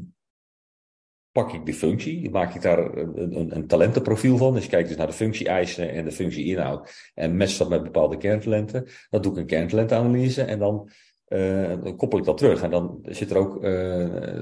pak 1.33 1.53
ik 1.53 1.65
die 1.65 1.75
functie, 1.75 2.31
maak 2.31 2.55
ik 2.55 2.63
daar 2.63 2.97
een, 2.97 3.39
een, 3.39 3.57
een 3.57 3.67
talentenprofiel 3.67 4.37
van. 4.37 4.55
Dus 4.55 4.67
kijk 4.67 4.89
dus 4.89 4.97
naar 4.97 5.07
de 5.07 5.13
functie-eisen 5.13 5.91
en 5.91 6.05
de 6.05 6.13
functie-inhoud. 6.13 7.11
En 7.15 7.37
match 7.37 7.57
dat 7.57 7.69
met 7.69 7.83
bepaalde 7.83 8.17
kerntalenten. 8.17 8.89
Dan 9.11 9.23
doe 9.23 9.33
ik 9.33 9.39
een 9.39 9.47
kerntalentanalyse 9.47 10.43
en 10.43 10.59
dan 10.59 10.91
uh, 11.29 11.83
dan 11.83 11.97
koppel 11.97 12.19
ik 12.19 12.25
dat 12.25 12.39
terug. 12.39 12.63
En 12.63 12.71
dan 12.71 12.99
zit 13.03 13.31
er 13.31 13.37
ook 13.37 13.65
uh, 13.65 14.41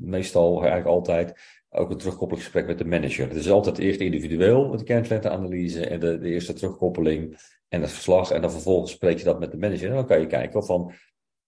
meestal, 0.00 0.56
eigenlijk 0.56 0.88
altijd, 0.88 1.34
ook 1.70 1.90
een 1.90 1.96
terugkoppelingsgesprek 1.96 2.66
met 2.66 2.78
de 2.78 2.84
manager. 2.84 3.28
Het 3.28 3.36
is 3.36 3.50
altijd 3.50 3.78
eerst 3.78 4.00
individueel, 4.00 4.76
de 4.76 4.84
kerntalentenanalyse 4.84 5.86
en 5.86 6.00
de, 6.00 6.18
de, 6.18 6.28
eerste 6.28 6.52
terugkoppeling 6.52 7.38
en 7.68 7.80
het 7.80 7.90
verslag. 7.90 8.30
En 8.30 8.40
dan 8.40 8.50
vervolgens 8.50 8.92
spreek 8.92 9.18
je 9.18 9.24
dat 9.24 9.38
met 9.38 9.50
de 9.50 9.58
manager. 9.58 9.88
En 9.88 9.94
dan 9.94 10.06
kan 10.06 10.20
je 10.20 10.26
kijken 10.26 10.64
van 10.64 10.92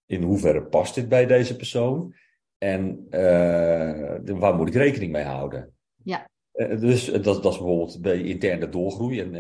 in 0.07 0.23
hoeverre 0.23 0.63
past 0.63 0.95
dit 0.95 1.09
bij 1.09 1.27
deze 1.27 1.57
persoon. 1.57 2.15
En 2.59 3.07
uh, 3.11 4.39
waar 4.39 4.55
moet 4.55 4.69
ik 4.69 4.75
rekening 4.75 5.13
mee 5.13 5.25
houden? 5.25 5.73
Ja. 6.03 6.29
dus 6.81 7.05
dat, 7.05 7.25
dat 7.25 7.53
is 7.53 7.59
bijvoorbeeld 7.59 8.01
bij 8.01 8.23
interne 8.23 8.69
doorgroei 8.69 9.21
en 9.21 9.35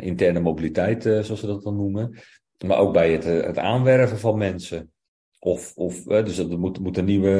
interne 0.00 0.40
mobiliteit, 0.40 1.02
zoals 1.02 1.40
ze 1.40 1.46
dat 1.46 1.62
dan 1.62 1.76
noemen. 1.76 2.18
Maar 2.66 2.78
ook 2.78 2.92
bij 2.92 3.12
het, 3.12 3.24
eh, 3.24 3.42
het 3.42 3.58
aanwerven 3.58 4.18
van 4.18 4.38
mensen. 4.38 4.92
Of, 5.38 5.76
of 5.76 6.02
dus 6.02 6.38
er 6.38 6.58
moet, 6.58 6.78
moet 6.78 6.96
een 6.96 7.04
nieuwe. 7.04 7.30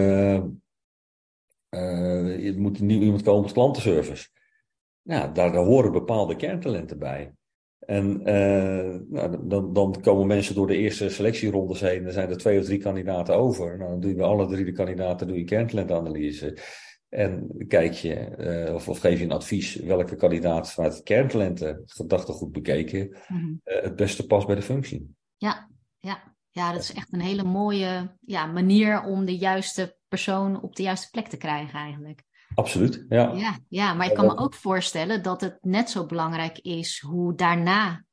Er 1.69 2.61
moet 2.61 2.79
een 2.79 2.87
nieuw 2.87 3.01
iemand 3.01 3.23
komen 3.23 3.45
op 3.45 3.53
klantenservice. 3.53 4.29
Nou, 5.03 5.33
daar, 5.33 5.55
horen 5.55 5.93
bepaalde 5.93 6.37
kerntalenten 6.37 6.99
bij. 6.99 7.33
En 7.79 8.23
nou, 9.09 9.49
dan, 9.49 9.73
dan 9.73 10.01
komen 10.01 10.27
mensen 10.27 10.55
door 10.55 10.67
de 10.67 10.77
eerste 10.77 11.09
selectierondes 11.09 11.81
heen. 11.81 12.03
Dan 12.03 12.13
zijn 12.13 12.31
er 12.31 12.37
twee 12.37 12.59
of 12.59 12.65
drie 12.65 12.79
kandidaten 12.79 13.35
over. 13.35 13.79
Nou, 13.79 13.91
dan 13.91 14.01
doe 14.01 14.11
je 14.11 14.17
bij 14.17 14.27
alle 14.27 14.47
drie 14.47 14.65
de 14.65 14.73
kandidaten 14.73 15.27
doe 15.27 15.39
je 15.39 15.45
kerntalentanalyse. 15.45 16.57
En 17.09 17.51
kijk 17.69 17.93
je, 17.93 18.37
uh, 18.69 18.75
of, 18.75 18.89
of, 18.89 18.99
geef 18.99 19.19
je 19.19 19.25
een 19.25 19.33
advies 19.33 19.75
welke 19.75 20.17
kandidaat 20.17 20.73
vanuit 20.73 20.95
het 20.95 21.03
kerntalenten 21.03 21.83
gedachtegoed 21.87 22.53
bekeken 22.53 23.17
-hmm. 23.27 23.61
uh, 23.65 23.83
het 23.83 23.97
beste 23.97 24.27
past 24.27 24.47
bij 24.47 24.57
de 24.57 24.63
functie. 24.63 25.15
Ja, 25.37 25.71
ja. 25.99 26.35
ja, 26.51 26.73
dat 26.73 26.83
is 26.83 26.93
echt 26.93 27.13
een 27.13 27.21
hele 27.21 27.45
mooie 27.45 28.17
ja, 28.21 28.47
manier 28.47 29.03
om 29.03 29.25
de 29.25 29.37
juiste 29.37 29.97
persoon 30.09 30.63
op 30.63 30.77
de 30.77 30.83
juiste 30.83 31.11
plek 31.11 31.27
te 31.27 31.37
krijgen 31.37 31.79
eigenlijk. 31.79 32.23
Absoluut, 32.55 33.05
ja. 33.09 33.33
Ja, 33.33 33.59
ja 33.69 33.95
maar 33.95 34.07
ik 34.07 34.15
kan 34.15 34.27
me 34.27 34.37
ook 34.37 34.55
voorstellen 34.55 35.23
dat 35.23 35.41
het 35.41 35.59
net 35.61 35.91
zo 35.91 36.07
belangrijk 36.07 36.59
is 36.59 37.01
hoe 37.01 37.35
daarna 37.35 38.05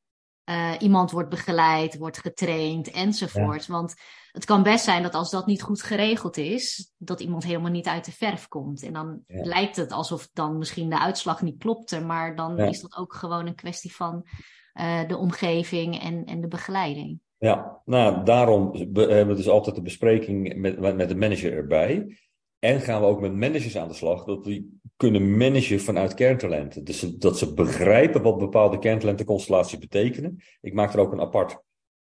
uh, 0.49 0.73
iemand 0.79 1.11
wordt 1.11 1.29
begeleid, 1.29 1.97
wordt 1.97 2.17
getraind 2.17 2.91
enzovoort. 2.91 3.65
Ja. 3.65 3.73
Want 3.73 3.93
het 4.31 4.45
kan 4.45 4.63
best 4.63 4.83
zijn 4.83 5.03
dat 5.03 5.13
als 5.13 5.31
dat 5.31 5.45
niet 5.45 5.61
goed 5.61 5.81
geregeld 5.81 6.37
is, 6.37 6.93
dat 6.97 7.19
iemand 7.19 7.43
helemaal 7.43 7.71
niet 7.71 7.87
uit 7.87 8.05
de 8.05 8.11
verf 8.11 8.47
komt. 8.47 8.83
En 8.83 8.93
dan 8.93 9.19
ja. 9.27 9.43
lijkt 9.43 9.75
het 9.75 9.91
alsof 9.91 10.29
dan 10.33 10.57
misschien 10.57 10.89
de 10.89 10.99
uitslag 10.99 11.41
niet 11.41 11.57
klopte, 11.57 11.99
maar 11.99 12.35
dan 12.35 12.55
ja. 12.55 12.65
is 12.65 12.81
dat 12.81 12.97
ook 12.97 13.13
gewoon 13.13 13.47
een 13.47 13.55
kwestie 13.55 13.95
van 13.95 14.25
uh, 14.73 15.07
de 15.07 15.17
omgeving 15.17 16.01
en, 16.01 16.25
en 16.25 16.41
de 16.41 16.47
begeleiding. 16.47 17.19
Ja, 17.37 17.81
nou 17.85 18.23
daarom 18.23 18.75
hebben 18.75 19.27
we 19.27 19.35
dus 19.35 19.49
altijd 19.49 19.75
de 19.75 19.81
bespreking 19.81 20.55
met, 20.55 20.95
met 20.95 21.09
de 21.09 21.15
manager 21.15 21.53
erbij. 21.53 22.17
En 22.65 22.81
gaan 22.81 23.01
we 23.01 23.07
ook 23.07 23.21
met 23.21 23.35
managers 23.35 23.77
aan 23.77 23.87
de 23.87 23.93
slag, 23.93 24.23
dat 24.23 24.43
die 24.43 24.79
kunnen 24.97 25.37
managen 25.37 25.79
vanuit 25.79 26.13
kerntalenten. 26.13 26.83
Dus 26.83 26.99
dat 26.99 27.37
ze 27.37 27.53
begrijpen 27.53 28.21
wat 28.21 28.37
bepaalde 28.37 28.79
kerntalentenconstellaties 28.79 29.79
betekenen. 29.79 30.39
Ik 30.61 30.73
maak 30.73 30.93
er 30.93 30.99
ook 30.99 31.11
een 31.11 31.21
apart 31.21 31.57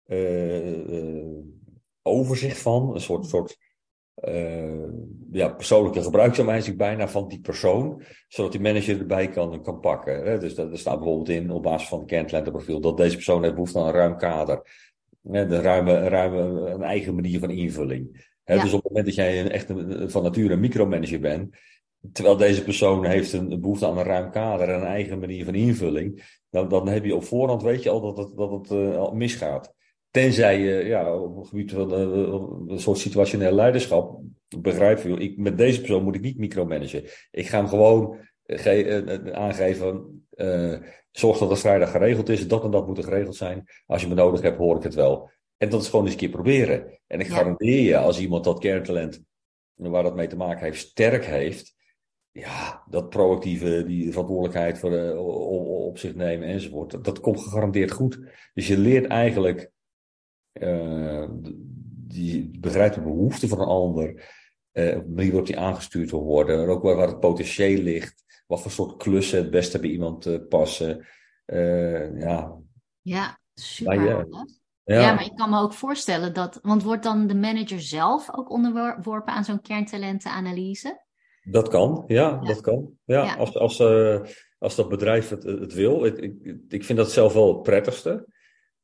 uh, 0.08 0.90
uh, 0.90 1.38
overzicht 2.02 2.58
van, 2.58 2.94
een 2.94 3.02
soort, 3.02 3.26
soort 3.26 3.58
uh, 4.28 4.88
ja, 5.32 5.50
persoonlijke 5.50 6.04
gebruiksaanwijzing 6.04 6.78
bijna 6.78 7.08
van 7.08 7.28
die 7.28 7.40
persoon, 7.40 8.04
zodat 8.28 8.52
die 8.52 8.62
manager 8.62 9.00
erbij 9.00 9.30
kan, 9.30 9.64
kan 9.64 9.80
pakken. 9.80 10.24
Hè? 10.24 10.40
Dus 10.40 10.58
er 10.58 10.78
staat 10.78 11.00
bijvoorbeeld 11.00 11.30
in 11.30 11.52
op 11.52 11.64
basis 11.64 11.88
van 11.88 12.00
het 12.00 12.08
kerntalentenprofiel 12.08 12.82
dat 12.82 12.98
deze 12.98 13.16
persoon 13.16 13.42
heeft 13.42 13.54
behoefte 13.54 13.80
aan 13.80 13.88
een 13.88 13.94
ruim 13.94 14.18
kader. 14.18 14.62
Hè? 15.32 15.62
Ruime, 15.62 16.08
ruime, 16.08 16.70
een 16.70 16.84
eigen 16.84 17.16
manier 17.16 17.40
van 17.40 17.50
invulling. 17.50 18.30
Ja. 18.46 18.62
Dus 18.62 18.74
op 18.74 18.84
het 18.84 18.88
moment 18.88 19.06
dat 19.06 19.16
jij 19.16 19.42
een, 19.42 19.52
echt 19.52 19.70
een, 19.70 20.10
van 20.10 20.24
nature 20.24 20.54
een 20.54 20.60
micromanager 20.60 21.20
bent, 21.20 21.56
terwijl 22.12 22.38
deze 22.38 22.64
persoon 22.64 23.06
heeft 23.06 23.34
een, 23.34 23.52
een 23.52 23.62
behoefte 23.62 23.86
aan 23.86 23.98
een 23.98 24.04
ruim 24.04 24.32
kader 24.32 24.70
en 24.70 24.80
een 24.80 24.88
eigen 24.88 25.20
manier 25.20 25.46
van 25.46 25.56
invulling, 25.56 26.38
dan, 26.50 26.70
dan 26.70 26.88
heb 26.88 27.06
je 27.06 27.16
op 27.16 27.24
voorhand 27.24 27.62
weet 27.62 27.84
je 27.84 27.90
al 27.90 28.02
dat 28.02 28.18
het, 28.18 28.38
dat 28.38 28.52
het 28.52 28.72
uh, 28.72 28.98
al 28.98 29.14
misgaat. 29.14 29.74
Tenzij 30.10 30.60
je 30.60 30.86
ja, 30.86 31.16
op 31.16 31.38
het 31.38 31.48
gebied 31.48 31.72
van 31.72 31.94
uh, 31.94 32.68
een 32.68 32.80
soort 32.80 32.98
situationeel 32.98 33.52
leiderschap 33.52 34.22
begrijpt, 34.60 35.06
ik, 35.06 35.38
met 35.38 35.58
deze 35.58 35.80
persoon 35.80 36.04
moet 36.04 36.16
ik 36.16 36.22
niet 36.22 36.38
micromanagen. 36.38 37.04
Ik 37.32 37.48
ga 37.48 37.58
hem 37.58 37.68
gewoon 37.68 38.18
aangeven, 39.32 40.26
zorg 41.12 41.38
dat 41.38 41.50
het 41.50 41.60
vrijdag 41.60 41.92
geregeld 41.92 42.30
is, 42.30 42.48
dat 42.48 42.64
en 42.64 42.72
dat 42.72 42.88
moet 42.88 42.98
er 42.98 43.04
geregeld 43.04 43.36
zijn. 43.36 43.66
Als 43.86 44.02
je 44.02 44.08
me 44.08 44.14
nodig 44.14 44.42
hebt, 44.42 44.58
hoor 44.58 44.78
ik 44.78 44.84
het 44.84 44.94
wel. 44.94 45.30
En 45.62 45.70
dat 45.70 45.82
is 45.82 45.90
gewoon 45.90 46.06
eens 46.06 46.14
een 46.14 46.20
keer 46.20 46.30
proberen. 46.30 47.00
En 47.08 47.20
ik 47.20 47.28
garandeer 47.28 47.82
je, 47.82 47.98
als 47.98 48.20
iemand 48.20 48.44
dat 48.44 48.60
kerntalent, 48.60 49.22
waar 49.76 50.04
dat 50.04 50.16
mee 50.16 50.28
te 50.28 50.36
maken 50.36 50.66
heeft, 50.66 50.80
sterk 50.80 51.26
heeft, 51.26 51.76
ja, 52.32 52.84
dat 52.90 53.10
proactieve, 53.10 53.84
die 53.88 54.12
verantwoordelijkheid 54.12 54.80
voor, 54.80 54.92
uh, 54.92 55.26
op, 55.86 55.98
zich 55.98 56.16
nemen 56.16 56.48
enzovoort, 56.48 56.92
dat, 56.92 57.04
dat, 57.04 57.20
komt 57.20 57.42
gegarandeerd 57.42 57.92
goed. 57.92 58.20
Dus 58.54 58.68
je 58.68 58.78
leert 58.78 59.08
eigenlijk, 59.08 59.72
uh, 60.54 61.30
die 62.08 62.60
begrijpt 62.60 62.96
de 62.96 63.02
behoeften 63.02 63.50
van 63.50 63.60
een 63.60 63.68
ander, 63.68 64.10
uh, 64.74 64.98
op 64.98 65.04
de 65.04 65.14
manier 65.14 65.30
waarop 65.30 65.48
die 65.48 65.60
aangestuurd 65.60 66.12
wil 66.12 66.24
worden, 66.24 66.62
en 66.62 66.70
ook 66.70 66.84
waar, 66.84 66.96
waar, 66.96 67.08
het 67.08 67.20
potentieel 67.20 67.82
ligt, 67.82 68.44
wat 68.48 68.62
voor 68.62 68.72
soort 68.72 68.98
klussen 68.98 69.38
het 69.38 69.52
beste 69.52 69.80
bij 69.80 69.90
iemand 69.90 70.48
passen. 70.50 71.06
ja. 72.16 72.58
ja, 73.02 73.40
super. 73.54 73.94
Ja, 73.94 74.26
ja. 74.30 74.60
Ja, 75.00 75.14
maar 75.14 75.26
ik 75.26 75.36
kan 75.36 75.50
me 75.50 75.60
ook 75.60 75.74
voorstellen 75.74 76.34
dat, 76.34 76.60
want 76.62 76.84
wordt 76.84 77.04
dan 77.04 77.28
de 77.28 77.36
manager 77.36 77.82
zelf 77.82 78.36
ook 78.36 78.50
onderworpen 78.50 79.34
aan 79.34 79.44
zo'n 79.44 79.62
kerntalentenanalyse? 79.62 81.02
Dat 81.44 81.68
kan, 81.68 82.04
ja, 82.08 82.38
dat 82.38 82.62
kan. 82.62 82.92
Ja, 83.06 83.36
Als, 83.36 83.58
als, 83.58 83.80
uh, 83.80 84.20
als 84.60 84.76
dat 84.76 84.90
bedrijf 84.90 85.30
het, 85.30 85.44
het 85.44 85.74
wil. 85.74 86.06
Ik, 86.06 86.18
ik, 86.18 86.62
ik 86.68 86.84
vind 86.84 86.98
dat 86.98 87.12
zelf 87.12 87.34
wel 87.34 87.48
het 87.48 87.62
prettigste. 87.62 88.28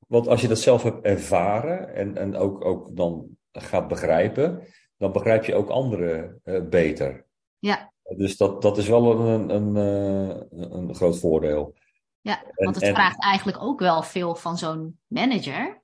Want 0.07 0.27
als 0.27 0.41
je 0.41 0.47
dat 0.47 0.59
zelf 0.59 0.83
hebt 0.83 1.05
ervaren 1.05 1.93
en, 1.95 2.17
en 2.17 2.35
ook, 2.35 2.65
ook 2.65 2.95
dan 2.95 3.27
gaat 3.51 3.87
begrijpen, 3.87 4.63
dan 4.97 5.11
begrijp 5.11 5.45
je 5.45 5.55
ook 5.55 5.69
anderen 5.69 6.41
uh, 6.43 6.61
beter. 6.69 7.25
Ja. 7.59 7.91
Dus 8.15 8.37
dat, 8.37 8.61
dat 8.61 8.77
is 8.77 8.87
wel 8.87 9.19
een, 9.19 9.49
een, 9.49 9.75
een, 9.75 10.73
een 10.73 10.95
groot 10.95 11.19
voordeel. 11.19 11.75
Ja, 12.21 12.43
want 12.55 12.75
het 12.75 12.87
vraagt 12.87 13.23
eigenlijk 13.23 13.61
ook 13.61 13.79
wel 13.79 14.03
veel 14.03 14.35
van 14.35 14.57
zo'n 14.57 14.99
manager 15.07 15.81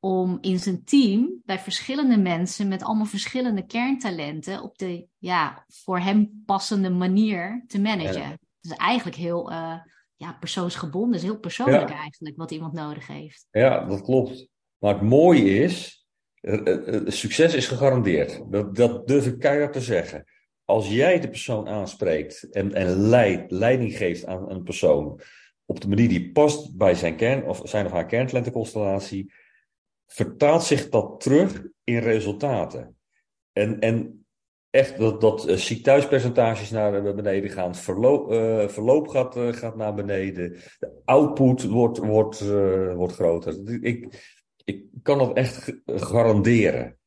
om 0.00 0.38
in 0.40 0.58
zijn 0.58 0.84
team 0.84 1.40
bij 1.44 1.58
verschillende 1.58 2.18
mensen 2.18 2.68
met 2.68 2.82
allemaal 2.82 3.06
verschillende 3.06 3.66
kerntalenten 3.66 4.62
op 4.62 4.78
de 4.78 5.06
ja, 5.18 5.64
voor 5.68 5.98
hem 5.98 6.42
passende 6.46 6.90
manier 6.90 7.64
te 7.66 7.80
managen. 7.80 8.20
Ja. 8.20 8.38
Dus 8.60 8.76
eigenlijk 8.76 9.16
heel 9.16 9.50
uh, 9.50 9.74
ja, 10.16 10.32
persoonsgebonden, 10.40 11.16
is 11.16 11.22
heel 11.22 11.38
persoonlijk 11.38 11.90
eigenlijk 11.90 12.36
wat 12.36 12.50
iemand 12.50 12.72
nodig 12.72 13.06
heeft. 13.06 13.46
Ja, 13.50 13.84
dat 13.84 14.02
klopt. 14.02 14.48
Maar 14.78 14.94
het 14.94 15.02
mooie 15.02 15.62
is, 15.62 16.06
succes 17.06 17.54
is 17.54 17.66
gegarandeerd. 17.66 18.42
Dat, 18.50 18.76
dat 18.76 19.06
durf 19.06 19.26
ik 19.26 19.38
keihard 19.38 19.72
te 19.72 19.80
zeggen. 19.80 20.24
Als 20.64 20.88
jij 20.88 21.20
de 21.20 21.28
persoon 21.28 21.68
aanspreekt 21.68 22.50
en, 22.50 22.74
en 22.74 22.88
leid, 22.88 23.50
leiding 23.50 23.96
geeft 23.96 24.26
aan 24.26 24.50
een 24.50 24.62
persoon 24.62 25.20
op 25.64 25.80
de 25.80 25.88
manier 25.88 26.08
die 26.08 26.32
past 26.32 26.76
bij 26.76 26.94
zijn 26.94 27.16
kern 27.16 27.44
of 27.44 27.60
zijn 27.64 27.86
of 27.86 27.92
haar 27.92 28.06
kerntalentenconstellatie, 28.06 29.32
vertaalt 30.12 30.62
zich 30.62 30.88
dat 30.88 31.20
terug 31.20 31.62
in 31.84 31.98
resultaten. 31.98 32.96
En, 33.52 33.80
en 33.80 34.26
echt 34.70 34.98
dat, 34.98 35.20
dat 35.20 35.48
uh, 35.48 35.56
ziek-thuispercentages 35.56 36.70
naar 36.70 37.14
beneden 37.14 37.50
gaan, 37.50 37.74
verloop, 37.74 38.32
uh, 38.32 38.68
verloop 38.68 39.08
gaat, 39.08 39.36
uh, 39.36 39.52
gaat 39.52 39.76
naar 39.76 39.94
beneden, 39.94 40.52
de 40.78 41.00
output 41.04 41.64
wordt, 41.64 41.98
wordt, 41.98 42.40
wordt 42.94 43.14
groter. 43.14 43.82
Ik, 43.84 44.08
ik 44.64 44.84
kan 45.02 45.18
dat 45.18 45.36
echt 45.36 45.72
garanderen. 45.86 46.98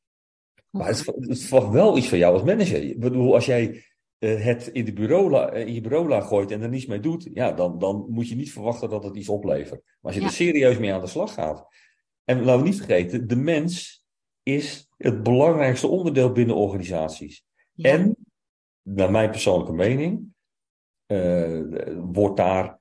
Maar 0.70 0.88
het, 0.88 1.06
het 1.06 1.42
verwacht 1.42 1.74
wel 1.74 1.98
iets 1.98 2.10
van 2.10 2.18
jou 2.18 2.34
als 2.34 2.44
manager. 2.44 2.84
Ik 2.84 3.00
bedoel, 3.00 3.34
als 3.34 3.46
jij 3.46 3.84
het 4.20 4.68
in, 4.68 4.86
de 4.86 4.94
bureau, 4.94 5.56
in 5.56 5.74
je 5.74 5.82
bureau 5.82 6.22
gooit 6.22 6.52
en 6.52 6.62
er 6.62 6.70
niets 6.70 6.86
mee 6.86 7.00
doet, 7.00 7.30
ja, 7.34 7.52
dan, 7.52 7.80
dan 7.80 8.06
moet 8.10 8.30
je 8.30 8.36
niet 8.36 8.52
verwachten 8.52 8.90
dat 8.90 9.04
het 9.04 9.16
iets 9.16 9.30
oplevert. 9.30 9.82
Maar 9.84 10.12
als 10.12 10.16
je 10.16 10.22
er 10.22 10.30
serieus 10.30 10.78
mee 10.78 10.94
aan 10.94 11.02
de 11.02 11.08
slag 11.08 11.34
gaat, 11.34 11.68
en 12.24 12.44
laten 12.44 12.64
we 12.64 12.70
niet 12.70 12.78
vergeten, 12.78 13.28
de 13.28 13.36
mens 13.36 14.06
is 14.44 14.90
het 14.98 15.24
belangrijkste 15.24 15.88
onderdeel 15.88 16.32
binnen 16.32 16.56
organisaties. 16.56 17.44
En, 17.76 18.16
naar 18.82 19.12
mijn 19.12 19.30
persoonlijke 19.30 19.74
mening, 19.74 20.34
uh, 21.08 21.62
wordt 22.12 22.38
daar 22.38 22.80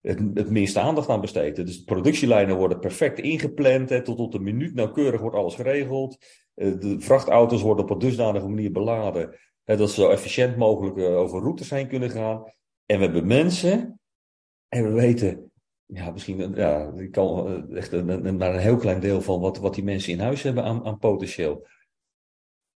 het, 0.00 0.20
het 0.34 0.50
meeste 0.50 0.80
aandacht 0.80 1.08
aan 1.08 1.20
besteed. 1.20 1.56
Dus 1.56 1.78
de 1.78 1.84
productielijnen 1.84 2.56
worden 2.56 2.78
perfect 2.78 3.18
ingepland, 3.18 3.88
hè, 3.88 4.02
tot 4.02 4.18
op 4.18 4.32
de 4.32 4.40
minuut 4.40 4.74
nauwkeurig 4.74 5.20
wordt 5.20 5.36
alles 5.36 5.54
geregeld. 5.54 6.18
Uh, 6.54 6.80
de 6.80 7.00
vrachtauto's 7.00 7.62
worden 7.62 7.84
op 7.84 7.90
een 7.90 7.98
dusdanige 7.98 8.48
manier 8.48 8.72
beladen 8.72 9.38
hè, 9.64 9.76
dat 9.76 9.90
ze 9.90 10.00
zo 10.00 10.10
efficiënt 10.10 10.56
mogelijk 10.56 10.96
uh, 10.96 11.16
over 11.16 11.40
routes 11.40 11.70
heen 11.70 11.88
kunnen 11.88 12.10
gaan. 12.10 12.52
En 12.86 12.98
we 12.98 13.04
hebben 13.04 13.26
mensen, 13.26 14.00
en 14.68 14.84
we 14.84 14.90
weten 14.90 15.47
ja, 15.92 16.10
misschien 16.10 16.54
ja, 16.54 16.92
ik 16.96 17.12
kan 17.12 17.46
eh, 17.46 17.76
echt 17.76 17.92
een, 17.92 18.36
maar 18.36 18.54
een 18.54 18.60
heel 18.60 18.76
klein 18.76 19.00
deel 19.00 19.20
van 19.22 19.40
wat, 19.40 19.58
wat 19.58 19.74
die 19.74 19.84
mensen 19.84 20.12
in 20.12 20.20
huis 20.20 20.42
hebben 20.42 20.64
aan, 20.64 20.84
aan 20.84 20.98
potentieel. 20.98 21.66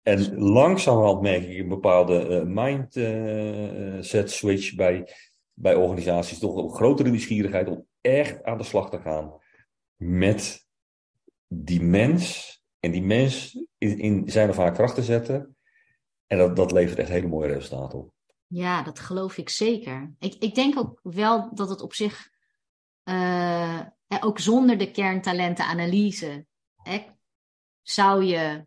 En 0.02 0.38
langzamerhand 0.38 1.20
merk 1.20 1.42
ik 1.42 1.58
een 1.58 1.68
bepaalde 1.68 2.28
uh, 2.28 2.42
mindset 2.44 4.14
uh, 4.14 4.26
switch 4.26 4.74
bij, 4.74 5.14
bij 5.52 5.74
organisaties. 5.74 6.38
Toch 6.38 6.56
een 6.56 6.74
grotere 6.74 7.11
nieuwsgierigheid 7.11 7.68
om 7.68 7.86
echt 8.00 8.42
aan 8.42 8.58
de 8.58 8.64
slag 8.64 8.90
te 8.90 9.00
gaan 9.00 9.34
met 9.96 10.66
die 11.46 11.82
mens. 11.82 12.58
En 12.78 12.90
die 12.90 13.02
mens 13.02 13.64
in, 13.78 13.98
in 13.98 14.30
zijn 14.30 14.48
of 14.48 14.56
haar 14.56 14.72
kracht 14.72 14.94
te 14.94 15.02
zetten. 15.02 15.56
En 16.26 16.38
dat, 16.38 16.56
dat 16.56 16.72
levert 16.72 16.98
echt 16.98 17.08
hele 17.08 17.28
mooie 17.28 17.52
resultaten 17.52 17.98
op. 17.98 18.12
Ja, 18.46 18.82
dat 18.82 18.98
geloof 18.98 19.36
ik 19.36 19.48
zeker. 19.48 20.14
Ik, 20.18 20.34
ik 20.34 20.54
denk 20.54 20.78
ook 20.78 21.00
wel 21.02 21.54
dat 21.54 21.68
het 21.68 21.80
op 21.80 21.94
zich 21.94 22.30
uh, 23.05 23.80
ook 24.20 24.38
zonder 24.38 24.78
de 24.78 24.90
kerntalentenanalyse 24.90 26.46
hè, 26.76 27.07
zou 27.82 28.24
je 28.24 28.64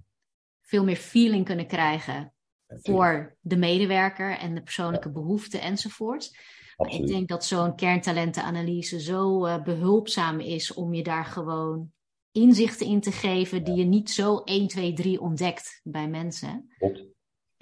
veel 0.62 0.84
meer 0.84 0.96
feeling 0.96 1.46
kunnen 1.46 1.68
krijgen 1.68 2.34
voor 2.68 3.38
de 3.40 3.58
medewerker 3.58 4.38
en 4.38 4.56
de 4.56 4.62
persoonlijke 4.62 5.12
behoeften 5.12 5.62
enzovoort. 5.62 6.38
Ik 6.78 7.08
denk 7.08 7.28
dat 7.28 7.46
zo'n 7.46 7.76
kerntalentenanalyse 7.76 9.02
zo 9.02 9.46
uh, 9.46 9.64
behulpzaam 9.64 10.40
is 10.40 10.74
om 10.74 10.94
je 10.94 11.04
daar 11.04 11.26
gewoon 11.26 11.92
inzichten 12.32 12.88
in 12.88 13.02
te 13.02 13.12
geven 13.12 13.64
die 13.64 13.76
je 13.76 13.84
niet 13.84 14.10
zo 14.10 14.38
1, 14.38 14.68
2, 14.68 14.94
3 14.94 15.22
ontdekt 15.22 15.80
bij 15.84 16.08
mensen. 16.08 16.74
Klopt. 16.78 17.04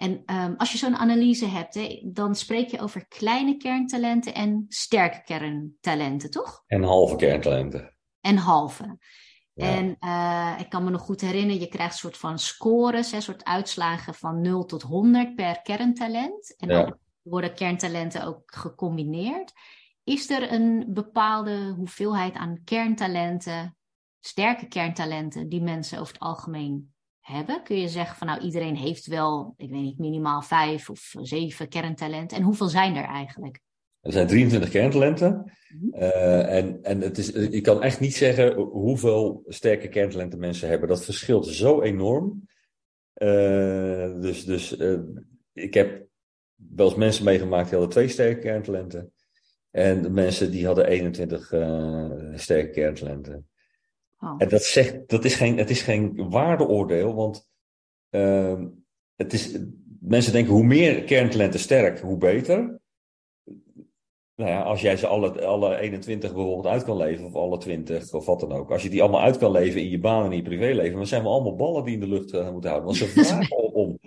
En 0.01 0.23
um, 0.25 0.55
als 0.57 0.71
je 0.71 0.77
zo'n 0.77 0.95
analyse 0.95 1.45
hebt, 1.45 1.73
hè, 1.73 2.01
dan 2.03 2.35
spreek 2.35 2.69
je 2.69 2.79
over 2.79 3.07
kleine 3.07 3.57
kerntalenten 3.57 4.33
en 4.33 4.65
sterke 4.67 5.23
kerntalenten, 5.23 6.31
toch? 6.31 6.63
En 6.67 6.83
halve 6.83 7.15
kerntalenten. 7.15 7.95
En 8.21 8.37
halve. 8.37 8.97
En 9.53 9.97
uh, 9.99 10.55
ik 10.59 10.69
kan 10.69 10.83
me 10.83 10.89
nog 10.89 11.01
goed 11.01 11.21
herinneren, 11.21 11.61
je 11.61 11.67
krijgt 11.67 11.93
een 11.93 11.99
soort 11.99 12.17
van 12.17 12.39
scores, 12.39 13.11
een 13.11 13.21
soort 13.21 13.43
uitslagen 13.43 14.13
van 14.13 14.41
0 14.41 14.65
tot 14.65 14.81
100 14.81 15.35
per 15.35 15.61
kerntalent. 15.61 16.55
En 16.57 16.67
dan 16.67 16.97
worden 17.21 17.53
kerntalenten 17.53 18.25
ook 18.25 18.41
gecombineerd. 18.45 19.53
Is 20.03 20.29
er 20.29 20.51
een 20.51 20.85
bepaalde 20.89 21.73
hoeveelheid 21.77 22.33
aan 22.33 22.61
kerntalenten, 22.63 23.77
sterke 24.19 24.67
kerntalenten, 24.67 25.49
die 25.49 25.61
mensen 25.61 25.99
over 25.99 26.13
het 26.13 26.21
algemeen 26.21 26.90
hebben? 27.22 27.63
Kun 27.63 27.80
je 27.80 27.88
zeggen 27.88 28.17
van 28.17 28.28
nou 28.28 28.41
iedereen 28.41 28.76
heeft 28.76 29.05
wel, 29.05 29.53
ik 29.57 29.69
weet 29.69 29.82
niet, 29.82 29.99
minimaal 29.99 30.41
vijf 30.41 30.89
of 30.89 31.13
zeven 31.22 31.67
kerntalenten. 31.67 32.38
En 32.38 32.43
hoeveel 32.43 32.67
zijn 32.67 32.95
er 32.95 33.05
eigenlijk? 33.05 33.59
Er 34.01 34.11
zijn 34.11 34.28
23 34.28 34.69
kerntalenten. 34.69 35.51
Mhm. 35.69 35.93
Eh, 35.93 36.57
en 36.57 36.84
en 36.84 37.01
het 37.01 37.17
is, 37.17 37.32
ik 37.32 37.63
kan 37.63 37.84
echt 37.84 37.99
niet 37.99 38.15
zeggen 38.15 38.53
hoeveel 38.55 39.43
sterke 39.47 39.88
kerntalenten 39.88 40.39
mensen 40.39 40.69
hebben. 40.69 40.88
Dat 40.88 41.05
verschilt 41.05 41.47
zo 41.47 41.82
enorm. 41.82 42.49
Uh, 43.15 44.22
dus 44.22 44.45
dus 44.45 44.78
uh, 44.78 44.99
ik 45.53 45.74
heb 45.74 46.05
wel 46.55 46.88
eens 46.88 46.95
mensen 46.95 47.26
meegemaakt 47.26 47.69
die 47.69 47.78
hadden 47.78 47.89
twee 47.89 48.07
sterke 48.07 48.39
kerntalenten. 48.39 49.13
En 49.72 50.01
de 50.01 50.09
mensen 50.09 50.51
die 50.51 50.65
hadden 50.65 50.88
21 50.88 51.53
sterke 52.36 52.69
kerntalenten. 52.69 53.50
Oh. 54.22 54.36
En 54.38 54.49
dat, 54.49 54.63
zegt, 54.63 55.09
dat 55.09 55.26
is 55.26 55.36
geen, 55.36 55.57
het 55.57 55.69
is 55.69 55.82
geen 55.82 56.30
waardeoordeel, 56.30 57.13
want 57.13 57.49
uh, 58.09 58.61
het 59.15 59.34
is, 59.34 59.59
mensen 59.99 60.34
denken 60.34 60.53
hoe 60.53 60.63
meer 60.63 61.03
kerntalenten 61.03 61.59
sterk, 61.59 61.99
hoe 61.99 62.17
beter. 62.17 62.80
Nou 64.36 64.53
ja, 64.53 64.61
als 64.61 64.82
jij 64.82 64.97
ze 64.97 65.07
alle, 65.07 65.45
alle 65.45 65.78
21 65.78 66.34
bijvoorbeeld 66.34 66.65
uit 66.65 66.84
kan 66.84 66.97
leven, 66.97 67.26
of 67.26 67.36
alle 67.36 67.57
20, 67.57 68.13
of 68.13 68.26
wat 68.26 68.39
dan 68.39 68.51
ook. 68.51 68.72
Als 68.72 68.84
je 68.84 68.89
die 68.89 69.01
allemaal 69.01 69.22
uit 69.22 69.38
kan 69.38 69.51
leven 69.51 69.82
in 69.82 69.89
je 69.89 69.99
baan 69.99 70.26
en 70.26 70.32
in 70.32 70.38
je 70.38 70.43
privéleven, 70.43 70.97
dan 70.97 71.07
zijn 71.07 71.22
we 71.24 71.30
allemaal 71.30 71.55
ballen 71.55 71.84
die 71.84 71.93
in 71.93 71.99
de 71.99 72.07
lucht 72.07 72.34
uh, 72.34 72.51
moeten 72.51 72.69
houden. 72.69 72.89
Want 72.89 72.97
ze 72.97 73.07
vragen 73.26 73.74
om. 73.74 73.99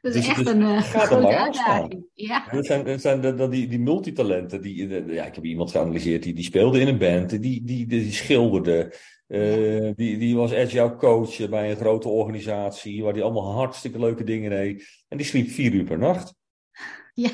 Dat 0.00 0.14
is 0.14 0.20
dus, 0.20 0.28
echt 0.28 0.44
dus 0.44 0.52
een 0.52 0.60
uh, 0.60 0.82
grote 0.82 1.36
uitdaging. 1.36 2.06
Ja. 2.14 2.48
Dat 2.50 2.66
zijn, 2.66 2.84
dat 2.84 3.00
zijn 3.00 3.20
de, 3.20 3.48
die, 3.48 3.68
die 3.68 3.78
multitalenten. 3.78 4.62
Die, 4.62 4.88
ja, 5.12 5.24
ik 5.24 5.34
heb 5.34 5.44
iemand 5.44 5.70
geanalyseerd 5.70 6.22
die, 6.22 6.34
die 6.34 6.44
speelde 6.44 6.80
in 6.80 6.88
een 6.88 6.98
band, 6.98 7.30
die, 7.30 7.40
die, 7.40 7.64
die, 7.64 7.86
die 7.86 8.12
schilderde, 8.12 8.94
uh, 9.28 9.92
die, 9.94 10.18
die 10.18 10.36
was 10.36 10.52
agile 10.52 10.96
coach 10.96 11.48
bij 11.48 11.70
een 11.70 11.76
grote 11.76 12.08
organisatie 12.08 13.02
waar 13.02 13.12
die 13.12 13.22
allemaal 13.22 13.52
hartstikke 13.52 13.98
leuke 13.98 14.24
dingen 14.24 14.50
deed. 14.50 15.04
En 15.08 15.16
die 15.16 15.26
sliep 15.26 15.48
vier 15.48 15.72
uur 15.72 15.84
per 15.84 15.98
nacht. 15.98 16.34
Ja. 17.14 17.30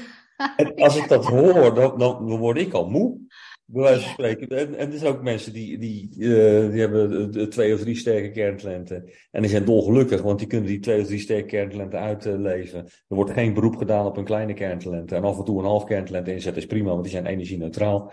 En 0.57 0.75
als 0.75 0.97
ik 0.97 1.09
dat 1.09 1.25
hoor, 1.25 1.75
dan, 1.75 1.99
dan 1.99 2.37
word 2.37 2.59
ik 2.59 2.73
al 2.73 2.91
moe. 2.91 3.19
Bij 3.67 3.83
wijze 3.83 4.01
van 4.01 4.11
spreken. 4.11 4.49
En, 4.49 4.75
en 4.75 4.93
er 4.93 4.99
zijn 4.99 5.13
ook 5.13 5.23
mensen 5.23 5.53
die, 5.53 5.79
die, 5.79 6.11
uh, 6.19 6.71
die 6.71 6.81
hebben 6.81 7.51
twee 7.51 7.75
of 7.75 7.81
drie 7.81 7.97
sterke 7.97 8.31
kerntalenten. 8.31 9.11
En 9.31 9.43
die 9.43 9.51
zijn 9.51 9.65
dolgelukkig, 9.65 10.23
want 10.23 10.39
die 10.39 10.49
kunnen 10.49 10.69
die 10.69 10.81
twee 10.81 11.01
of 11.01 11.07
drie 11.07 11.19
sterke 11.19 11.47
kerntalenten 11.47 12.01
uitleven. 12.01 12.79
Er 12.85 13.17
wordt 13.17 13.31
geen 13.31 13.55
beroep 13.55 13.77
gedaan 13.77 14.07
op 14.07 14.17
een 14.17 14.25
kleine 14.25 14.55
kerntalenten. 14.55 15.17
En 15.17 15.25
af 15.25 15.39
en 15.39 15.45
toe 15.45 15.59
een 15.59 15.65
half 15.65 15.85
kerntalent 15.85 16.29
inzetten 16.29 16.63
is 16.63 16.69
prima, 16.69 16.91
want 16.91 17.03
die 17.03 17.13
zijn 17.13 17.27
energie-neutraal. 17.27 18.13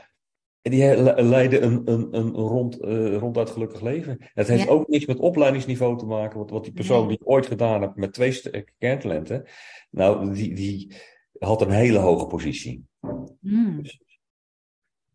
En 0.62 0.72
die 0.72 1.02
leiden 1.24 1.64
een, 1.64 1.82
een, 1.92 2.16
een 2.16 2.32
rond, 2.32 2.82
uh, 2.82 3.18
ronduit 3.18 3.50
gelukkig 3.50 3.82
leven. 3.82 4.18
Het 4.20 4.48
heeft 4.48 4.68
ook 4.68 4.88
niks 4.88 5.06
met 5.06 5.20
opleidingsniveau 5.20 5.98
te 5.98 6.06
maken. 6.06 6.40
Wat, 6.40 6.50
wat 6.50 6.64
die 6.64 6.74
persoon 6.74 7.08
die 7.08 7.26
ooit 7.26 7.46
gedaan 7.46 7.82
heeft 7.82 7.96
met 7.96 8.14
twee 8.14 8.66
kerntalenten. 8.78 9.48
Nou, 9.90 10.34
die, 10.34 10.56
die 10.56 10.96
had 11.40 11.62
een 11.62 11.72
hele 11.72 11.98
hoge 11.98 12.28
positie. 12.28 12.86
Mm. 13.40 13.82
Dus, 13.82 14.02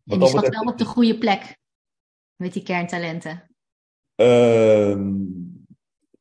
en 0.05 0.19
die 0.19 0.27
zat 0.27 0.47
wel 0.47 0.71
op 0.71 0.77
de 0.77 0.85
goede 0.85 1.17
plek 1.17 1.57
met 2.35 2.53
die 2.53 2.63
kerntalenten. 2.63 3.51
Uh, 4.15 4.97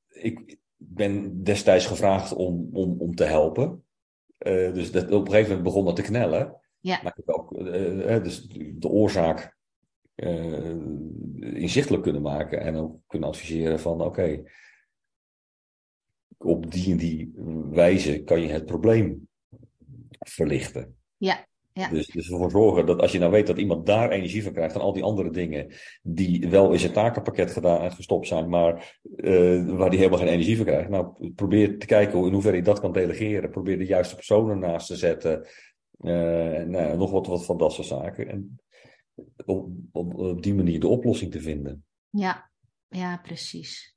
ik 0.08 0.58
ben 0.76 1.42
destijds 1.42 1.86
gevraagd 1.86 2.32
om, 2.32 2.68
om, 2.72 3.00
om 3.00 3.14
te 3.14 3.24
helpen. 3.24 3.84
Uh, 4.38 4.72
dus 4.72 4.92
dat, 4.92 5.04
op 5.04 5.24
een 5.24 5.30
gegeven 5.30 5.48
moment 5.48 5.62
begon 5.62 5.84
dat 5.84 5.96
te 5.96 6.02
knellen. 6.02 6.60
Ja. 6.80 7.00
Maar 7.02 7.12
ik 7.16 7.22
heb 7.26 7.36
ook 7.36 7.52
uh, 7.52 8.22
dus 8.22 8.46
de 8.74 8.88
oorzaak 8.88 9.56
uh, 10.14 10.70
inzichtelijk 11.54 12.02
kunnen 12.02 12.22
maken 12.22 12.60
en 12.60 12.76
ook 12.76 12.98
kunnen 13.06 13.28
adviseren 13.28 13.80
van 13.80 14.00
oké, 14.00 14.04
okay, 14.04 14.44
op 16.38 16.70
die 16.70 16.90
en 16.90 16.96
die 16.96 17.32
wijze 17.70 18.22
kan 18.22 18.40
je 18.40 18.48
het 18.48 18.66
probleem 18.66 19.28
verlichten. 20.18 20.96
Ja. 21.16 21.46
Ja. 21.76 21.88
Dus, 21.88 22.06
dus 22.06 22.30
ervoor 22.30 22.50
zorgen 22.50 22.86
dat 22.86 23.00
als 23.00 23.12
je 23.12 23.18
nou 23.18 23.30
weet 23.32 23.46
dat 23.46 23.58
iemand 23.58 23.86
daar 23.86 24.10
energie 24.10 24.42
van 24.42 24.52
krijgt 24.52 24.74
en 24.74 24.80
al 24.80 24.92
die 24.92 25.02
andere 25.02 25.30
dingen 25.30 25.72
die 26.02 26.48
wel 26.48 26.72
in 26.72 26.78
zijn 26.78 26.92
takenpakket 26.92 27.50
gedaan, 27.50 27.92
gestopt 27.92 28.26
zijn, 28.26 28.48
maar 28.48 28.98
uh, 29.16 29.68
waar 29.68 29.90
die 29.90 29.98
helemaal 29.98 30.18
geen 30.18 30.28
energie 30.28 30.56
van 30.56 30.64
krijgt. 30.64 30.88
Nou, 30.88 31.32
probeer 31.34 31.78
te 31.78 31.86
kijken 31.86 32.18
hoe, 32.18 32.26
in 32.26 32.32
hoeverre 32.32 32.56
je 32.56 32.62
dat 32.62 32.80
kan 32.80 32.92
delegeren. 32.92 33.50
Probeer 33.50 33.78
de 33.78 33.86
juiste 33.86 34.14
personen 34.14 34.58
naast 34.58 34.86
te 34.86 34.96
zetten. 34.96 35.46
Uh, 35.98 36.62
nou, 36.62 36.96
nog 36.96 37.10
wat, 37.10 37.26
wat 37.26 37.44
van 37.44 37.58
dat 37.58 37.72
soort 37.72 37.86
zaken. 37.86 38.28
En 38.28 38.60
op, 39.44 39.70
op, 39.92 40.14
op 40.14 40.42
die 40.42 40.54
manier 40.54 40.80
de 40.80 40.88
oplossing 40.88 41.32
te 41.32 41.40
vinden. 41.40 41.84
Ja, 42.10 42.50
ja 42.88 43.16
precies. 43.16 43.96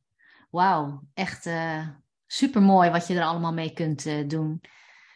Wauw, 0.50 1.04
echt 1.14 1.46
uh, 1.46 1.88
super 2.26 2.62
mooi 2.62 2.90
wat 2.90 3.08
je 3.08 3.16
er 3.16 3.24
allemaal 3.24 3.54
mee 3.54 3.74
kunt 3.74 4.30
doen. 4.30 4.62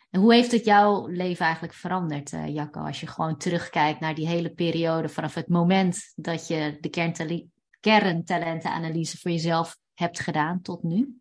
En 0.09 0.19
hoe 0.19 0.33
heeft 0.33 0.51
het 0.51 0.65
jouw 0.65 1.07
leven 1.07 1.45
eigenlijk 1.45 1.73
veranderd, 1.73 2.31
uh, 2.31 2.47
Jacco, 2.47 2.79
als 2.79 2.99
je 2.99 3.07
gewoon 3.07 3.37
terugkijkt 3.37 3.99
naar 3.99 4.15
die 4.15 4.27
hele 4.27 4.53
periode 4.53 5.09
vanaf 5.09 5.33
het 5.33 5.47
moment 5.47 6.13
dat 6.15 6.47
je 6.47 6.77
de 6.79 7.49
kerntalentenanalyse 7.79 9.17
voor 9.17 9.31
jezelf 9.31 9.77
hebt 9.93 10.19
gedaan 10.19 10.61
tot 10.61 10.83
nu? 10.83 11.17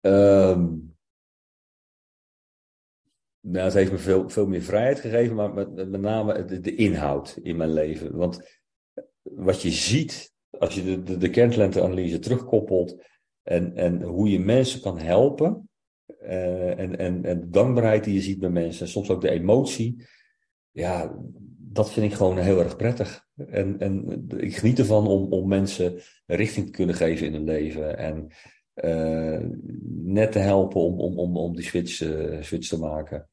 Um, 0.00 0.89
nou, 3.40 3.64
het 3.64 3.74
heeft 3.74 3.92
me 3.92 3.98
veel, 3.98 4.28
veel 4.28 4.46
meer 4.46 4.62
vrijheid 4.62 5.00
gegeven, 5.00 5.36
maar 5.36 5.54
met, 5.54 5.74
met 5.74 6.00
name 6.00 6.44
de, 6.44 6.60
de, 6.60 6.74
inhoud 6.74 7.38
in 7.42 7.56
mijn 7.56 7.72
leven. 7.72 8.16
Want 8.16 8.58
wat 9.22 9.62
je 9.62 9.70
ziet 9.70 10.34
als 10.58 10.74
je 10.74 10.84
de, 10.84 11.02
de, 11.02 11.16
de 11.16 11.30
kerntalentenanalyse 11.30 12.18
terugkoppelt 12.18 13.04
en, 13.42 13.76
en 13.76 14.02
hoe 14.02 14.30
je 14.30 14.40
mensen 14.40 14.80
kan 14.80 14.98
helpen 14.98 15.68
uh, 16.22 16.78
en, 16.78 16.98
en, 16.98 17.24
en 17.24 17.40
de 17.40 17.48
dankbaarheid 17.48 18.04
die 18.04 18.14
je 18.14 18.20
ziet 18.20 18.38
bij 18.38 18.50
mensen, 18.50 18.88
soms 18.88 19.10
ook 19.10 19.20
de 19.20 19.30
emotie. 19.30 20.04
Ja, 20.70 21.18
dat 21.56 21.90
vind 21.90 22.06
ik 22.06 22.12
gewoon 22.12 22.38
heel 22.38 22.60
erg 22.60 22.76
prettig. 22.76 23.26
En, 23.36 23.78
en 23.78 24.26
ik 24.36 24.56
geniet 24.56 24.78
ervan 24.78 25.06
om, 25.06 25.32
om 25.32 25.48
mensen 25.48 26.00
richting 26.26 26.66
te 26.66 26.72
kunnen 26.72 26.94
geven 26.94 27.26
in 27.26 27.32
hun 27.32 27.44
leven. 27.44 27.98
En 27.98 28.28
uh, 28.74 29.48
net 29.92 30.32
te 30.32 30.38
helpen 30.38 30.80
om, 30.80 31.00
om, 31.00 31.18
om, 31.18 31.36
om 31.36 31.56
die 31.56 31.64
switch, 31.64 32.00
uh, 32.00 32.42
switch 32.42 32.68
te 32.68 32.78
maken. 32.78 33.29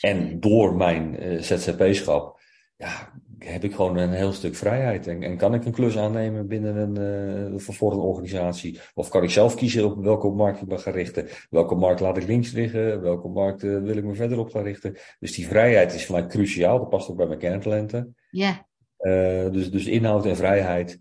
En 0.00 0.40
door 0.40 0.76
mijn 0.76 1.16
ZZP-schap 1.42 2.40
ja, 2.76 3.12
heb 3.38 3.64
ik 3.64 3.74
gewoon 3.74 3.96
een 3.96 4.12
heel 4.12 4.32
stuk 4.32 4.54
vrijheid. 4.54 5.06
En, 5.06 5.22
en 5.22 5.36
kan 5.36 5.54
ik 5.54 5.64
een 5.64 5.72
klus 5.72 5.98
aannemen 5.98 6.46
binnen 6.46 6.76
een 6.76 7.52
uh, 7.52 7.58
voor 7.58 7.92
een 7.92 7.98
organisatie? 7.98 8.80
Of 8.94 9.08
kan 9.08 9.22
ik 9.22 9.30
zelf 9.30 9.54
kiezen 9.54 9.84
op 9.84 10.04
welke 10.04 10.28
markt 10.28 10.60
ik 10.60 10.68
me 10.68 10.78
ga 10.78 10.90
richten? 10.90 11.28
Welke 11.50 11.74
markt 11.74 12.00
laat 12.00 12.16
ik 12.16 12.26
links 12.26 12.52
liggen? 12.52 13.02
Welke 13.02 13.28
markt 13.28 13.62
uh, 13.62 13.82
wil 13.82 13.96
ik 13.96 14.04
me 14.04 14.14
verder 14.14 14.38
op 14.38 14.50
gaan 14.50 14.62
richten? 14.62 14.96
Dus 15.18 15.34
die 15.34 15.46
vrijheid 15.46 15.94
is 15.94 16.06
voor 16.06 16.18
mij 16.18 16.26
cruciaal. 16.26 16.78
Dat 16.78 16.88
past 16.88 17.10
ook 17.10 17.16
bij 17.16 17.26
mijn 17.26 17.38
kerntalenten. 17.38 18.16
Ja. 18.30 18.66
Uh, 19.00 19.50
dus, 19.50 19.70
dus 19.70 19.86
inhoud 19.86 20.26
en 20.26 20.36
vrijheid, 20.36 21.00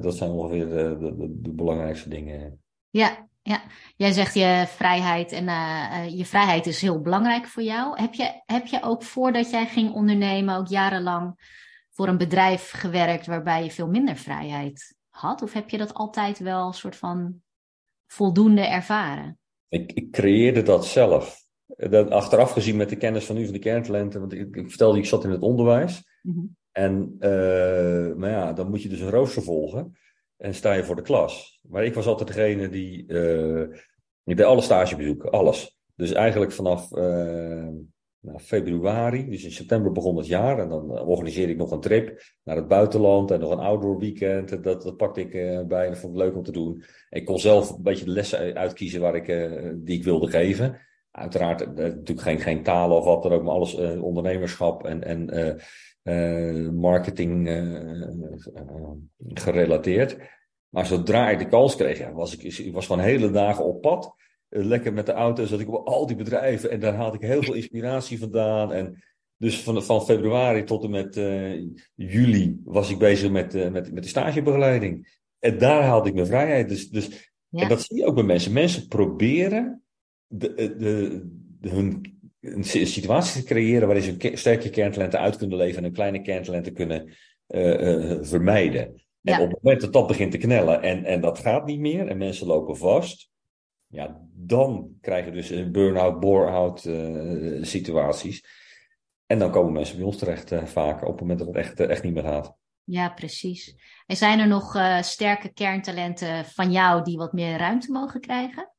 dat 0.00 0.16
zijn 0.16 0.30
ongeveer 0.30 0.68
de, 0.68 0.96
de, 1.00 1.40
de 1.40 1.50
belangrijkste 1.50 2.08
dingen. 2.08 2.62
Ja, 2.90 3.27
ja, 3.48 3.62
jij 3.96 4.12
zegt 4.12 4.34
je 4.34 4.64
vrijheid 4.66 5.32
en 5.32 5.44
uh, 5.44 6.18
je 6.18 6.24
vrijheid 6.24 6.66
is 6.66 6.80
heel 6.80 7.00
belangrijk 7.00 7.46
voor 7.46 7.62
jou. 7.62 8.00
Heb 8.00 8.14
je, 8.14 8.42
heb 8.46 8.66
je 8.66 8.82
ook 8.82 9.02
voordat 9.02 9.50
jij 9.50 9.66
ging 9.66 9.92
ondernemen 9.92 10.56
ook 10.56 10.66
jarenlang 10.66 11.34
voor 11.90 12.08
een 12.08 12.18
bedrijf 12.18 12.70
gewerkt 12.70 13.26
waarbij 13.26 13.64
je 13.64 13.70
veel 13.70 13.88
minder 13.88 14.16
vrijheid 14.16 14.94
had? 15.08 15.42
Of 15.42 15.52
heb 15.52 15.70
je 15.70 15.78
dat 15.78 15.94
altijd 15.94 16.38
wel 16.38 16.66
een 16.66 16.74
soort 16.74 16.96
van 16.96 17.42
voldoende 18.06 18.66
ervaren? 18.66 19.38
Ik, 19.68 19.92
ik 19.92 20.10
creëerde 20.10 20.62
dat 20.62 20.86
zelf. 20.86 21.46
Dat, 21.66 22.10
achteraf 22.10 22.50
gezien 22.50 22.76
met 22.76 22.88
de 22.88 22.96
kennis 22.96 23.24
van 23.24 23.36
u 23.36 23.44
van 23.44 23.52
de 23.52 23.58
kerntalenten, 23.58 24.20
want 24.20 24.32
ik, 24.32 24.56
ik 24.56 24.68
vertelde, 24.68 24.98
ik 24.98 25.06
zat 25.06 25.24
in 25.24 25.30
het 25.30 25.42
onderwijs. 25.42 26.04
Mm 26.22 26.34
-hmm. 26.34 26.56
En, 26.72 27.16
uh, 27.20 28.14
maar 28.16 28.30
ja, 28.30 28.52
dan 28.52 28.70
moet 28.70 28.82
je 28.82 28.88
dus 28.88 29.00
een 29.00 29.10
rooster 29.10 29.42
volgen 29.42 29.96
en 30.38 30.54
sta 30.54 30.72
je 30.72 30.84
voor 30.84 30.96
de 30.96 31.02
klas. 31.02 31.60
Maar 31.68 31.84
ik 31.84 31.94
was 31.94 32.06
altijd 32.06 32.28
degene 32.28 32.68
die. 32.68 33.04
Uh, 33.06 33.60
ik 34.24 34.36
deed 34.36 34.46
alle 34.46 34.60
stagebezoeken, 34.60 35.30
alles. 35.30 35.78
Dus 35.94 36.12
eigenlijk 36.12 36.52
vanaf 36.52 36.92
uh, 36.92 37.68
nou, 38.20 38.38
februari, 38.38 39.30
dus 39.30 39.44
in 39.44 39.50
september 39.50 39.92
begon 39.92 40.16
het 40.16 40.26
jaar. 40.26 40.58
En 40.58 40.68
dan 40.68 40.90
organiseerde 40.90 41.52
ik 41.52 41.58
nog 41.58 41.70
een 41.70 41.80
trip 41.80 42.22
naar 42.44 42.56
het 42.56 42.68
buitenland 42.68 43.30
en 43.30 43.40
nog 43.40 43.50
een 43.50 43.58
outdoor 43.58 43.98
weekend. 43.98 44.62
Dat, 44.62 44.82
dat 44.82 44.96
pakte 44.96 45.20
ik 45.20 45.30
bij 45.68 45.88
dat 45.88 45.98
vond 45.98 46.14
ik 46.14 46.20
leuk 46.20 46.36
om 46.36 46.42
te 46.42 46.52
doen. 46.52 46.82
Ik 47.10 47.24
kon 47.24 47.38
zelf 47.38 47.70
een 47.70 47.82
beetje 47.82 48.04
de 48.04 48.10
lessen 48.10 48.54
uitkiezen 48.54 49.00
waar 49.00 49.16
ik, 49.16 49.26
die 49.84 49.98
ik 49.98 50.04
wilde 50.04 50.30
geven. 50.30 50.78
Uiteraard 51.10 51.74
natuurlijk 51.76 52.20
geen, 52.20 52.40
geen 52.40 52.62
talen 52.62 52.96
of 52.96 53.04
wat 53.04 53.22
dan 53.22 53.32
ook, 53.32 53.42
maar 53.42 53.54
alles 53.54 53.74
ondernemerschap 54.00 54.84
en. 54.84 55.04
en 55.04 55.60
uh, 56.08 56.70
marketing 56.70 57.48
uh, 57.48 58.02
gerelateerd. 59.18 60.16
Maar 60.68 60.86
zodra 60.86 61.30
ik 61.30 61.38
de 61.38 61.48
kans 61.48 61.76
kreeg, 61.76 61.98
ja, 61.98 62.12
was 62.12 62.36
ik, 62.36 62.58
ik 62.58 62.72
was 62.72 62.86
van 62.86 62.98
hele 62.98 63.30
dagen 63.30 63.64
op 63.64 63.80
pad. 63.80 64.14
lekker 64.48 64.92
met 64.92 65.06
de 65.06 65.12
auto 65.12 65.44
zat 65.44 65.60
ik 65.60 65.68
op 65.68 65.86
al 65.86 66.06
die 66.06 66.16
bedrijven 66.16 66.70
en 66.70 66.80
daar 66.80 66.94
had 66.94 67.14
ik 67.14 67.20
heel 67.20 67.42
veel 67.42 67.54
inspiratie 67.54 68.18
vandaan. 68.18 68.72
En 68.72 69.02
dus 69.36 69.62
van, 69.62 69.82
van 69.82 70.04
februari 70.04 70.64
tot 70.64 70.84
en 70.84 70.90
met 70.90 71.14
juli 71.94 72.60
was 72.64 72.90
ik 72.90 72.98
bezig 72.98 73.30
met, 73.30 73.52
met, 73.52 73.92
met 73.92 74.02
de 74.02 74.08
stagebegeleiding. 74.08 75.18
En 75.38 75.58
daar 75.58 75.82
haalde 75.82 76.08
ik 76.08 76.14
mijn 76.14 76.26
vrijheid. 76.26 76.68
Dus, 76.68 76.90
dus, 76.90 77.32
ja. 77.48 77.62
En 77.62 77.68
dat 77.68 77.82
zie 77.82 77.96
je 77.96 78.06
ook 78.06 78.14
bij 78.14 78.24
mensen. 78.24 78.52
Mensen 78.52 78.88
proberen 78.88 79.82
de, 80.26 80.54
de, 80.54 80.74
de, 81.60 81.68
hun 81.68 82.17
een 82.40 82.64
situatie 82.64 83.40
te 83.40 83.46
creëren 83.46 83.88
waarin 83.88 84.18
ze 84.20 84.30
sterke 84.36 84.70
kerntalenten 84.70 85.20
uit 85.20 85.36
kunnen 85.36 85.58
leven 85.58 85.76
en 85.76 85.82
hun 85.82 85.92
kleine 85.92 86.22
kerntalenten 86.22 86.72
kunnen 86.72 87.16
uh, 87.48 87.80
uh, 87.80 88.18
vermijden. 88.20 88.82
En 89.22 89.34
ja. 89.34 89.40
op 89.42 89.50
het 89.50 89.62
moment 89.62 89.80
dat 89.80 89.92
dat 89.92 90.06
begint 90.06 90.30
te 90.30 90.38
knellen 90.38 90.82
en, 90.82 91.04
en 91.04 91.20
dat 91.20 91.38
gaat 91.38 91.66
niet 91.66 91.80
meer 91.80 92.08
en 92.08 92.18
mensen 92.18 92.46
lopen 92.46 92.76
vast, 92.76 93.30
ja, 93.86 94.20
dan 94.32 94.96
krijg 95.00 95.24
je 95.24 95.30
dus 95.30 95.50
een 95.50 95.72
burn-out, 95.72 96.20
bore-out 96.20 96.84
uh, 96.84 97.62
situaties. 97.62 98.44
En 99.26 99.38
dan 99.38 99.50
komen 99.50 99.72
mensen 99.72 99.96
bij 99.96 100.06
ons 100.06 100.18
terecht 100.18 100.52
vaak 100.64 101.02
op 101.02 101.08
het 101.08 101.20
moment 101.20 101.38
dat 101.38 101.48
het 101.48 101.56
echt, 101.56 101.80
echt 101.80 102.02
niet 102.02 102.14
meer 102.14 102.22
gaat. 102.22 102.56
Ja, 102.84 103.08
precies. 103.08 103.74
En 104.06 104.16
zijn 104.16 104.38
er 104.38 104.48
nog 104.48 104.78
sterke 105.00 105.52
kerntalenten 105.52 106.44
van 106.44 106.72
jou 106.72 107.02
die 107.02 107.16
wat 107.16 107.32
meer 107.32 107.58
ruimte 107.58 107.92
mogen 107.92 108.20
krijgen? 108.20 108.72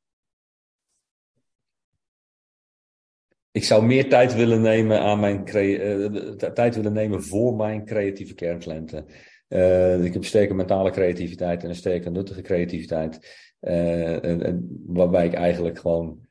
Ik 3.60 3.66
zou 3.66 3.86
meer 3.86 4.10
tijd 4.10 4.36
willen 4.36 4.62
nemen 4.62 5.00
aan 5.00 5.20
mijn 5.20 5.56
uh, 5.56 6.32
tijd 6.32 6.76
willen 6.76 6.94
nemen 6.94 7.24
voor 7.24 7.56
mijn 7.56 7.86
creatieve 7.86 8.34
kerntalenten. 8.34 9.06
Uh, 9.50 10.04
ik 10.04 10.14
heb 10.14 10.26
sterke 10.26 10.54
mentale 10.54 10.92
creativiteit 10.92 11.64
en 11.64 11.70
een 11.70 11.76
sterke 11.76 12.10
nuttige 12.10 12.42
creativiteit. 12.42 13.20
Uh, 13.62 14.24
en, 14.24 14.84
waarbij 14.86 15.26
ik 15.26 15.34
eigenlijk 15.34 15.80
gewoon 15.80 16.28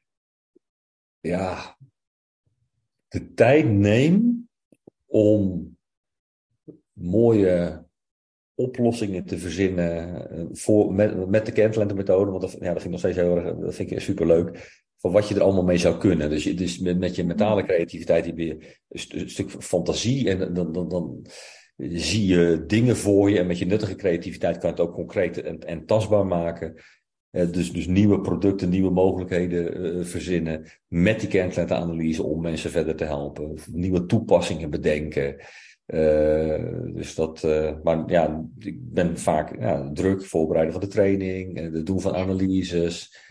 ja, 1.20 1.76
de 3.08 3.32
tijd 3.34 3.68
neem 3.70 4.48
om 5.06 5.76
mooie 6.92 7.86
oplossingen 8.54 9.24
te 9.24 9.38
verzinnen 9.38 10.48
voor, 10.52 10.94
met, 10.94 11.28
met 11.28 11.46
de 11.46 11.52
kerntalentenmethode. 11.52 12.30
Want 12.30 12.42
dat, 12.42 12.52
ja, 12.52 12.58
dat 12.58 12.82
vind 12.82 12.84
ik 12.84 12.90
nog 12.90 12.98
steeds 12.98 13.16
heel 13.16 13.36
erg, 13.36 13.58
dat 13.58 13.74
vind 13.74 13.90
ik 13.90 14.00
super 14.00 14.26
leuk 14.26 14.86
van 14.98 15.12
wat 15.12 15.28
je 15.28 15.34
er 15.34 15.42
allemaal 15.42 15.64
mee 15.64 15.78
zou 15.78 15.98
kunnen. 15.98 16.30
Dus, 16.30 16.44
dus 16.44 16.78
met, 16.78 16.98
met 16.98 17.16
je 17.16 17.24
mentale 17.24 17.64
creativiteit 17.64 18.26
heb 18.26 18.38
je 18.38 18.76
een, 18.88 19.30
stuk 19.30 19.50
fantasie 19.50 20.30
en 20.30 20.54
dan, 20.54 20.72
dan, 20.72 20.88
dan 20.88 21.26
zie 21.76 22.26
je 22.26 22.64
dingen 22.66 22.96
voor 22.96 23.30
je. 23.30 23.38
En 23.38 23.46
met 23.46 23.58
je 23.58 23.66
nuttige 23.66 23.94
creativiteit 23.94 24.58
kan 24.58 24.70
je 24.70 24.76
het 24.76 24.84
ook 24.84 24.94
concreet 24.94 25.42
en, 25.64 25.86
tastbaar 25.86 26.26
maken. 26.26 26.74
Uh, 27.30 27.52
dus, 27.52 27.72
dus 27.72 27.86
nieuwe 27.86 28.20
producten, 28.20 28.68
nieuwe 28.68 28.90
mogelijkheden 28.90 29.96
uh, 29.96 30.04
verzinnen 30.04 30.66
met 30.86 31.20
die 31.20 31.28
kerntalentenanalyse 31.28 32.22
om 32.22 32.40
mensen 32.40 32.70
verder 32.70 32.96
te 32.96 33.04
helpen. 33.04 33.58
Nieuwe 33.72 34.06
toepassingen 34.06 34.70
bedenken. 34.70 35.36
Uh, 35.86 36.94
dus 36.94 37.14
dat, 37.14 37.42
maar 37.82 38.02
ja, 38.06 38.44
ik 38.58 38.92
ben 38.92 39.18
vaak 39.18 39.60
ja, 39.60 39.90
druk 39.92 40.24
voorbereiden 40.24 40.72
van 40.72 40.82
de 40.82 40.88
training, 40.88 41.58
het 41.72 41.86
doen 41.86 42.00
van 42.00 42.14
analyses. 42.14 43.26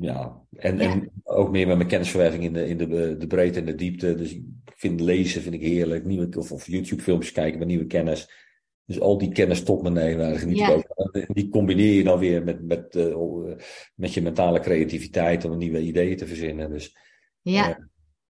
Ja, 0.00 0.42
en, 0.50 0.80
en 0.80 1.10
ook 1.24 1.50
meer 1.50 1.66
met 1.66 1.76
mijn 1.76 1.88
kennisverwerving 1.88 2.44
in 2.44 2.52
de, 2.52 2.68
in 2.68 2.78
de, 2.78 3.16
de 3.16 3.26
breedte 3.26 3.58
en 3.58 3.66
de 3.66 3.74
diepte. 3.74 4.14
Dus 4.14 4.32
ik 4.32 4.42
vind 4.64 5.00
lezen 5.00 5.42
vind 5.42 5.54
ik 5.54 5.62
heerlijk. 5.62 6.04
Nieuwe, 6.04 6.38
of, 6.38 6.52
of 6.52 6.66
YouTube 6.66 7.02
filmpjes 7.02 7.32
kijken 7.32 7.58
met 7.58 7.68
nieuwe 7.68 7.86
kennis. 7.86 8.42
Dus 8.86 9.00
al 9.00 9.18
die 9.18 9.32
kennis 9.32 9.62
tot 9.62 9.82
me 9.82 9.90
nemen, 9.90 10.38
geniet 10.38 10.68
ook. 10.68 11.12
Die 11.32 11.48
combineer 11.48 11.92
je 11.92 12.04
dan 12.04 12.18
weer 12.18 12.44
met, 12.44 12.62
met, 12.62 12.94
uh, 12.94 13.56
met 13.94 14.14
je 14.14 14.22
mentale 14.22 14.60
creativiteit 14.60 15.44
om 15.44 15.58
nieuwe 15.58 15.80
ideeën 15.80 16.16
te 16.16 16.26
verzinnen. 16.26 16.70
Dus, 16.70 16.96
ja. 17.42 17.68
Uh, 17.68 17.74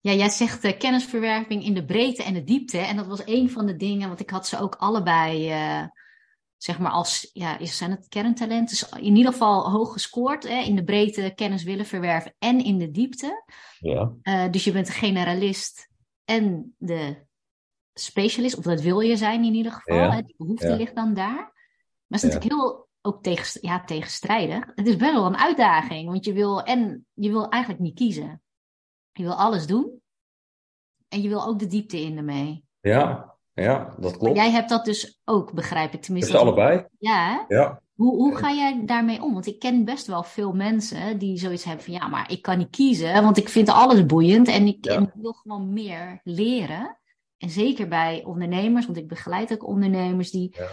ja, 0.00 0.12
jij 0.12 0.28
zegt 0.28 0.64
uh, 0.64 0.78
kennisverwerving 0.78 1.64
in 1.64 1.74
de 1.74 1.84
breedte 1.84 2.22
en 2.22 2.34
de 2.34 2.44
diepte. 2.44 2.78
En 2.78 2.96
dat 2.96 3.06
was 3.06 3.22
een 3.24 3.50
van 3.50 3.66
de 3.66 3.76
dingen, 3.76 4.08
want 4.08 4.20
ik 4.20 4.30
had 4.30 4.46
ze 4.46 4.60
ook 4.60 4.74
allebei, 4.74 5.52
zeg 6.58 6.78
maar, 6.78 6.90
als, 6.90 7.30
ja, 7.32 7.64
zijn 7.66 7.90
het 7.90 8.08
kerntalenten? 8.08 8.66
Dus 8.66 8.88
in 8.88 9.16
ieder 9.16 9.32
geval 9.32 9.70
hoog 9.70 9.92
gescoord 9.92 10.48
hè, 10.48 10.62
in 10.62 10.76
de 10.76 10.84
breedte 10.84 11.32
kennis 11.34 11.62
willen 11.62 11.86
verwerven 11.86 12.34
en 12.38 12.64
in 12.64 12.78
de 12.78 12.90
diepte. 12.90 13.44
Ja. 13.78 14.12
dus 14.50 14.64
je 14.64 14.72
bent 14.72 14.88
een 14.88 14.94
generalist 14.94 15.88
en 16.24 16.74
de 16.78 17.26
specialist, 17.94 18.56
of 18.56 18.64
dat 18.64 18.80
wil 18.80 19.00
je 19.00 19.16
zijn 19.16 19.44
in 19.44 19.54
ieder 19.54 19.72
geval. 19.72 19.96
Ja. 19.96 20.10
Hè? 20.10 20.22
Die 20.22 20.34
behoefte 20.36 20.76
ligt 20.76 20.94
dan 20.94 21.14
daar. 21.14 21.34
Maar 21.34 22.18
het 22.20 22.22
is 22.22 22.32
natuurlijk 22.34 22.52
heel 22.52 22.88
ook 23.00 23.22
tegen, 23.22 23.60
ja, 23.60 23.84
tegenstrijdig. 23.84 24.72
Het 24.74 24.86
is 24.86 24.96
best 24.96 25.12
wel 25.12 25.26
een 25.26 25.36
uitdaging, 25.36 26.08
want 26.08 26.24
je 26.24 26.32
wil 26.32 26.62
en 26.62 27.06
je 27.12 27.28
wil 27.28 27.48
eigenlijk 27.48 27.82
niet 27.82 27.94
kiezen. 27.94 28.42
Je 29.12 29.22
wil 29.22 29.34
alles 29.34 29.66
doen 29.66 30.02
en 31.08 31.22
je 31.22 31.28
wil 31.28 31.46
ook 31.46 31.58
de 31.58 31.66
diepte 31.66 32.00
in 32.00 32.16
ermee. 32.16 32.64
Ja, 32.80 33.37
ja, 33.62 33.94
dat 33.98 34.16
klopt. 34.16 34.36
jij 34.36 34.50
hebt 34.50 34.68
dat 34.68 34.84
dus 34.84 35.20
ook, 35.24 35.52
begrijp 35.52 35.92
ik 35.92 36.02
tenminste. 36.02 36.32
Dus 36.32 36.40
allebei? 36.40 36.84
Ja. 36.98 37.44
ja. 37.48 37.80
Hoe, 37.94 38.14
hoe 38.14 38.36
ga 38.36 38.52
jij 38.52 38.82
daarmee 38.84 39.22
om? 39.22 39.32
Want 39.32 39.46
ik 39.46 39.58
ken 39.58 39.84
best 39.84 40.06
wel 40.06 40.22
veel 40.22 40.52
mensen 40.52 41.18
die 41.18 41.38
zoiets 41.38 41.64
hebben 41.64 41.84
van 41.84 41.94
ja, 41.94 42.08
maar 42.08 42.30
ik 42.30 42.42
kan 42.42 42.58
niet 42.58 42.70
kiezen, 42.70 43.22
want 43.22 43.36
ik 43.36 43.48
vind 43.48 43.68
alles 43.68 44.06
boeiend 44.06 44.48
en 44.48 44.66
ik, 44.66 44.86
en 44.86 45.02
ik 45.02 45.10
wil 45.14 45.32
gewoon 45.32 45.72
meer 45.72 46.20
leren. 46.24 46.98
En 47.38 47.50
zeker 47.50 47.88
bij 47.88 48.22
ondernemers, 48.24 48.86
want 48.86 48.98
ik 48.98 49.08
begeleid 49.08 49.52
ook 49.52 49.66
ondernemers 49.66 50.30
die, 50.30 50.54
ja. 50.56 50.68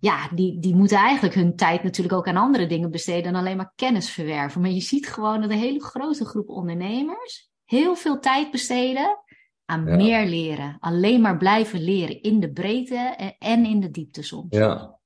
ja, 0.00 0.28
die, 0.34 0.58
die 0.58 0.74
moeten 0.74 0.98
eigenlijk 0.98 1.34
hun 1.34 1.56
tijd 1.56 1.82
natuurlijk 1.82 2.16
ook 2.16 2.28
aan 2.28 2.36
andere 2.36 2.66
dingen 2.66 2.90
besteden 2.90 3.32
dan 3.32 3.40
alleen 3.40 3.56
maar 3.56 3.72
kennis 3.74 4.10
verwerven. 4.10 4.60
Maar 4.60 4.70
je 4.70 4.80
ziet 4.80 5.08
gewoon 5.08 5.40
dat 5.40 5.50
een 5.50 5.58
hele 5.58 5.82
grote 5.82 6.24
groep 6.24 6.48
ondernemers 6.48 7.50
heel 7.64 7.94
veel 7.94 8.20
tijd 8.20 8.50
besteden 8.50 9.18
aan 9.66 9.96
meer 9.96 10.26
leren. 10.26 10.76
Alleen 10.80 11.20
maar 11.20 11.36
blijven 11.36 11.80
leren 11.80 12.22
in 12.22 12.40
de 12.40 12.52
breedte 12.52 13.34
en 13.38 13.64
in 13.64 13.80
de 13.80 13.90
diepte 13.90 14.22
soms. 14.22 14.46
Ja, 14.48 14.98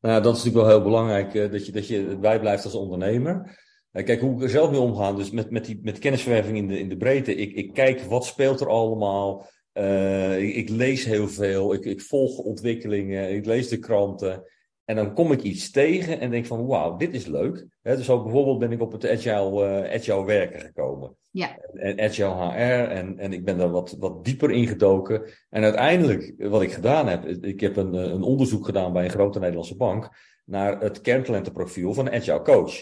nou, 0.00 0.22
dat 0.22 0.36
is 0.36 0.44
natuurlijk 0.44 0.66
wel 0.66 0.76
heel 0.76 0.84
belangrijk 0.84 1.34
uh, 1.34 1.50
dat, 1.50 1.66
je, 1.66 1.72
dat 1.72 1.88
je 1.88 2.16
bij 2.20 2.40
blijft 2.40 2.64
als 2.64 2.74
ondernemer. 2.74 3.58
Uh, 3.92 4.04
kijk, 4.04 4.20
hoe 4.20 4.36
ik 4.36 4.42
er 4.42 4.50
zelf 4.50 4.70
mee 4.70 4.80
omgaan, 4.80 5.16
dus 5.16 5.30
met, 5.30 5.50
met, 5.50 5.64
die, 5.64 5.80
met 5.82 5.98
kennisverwerving 5.98 6.56
in 6.56 6.68
de, 6.68 6.78
in 6.78 6.88
de 6.88 6.96
breedte. 6.96 7.34
Ik, 7.34 7.52
ik 7.52 7.74
kijk 7.74 8.00
wat 8.00 8.24
speelt 8.24 8.60
er 8.60 8.68
allemaal. 8.68 9.46
Uh, 9.74 10.42
ik, 10.42 10.54
ik, 10.54 10.68
lees 10.68 11.04
heel 11.04 11.28
veel, 11.28 11.74
ik, 11.74 11.84
ik, 11.84 12.00
volg 12.00 12.38
ontwikkelingen, 12.38 13.34
ik 13.34 13.46
lees 13.46 13.68
de 13.68 13.78
kranten. 13.78 14.42
En 14.88 14.96
dan 14.96 15.14
kom 15.14 15.32
ik 15.32 15.42
iets 15.42 15.70
tegen 15.70 16.20
en 16.20 16.30
denk 16.30 16.46
van 16.46 16.66
wauw, 16.66 16.96
dit 16.96 17.14
is 17.14 17.26
leuk. 17.26 17.66
He, 17.82 17.96
dus 17.96 18.10
ook 18.10 18.22
bijvoorbeeld 18.22 18.58
ben 18.58 18.72
ik 18.72 18.80
op 18.80 18.92
het 18.92 19.08
agile, 19.08 19.82
uh, 19.84 19.94
agile 19.94 20.24
werken 20.24 20.60
gekomen. 20.60 21.16
Ja. 21.30 21.58
En, 21.72 22.00
agile 22.00 22.28
HR 22.28 22.90
en, 22.90 23.18
en 23.18 23.32
ik 23.32 23.44
ben 23.44 23.58
daar 23.58 23.70
wat, 23.70 23.96
wat 23.98 24.24
dieper 24.24 24.50
in 24.50 24.66
gedoken. 24.66 25.22
En 25.50 25.62
uiteindelijk, 25.62 26.34
wat 26.38 26.62
ik 26.62 26.72
gedaan 26.72 27.08
heb, 27.08 27.24
ik 27.26 27.60
heb 27.60 27.76
een, 27.76 27.94
een 27.94 28.22
onderzoek 28.22 28.64
gedaan 28.64 28.92
bij 28.92 29.04
een 29.04 29.10
grote 29.10 29.38
Nederlandse 29.38 29.76
bank 29.76 30.08
naar 30.44 30.80
het 30.80 31.00
kerntalentenprofiel 31.00 31.94
van 31.94 32.06
een 32.06 32.14
agile 32.14 32.42
coach. 32.42 32.74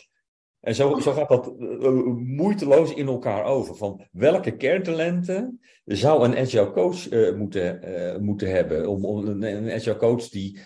En 0.67 0.75
zo, 0.75 0.99
zo 0.99 1.12
gaat 1.12 1.29
dat 1.29 1.55
uh, 1.59 1.91
moeiteloos 2.17 2.95
in 2.95 3.07
elkaar 3.07 3.45
over. 3.45 3.77
Van 3.77 4.07
welke 4.12 4.57
kerntalenten 4.57 5.61
zou 5.85 6.25
een 6.25 6.37
agile 6.37 6.73
coach 6.73 7.11
uh, 7.11 7.35
moeten, 7.37 7.81
moeten 8.21 8.51
hebben? 8.51 8.89
Om, 8.89 9.05
om 9.05 9.27
een, 9.27 9.43
een, 9.43 9.71
agile 9.71 9.97
coach 9.97 10.29
die 10.29 10.59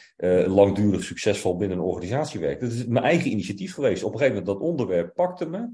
langdurig 0.47 1.03
succesvol 1.03 1.57
binnen 1.57 1.79
een 1.79 1.85
organisatie 1.85 2.41
werkt. 2.41 2.61
Dat 2.61 2.71
is 2.71 2.87
mijn 2.87 3.05
eigen 3.05 3.31
initiatief 3.31 3.75
geweest. 3.75 4.03
Op 4.03 4.13
een 4.13 4.19
gegeven 4.19 4.39
moment 4.39 4.59
dat 4.59 4.69
onderwerp 4.69 5.15
pakte 5.15 5.47
me. 5.49 5.69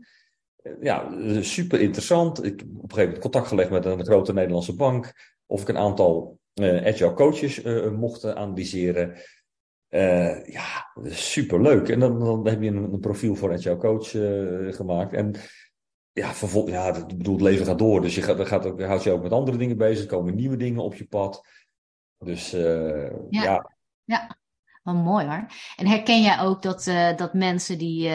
ja, 0.81 1.11
super 1.41 1.81
interessant. 1.81 2.45
Ik 2.45 2.61
heb 2.61 2.69
op 2.69 2.75
een 2.75 2.81
gegeven 2.81 3.03
moment 3.03 3.19
contact 3.19 3.49
gelegd 3.49 3.71
met 3.71 3.85
een 3.85 4.05
grote 4.05 4.33
Nederlandse 4.33 4.77
bank. 4.77 5.13
Of 5.47 5.61
ik 5.61 5.69
een 5.69 5.79
aantal 5.79 6.39
agile 6.61 7.13
coaches 7.13 7.63
mocht 7.91 8.25
analyseren. 8.25 9.17
Uh, 9.91 10.47
ja, 10.47 10.91
super 11.05 11.63
leuk. 11.63 11.89
En 11.89 12.01
dan, 12.01 12.19
dan 12.19 12.49
heb 12.49 12.63
je 12.63 12.69
een, 12.69 12.93
een 12.93 13.01
profiel 13.01 13.35
voor 13.35 13.57
jouw 13.57 13.77
coach 13.77 14.15
uh, 14.15 14.73
gemaakt. 14.73 15.13
En 15.13 15.35
ja, 16.13 16.35
vervol, 16.35 16.69
ja, 16.69 16.97
ik 16.97 17.07
bedoel, 17.07 17.35
het 17.35 17.43
leven 17.43 17.67
gaat 17.67 17.79
door. 17.79 18.01
Dus 18.01 18.15
je 18.15 18.23
gaat, 18.23 18.47
gaat 18.47 18.67
ook, 18.67 18.83
houdt 18.83 19.03
je 19.03 19.11
ook 19.11 19.23
met 19.23 19.33
andere 19.33 19.57
dingen 19.57 19.77
bezig. 19.77 20.05
Er 20.05 20.11
komen 20.11 20.35
nieuwe 20.35 20.57
dingen 20.57 20.83
op 20.83 20.95
je 20.95 21.07
pad. 21.07 21.47
Dus 22.19 22.55
uh, 22.55 23.11
ja. 23.31 23.43
ja. 23.43 23.75
Ja, 24.05 24.39
wel 24.83 24.95
mooi 24.95 25.27
hoor. 25.27 25.47
En 25.77 25.87
herken 25.87 26.23
jij 26.23 26.41
ook 26.41 26.63
dat, 26.63 26.85
dat 27.17 27.35
mensen 27.35 27.79
die 27.79 28.11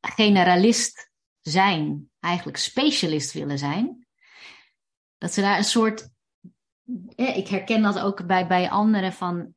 generalist 0.00 1.10
zijn, 1.40 2.10
eigenlijk 2.20 2.58
specialist 2.58 3.32
willen 3.32 3.58
zijn, 3.58 4.06
dat 5.18 5.32
ze 5.32 5.40
daar 5.40 5.56
een 5.56 5.64
soort. 5.64 6.08
ik 7.16 7.48
herken 7.48 7.82
dat 7.82 8.00
ook 8.00 8.26
bij, 8.26 8.46
bij 8.46 8.70
anderen 8.70 9.12
van 9.12 9.54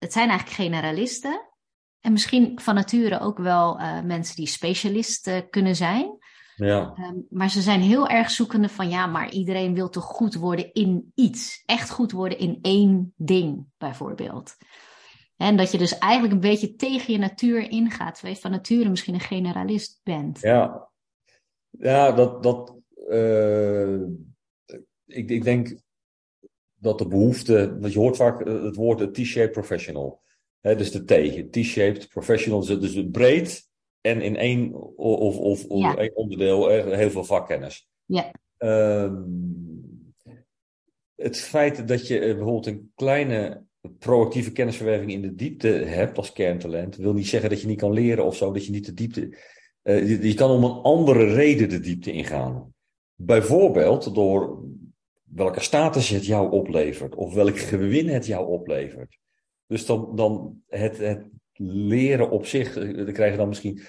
het 0.00 0.12
zijn 0.12 0.28
eigenlijk 0.28 0.58
generalisten. 0.60 1.48
En 2.00 2.12
misschien 2.12 2.60
van 2.60 2.74
nature 2.74 3.20
ook 3.20 3.38
wel 3.38 3.80
uh, 3.80 4.02
mensen 4.02 4.36
die 4.36 4.46
specialist 4.46 5.44
kunnen 5.50 5.76
zijn. 5.76 6.18
Ja. 6.56 6.94
Um, 6.98 7.26
maar 7.30 7.50
ze 7.50 7.60
zijn 7.60 7.80
heel 7.80 8.08
erg 8.08 8.30
zoekende 8.30 8.68
van 8.68 8.88
ja, 8.88 9.06
maar 9.06 9.30
iedereen 9.30 9.74
wil 9.74 9.88
toch 9.88 10.04
goed 10.04 10.34
worden 10.34 10.72
in 10.72 11.12
iets. 11.14 11.62
Echt 11.66 11.90
goed 11.90 12.12
worden 12.12 12.38
in 12.38 12.58
één 12.62 13.12
ding, 13.16 13.66
bijvoorbeeld. 13.78 14.56
En 15.36 15.56
dat 15.56 15.72
je 15.72 15.78
dus 15.78 15.98
eigenlijk 15.98 16.32
een 16.32 16.50
beetje 16.50 16.74
tegen 16.74 17.12
je 17.12 17.18
natuur 17.18 17.70
ingaat. 17.70 18.14
Terwijl 18.14 18.34
je 18.34 18.40
van 18.40 18.50
nature 18.50 18.88
misschien 18.88 19.14
een 19.14 19.20
generalist 19.20 20.00
bent. 20.02 20.40
Ja, 20.40 20.88
ja 21.70 22.12
dat. 22.12 22.42
dat 22.42 22.76
uh, 23.08 24.00
ik, 25.06 25.30
ik 25.30 25.42
denk 25.42 25.80
dat 26.80 26.98
de 26.98 27.06
behoefte, 27.06 27.76
want 27.80 27.92
je 27.92 27.98
hoort 27.98 28.16
vaak 28.16 28.40
eh, 28.40 28.62
het 28.62 28.76
woord 28.76 29.14
T-shaped 29.14 29.52
professional. 29.52 30.20
Hè, 30.60 30.76
dus 30.76 30.90
de 30.90 31.04
T, 31.04 31.52
T-shaped 31.52 32.08
professional, 32.08 32.64
dus 32.66 33.04
breed 33.10 33.68
en 34.00 34.20
in 34.20 34.36
één 34.36 34.74
of, 34.96 35.38
of, 35.38 35.64
of 35.64 35.82
ja. 35.82 35.96
één 35.96 36.16
onderdeel 36.16 36.68
heel 36.68 37.10
veel 37.10 37.24
vakkennis. 37.24 37.88
Ja. 38.04 38.30
Um, 38.58 40.14
het 41.14 41.40
feit 41.40 41.88
dat 41.88 42.06
je 42.06 42.18
bijvoorbeeld 42.18 42.66
een 42.66 42.92
kleine 42.94 43.62
proactieve 43.98 44.52
kennisverwerving 44.52 45.12
in 45.12 45.22
de 45.22 45.34
diepte 45.34 45.68
hebt 45.68 46.16
als 46.16 46.32
kerntalent, 46.32 46.96
wil 46.96 47.12
niet 47.12 47.28
zeggen 47.28 47.50
dat 47.50 47.60
je 47.60 47.66
niet 47.66 47.78
kan 47.78 47.92
leren 47.92 48.24
of 48.24 48.36
zo, 48.36 48.52
dat 48.52 48.64
je 48.64 48.72
niet 48.72 48.86
de 48.86 48.94
diepte. 48.94 49.38
Uh, 49.82 50.08
je, 50.08 50.28
je 50.28 50.34
kan 50.34 50.50
om 50.50 50.64
een 50.64 50.82
andere 50.82 51.24
reden 51.24 51.68
de 51.68 51.80
diepte 51.80 52.12
ingaan. 52.12 52.74
Bijvoorbeeld 53.14 54.14
door 54.14 54.64
welke 55.34 55.60
status 55.60 56.08
het 56.08 56.26
jou 56.26 56.50
oplevert 56.50 57.14
of 57.14 57.34
welk 57.34 57.58
gewin 57.58 58.08
het 58.08 58.26
jou 58.26 58.46
oplevert. 58.46 59.18
Dus 59.66 59.86
dan, 59.86 60.12
dan 60.14 60.62
het, 60.68 60.98
het 60.98 61.26
leren 61.62 62.30
op 62.30 62.46
zich, 62.46 62.76
eh, 62.76 62.96
daar 62.96 63.12
krijg 63.12 63.30
je 63.30 63.38
dan 63.38 63.48
misschien 63.48 63.80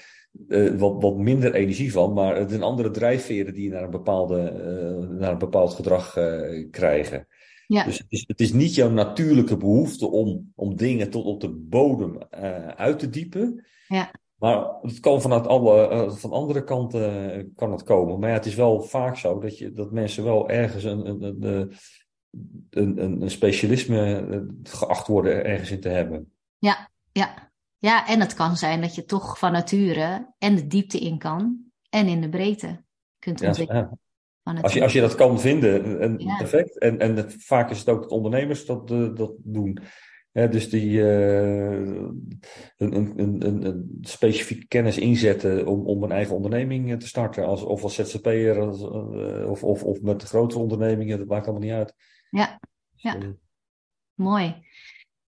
uh, 0.47 0.79
wat, 0.79 1.01
wat 1.01 1.17
minder 1.17 1.53
energie 1.53 1.91
van, 1.91 2.13
maar 2.13 2.35
het 2.35 2.49
zijn 2.49 2.63
andere 2.63 2.91
drijfveren 2.91 3.53
die 3.53 3.63
je 3.63 3.69
naar 3.69 3.83
een, 3.83 3.89
bepaalde, 3.89 4.51
uh, 4.51 5.19
naar 5.19 5.31
een 5.31 5.37
bepaald 5.37 5.73
gedrag 5.73 6.17
uh, 6.17 6.67
krijgen. 6.71 7.27
Ja. 7.67 7.83
Dus 7.83 7.97
het 7.97 8.07
is, 8.09 8.23
het 8.27 8.39
is 8.39 8.53
niet 8.53 8.75
jouw 8.75 8.89
natuurlijke 8.89 9.57
behoefte 9.57 10.09
om, 10.09 10.51
om 10.55 10.75
dingen 10.75 11.09
tot 11.09 11.25
op 11.25 11.41
de 11.41 11.49
bodem 11.49 12.17
uit 12.75 12.99
te 12.99 13.09
diepen. 13.09 13.65
Ja. 13.87 14.11
Maar 14.41 14.65
het 14.81 14.99
kan 14.99 15.21
vanuit 15.21 15.47
alle, 15.47 15.89
uh, 15.91 16.11
van 16.11 16.31
andere 16.31 16.63
kanten 16.63 17.37
uh, 17.37 17.45
kan 17.55 17.71
het 17.71 17.83
komen. 17.83 18.19
Maar 18.19 18.29
ja, 18.29 18.35
het 18.35 18.45
is 18.45 18.55
wel 18.55 18.81
vaak 18.81 19.17
zo 19.17 19.39
dat, 19.39 19.57
je, 19.57 19.73
dat 19.73 19.91
mensen 19.91 20.23
wel 20.23 20.49
ergens 20.49 20.83
een, 20.83 21.07
een, 21.07 21.23
een, 21.23 21.73
een, 22.69 23.03
een, 23.03 23.21
een 23.21 23.31
specialisme 23.31 24.47
geacht 24.63 25.07
worden 25.07 25.45
ergens 25.45 25.71
in 25.71 25.79
te 25.79 25.89
hebben. 25.89 26.31
Ja, 26.57 26.89
ja. 27.11 27.51
Ja, 27.77 28.07
en 28.07 28.19
het 28.19 28.33
kan 28.33 28.57
zijn 28.57 28.81
dat 28.81 28.95
je 28.95 29.05
toch 29.05 29.39
van 29.39 29.51
nature 29.51 30.33
en 30.37 30.55
de 30.55 30.67
diepte 30.67 30.99
in 30.99 31.17
kan 31.17 31.57
en 31.89 32.07
in 32.07 32.21
de 32.21 32.29
breedte 32.29 32.83
kunt 33.19 33.41
ontwikkelen. 33.41 33.99
Als 34.43 34.73
je, 34.73 34.83
als 34.83 34.93
je 34.93 35.01
dat 35.01 35.15
kan 35.15 35.39
vinden, 35.39 35.99
en, 35.99 36.17
perfect. 36.37 36.77
En, 36.77 36.99
en 36.99 37.31
vaak 37.31 37.69
is 37.69 37.79
het 37.79 37.89
ook 37.89 38.01
dat 38.01 38.11
ondernemers 38.11 38.65
dat, 38.65 38.87
dat 38.87 39.31
doen. 39.37 39.79
Dus 40.31 40.69
die 40.69 40.89
uh, 40.89 41.71
een, 42.77 42.95
een, 42.95 43.19
een, 43.19 43.65
een, 43.65 43.97
specifieke 44.01 44.67
kennis 44.67 44.97
inzetten 44.97 45.67
om, 45.67 45.85
om 45.85 46.03
een 46.03 46.11
eigen 46.11 46.35
onderneming 46.35 46.99
te 46.99 47.07
starten. 47.07 47.45
Als, 47.45 47.63
of 47.63 47.83
als 47.83 47.95
ZZP'er 47.95 48.57
uh, 48.57 49.49
of, 49.49 49.63
of, 49.63 49.83
of 49.83 50.01
met 50.01 50.23
grotere 50.23 50.61
ondernemingen, 50.61 51.17
dat 51.17 51.27
maakt 51.27 51.47
allemaal 51.47 51.67
niet 51.67 51.77
uit. 51.77 51.93
Ja, 52.29 52.59
ja. 52.95 53.15
Dus, 53.15 53.33
mooi. 54.13 54.55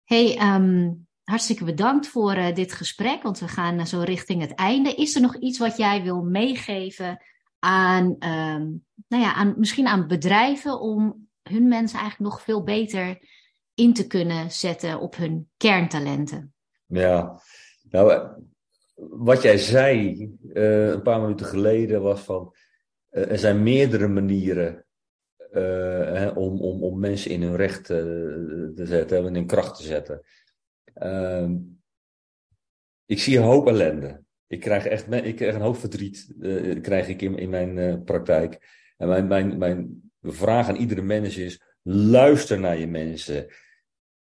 Hey, 0.05 0.55
um, 0.55 1.07
hartstikke 1.23 1.65
bedankt 1.65 2.09
voor 2.09 2.35
dit 2.55 2.73
gesprek, 2.73 3.23
want 3.23 3.39
we 3.39 3.49
gaan 3.49 3.87
zo 3.87 4.01
richting 4.01 4.41
het 4.41 4.55
einde. 4.55 4.95
Is 4.95 5.15
er 5.15 5.21
nog 5.21 5.37
iets 5.37 5.59
wat 5.59 5.77
jij 5.77 6.03
wil 6.03 6.23
meegeven 6.23 7.23
aan, 7.59 8.05
um, 8.05 8.85
nou 9.09 9.23
ja, 9.23 9.35
aan, 9.35 9.55
misschien 9.57 9.87
aan 9.87 10.07
bedrijven 10.07 10.81
om 10.81 11.29
hun 11.43 11.69
mensen 11.69 11.99
eigenlijk 11.99 12.31
nog 12.33 12.43
veel 12.43 12.63
beter 12.63 13.19
in 13.75 13.93
te 13.93 14.07
kunnen 14.07 14.51
zetten 14.51 15.01
op 15.01 15.17
hun 15.17 15.51
kerntalenten? 15.57 16.55
Ja, 16.87 17.41
nou, 17.83 18.29
wat 18.95 19.43
jij 19.43 19.59
zei 19.59 20.19
uh, 20.43 20.89
een 20.89 21.03
paar 21.03 21.21
minuten 21.21 21.47
geleden 21.47 22.03
was 22.03 22.21
van, 22.21 22.55
uh, 23.11 23.31
er 23.31 23.39
zijn 23.39 23.63
meerdere 23.63 24.09
manieren 24.09 24.87
hè, 25.53 26.29
om, 26.29 26.61
om, 26.61 26.83
om 26.83 26.99
mensen 26.99 27.31
in 27.31 27.43
hun 27.43 27.57
recht 27.57 27.85
te 27.85 28.73
zetten, 28.75 29.27
in 29.27 29.35
hun 29.35 29.47
kracht 29.47 29.77
te 29.77 29.83
zetten. 29.83 30.23
Uh, 31.03 31.51
ik 33.07 33.19
zie 33.19 33.37
een 33.37 33.45
hoop 33.45 33.67
ellende. 33.67 34.23
Ik 34.47 34.61
krijg 34.61 34.87
echt 34.87 35.13
ik 35.13 35.37
krijg 35.37 35.55
een 35.55 35.61
hoop 35.61 35.77
verdriet 35.77 36.35
krijg 36.83 37.09
ik 37.09 37.23
in, 37.23 37.37
in 37.37 37.51
mijn 37.51 38.05
praktijk. 38.05 38.81
En 38.97 39.09
mijn, 39.09 39.27
mijn, 39.27 39.59
mijn 39.59 40.11
vraag 40.23 40.69
aan 40.69 40.77
iedere 40.77 41.03
mens 41.03 41.37
is: 41.37 41.61
luister 41.83 42.61
naar 42.61 42.79
je 42.79 42.87
mensen. 42.87 43.47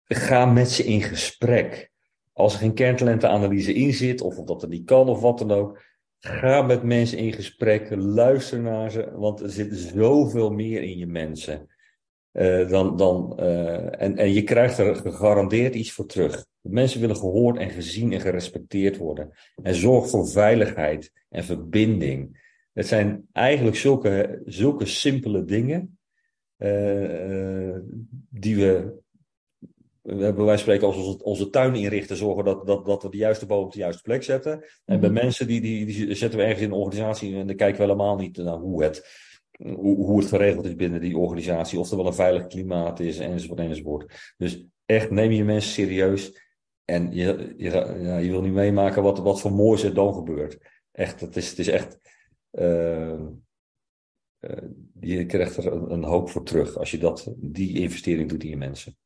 Ga 0.04 0.46
met 0.46 0.70
ze 0.70 0.84
in 0.84 1.02
gesprek. 1.02 1.90
Als 2.32 2.52
er 2.52 2.58
geen 2.58 2.74
kerntalentenanalyse 2.74 3.74
in 3.74 3.92
zit, 3.94 4.20
of 4.20 4.34
dat 4.34 4.62
er 4.62 4.68
niet 4.68 4.84
kan, 4.84 5.08
of 5.08 5.20
wat 5.20 5.38
dan 5.38 5.50
ook. 5.52 5.84
Ga 6.18 6.62
met 6.62 6.82
mensen 6.82 7.18
in 7.18 7.32
gesprek, 7.32 7.94
luister 7.94 8.60
naar 8.60 8.90
ze, 8.90 9.10
want 9.14 9.40
er 9.40 9.50
zit 9.50 9.74
zoveel 9.74 10.50
meer 10.50 10.82
in 10.82 10.98
je 10.98 11.06
mensen. 11.06 11.66
Uh, 12.32 12.68
dan, 12.68 12.96
dan, 12.96 13.36
uh, 13.40 14.02
en, 14.02 14.16
en 14.16 14.32
je 14.32 14.42
krijgt 14.42 14.78
er 14.78 14.96
gegarandeerd 14.96 15.74
iets 15.74 15.92
voor 15.92 16.06
terug. 16.06 16.46
Mensen 16.60 17.00
willen 17.00 17.16
gehoord 17.16 17.58
en 17.58 17.70
gezien 17.70 18.12
en 18.12 18.20
gerespecteerd 18.20 18.96
worden. 18.96 19.30
En 19.62 19.74
zorg 19.74 20.08
voor 20.08 20.28
veiligheid 20.28 21.12
en 21.28 21.44
verbinding. 21.44 22.44
Het 22.72 22.86
zijn 22.86 23.28
eigenlijk 23.32 23.76
zulke, 23.76 24.42
zulke 24.44 24.86
simpele 24.86 25.44
dingen 25.44 25.95
uh, 26.58 27.76
die 28.30 28.56
we, 28.56 29.02
we 30.02 30.24
hebben 30.24 30.44
wij 30.44 30.56
spreken 30.56 30.86
als 30.86 30.96
onze, 30.96 31.24
onze 31.24 31.50
tuin 31.50 31.74
inrichten, 31.74 32.16
zorgen 32.16 32.44
dat, 32.44 32.66
dat, 32.66 32.86
dat 32.86 33.02
we 33.02 33.08
de 33.08 33.16
juiste 33.16 33.46
boom 33.46 33.64
op 33.64 33.72
de 33.72 33.78
juiste 33.78 34.02
plek 34.02 34.22
zetten. 34.22 34.52
En 34.52 34.60
mm-hmm. 34.60 35.00
bij 35.00 35.10
mhm. 35.10 35.22
mensen 35.22 35.46
die, 35.46 35.60
die, 35.60 35.86
die 35.86 36.14
zetten 36.14 36.38
we 36.38 36.44
ergens 36.44 36.62
in 36.62 36.70
een 36.70 36.76
organisatie 36.76 37.36
en 37.36 37.46
dan 37.46 37.56
kijken 37.56 37.76
we 37.76 37.82
helemaal 37.82 38.16
niet 38.16 38.36
naar 38.36 38.58
hoe 38.58 38.82
het 38.82 39.24
hoe, 39.56 39.96
hoe 39.96 40.18
het 40.18 40.28
geregeld 40.28 40.64
is 40.64 40.74
binnen 40.74 41.00
die 41.00 41.18
organisatie, 41.18 41.78
of 41.78 41.90
er 41.90 41.96
wel 41.96 42.06
een 42.06 42.14
veilig 42.14 42.46
klimaat 42.46 43.00
is, 43.00 43.18
enzovoort, 43.18 43.60
enzovoort. 43.60 44.34
Dus 44.36 44.64
echt 44.84 45.10
neem 45.10 45.30
je 45.30 45.44
mensen 45.44 45.72
serieus 45.72 46.44
en 46.84 47.12
je, 47.12 47.54
je, 47.56 47.70
ja, 48.00 48.16
je 48.16 48.30
wil 48.30 48.42
niet 48.42 48.52
meemaken 48.52 49.02
wat, 49.02 49.18
wat 49.18 49.40
voor 49.40 49.52
moois 49.52 49.82
er 49.82 49.94
dan 49.94 50.14
gebeurt. 50.14 50.58
Echt, 50.92 51.20
het 51.20 51.36
is, 51.36 51.50
het 51.50 51.58
is 51.58 51.68
echt, 51.68 51.98
uh, 52.52 53.20
uh, 54.40 54.68
je 55.00 55.26
krijgt 55.26 55.56
er 55.56 55.72
een, 55.72 55.92
een, 55.92 56.04
hoop 56.04 56.30
voor 56.30 56.44
terug 56.44 56.76
als 56.76 56.90
je 56.90 56.98
dat, 56.98 57.34
die 57.36 57.78
investering 57.78 58.28
doet 58.28 58.42
in 58.42 58.48
je 58.48 58.56
mensen. 58.56 58.96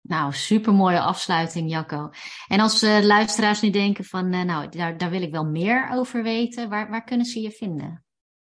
Nou, 0.00 0.32
super 0.32 0.74
mooie 0.74 1.00
afsluiting, 1.00 1.70
Jacco. 1.70 2.10
En 2.48 2.60
als 2.60 2.82
uh, 2.82 2.98
luisteraars 3.02 3.60
nu 3.60 3.70
denken 3.70 4.04
van, 4.04 4.28
nou, 4.28 4.68
daar, 4.68 4.98
daar 4.98 5.10
wil 5.10 5.22
ik 5.22 5.32
wel 5.32 5.44
meer 5.44 5.88
over 5.92 6.22
weten, 6.22 6.68
waar, 6.68 6.90
waar 6.90 7.04
kunnen 7.04 7.26
ze 7.26 7.40
je 7.40 7.50
vinden? 7.50 8.04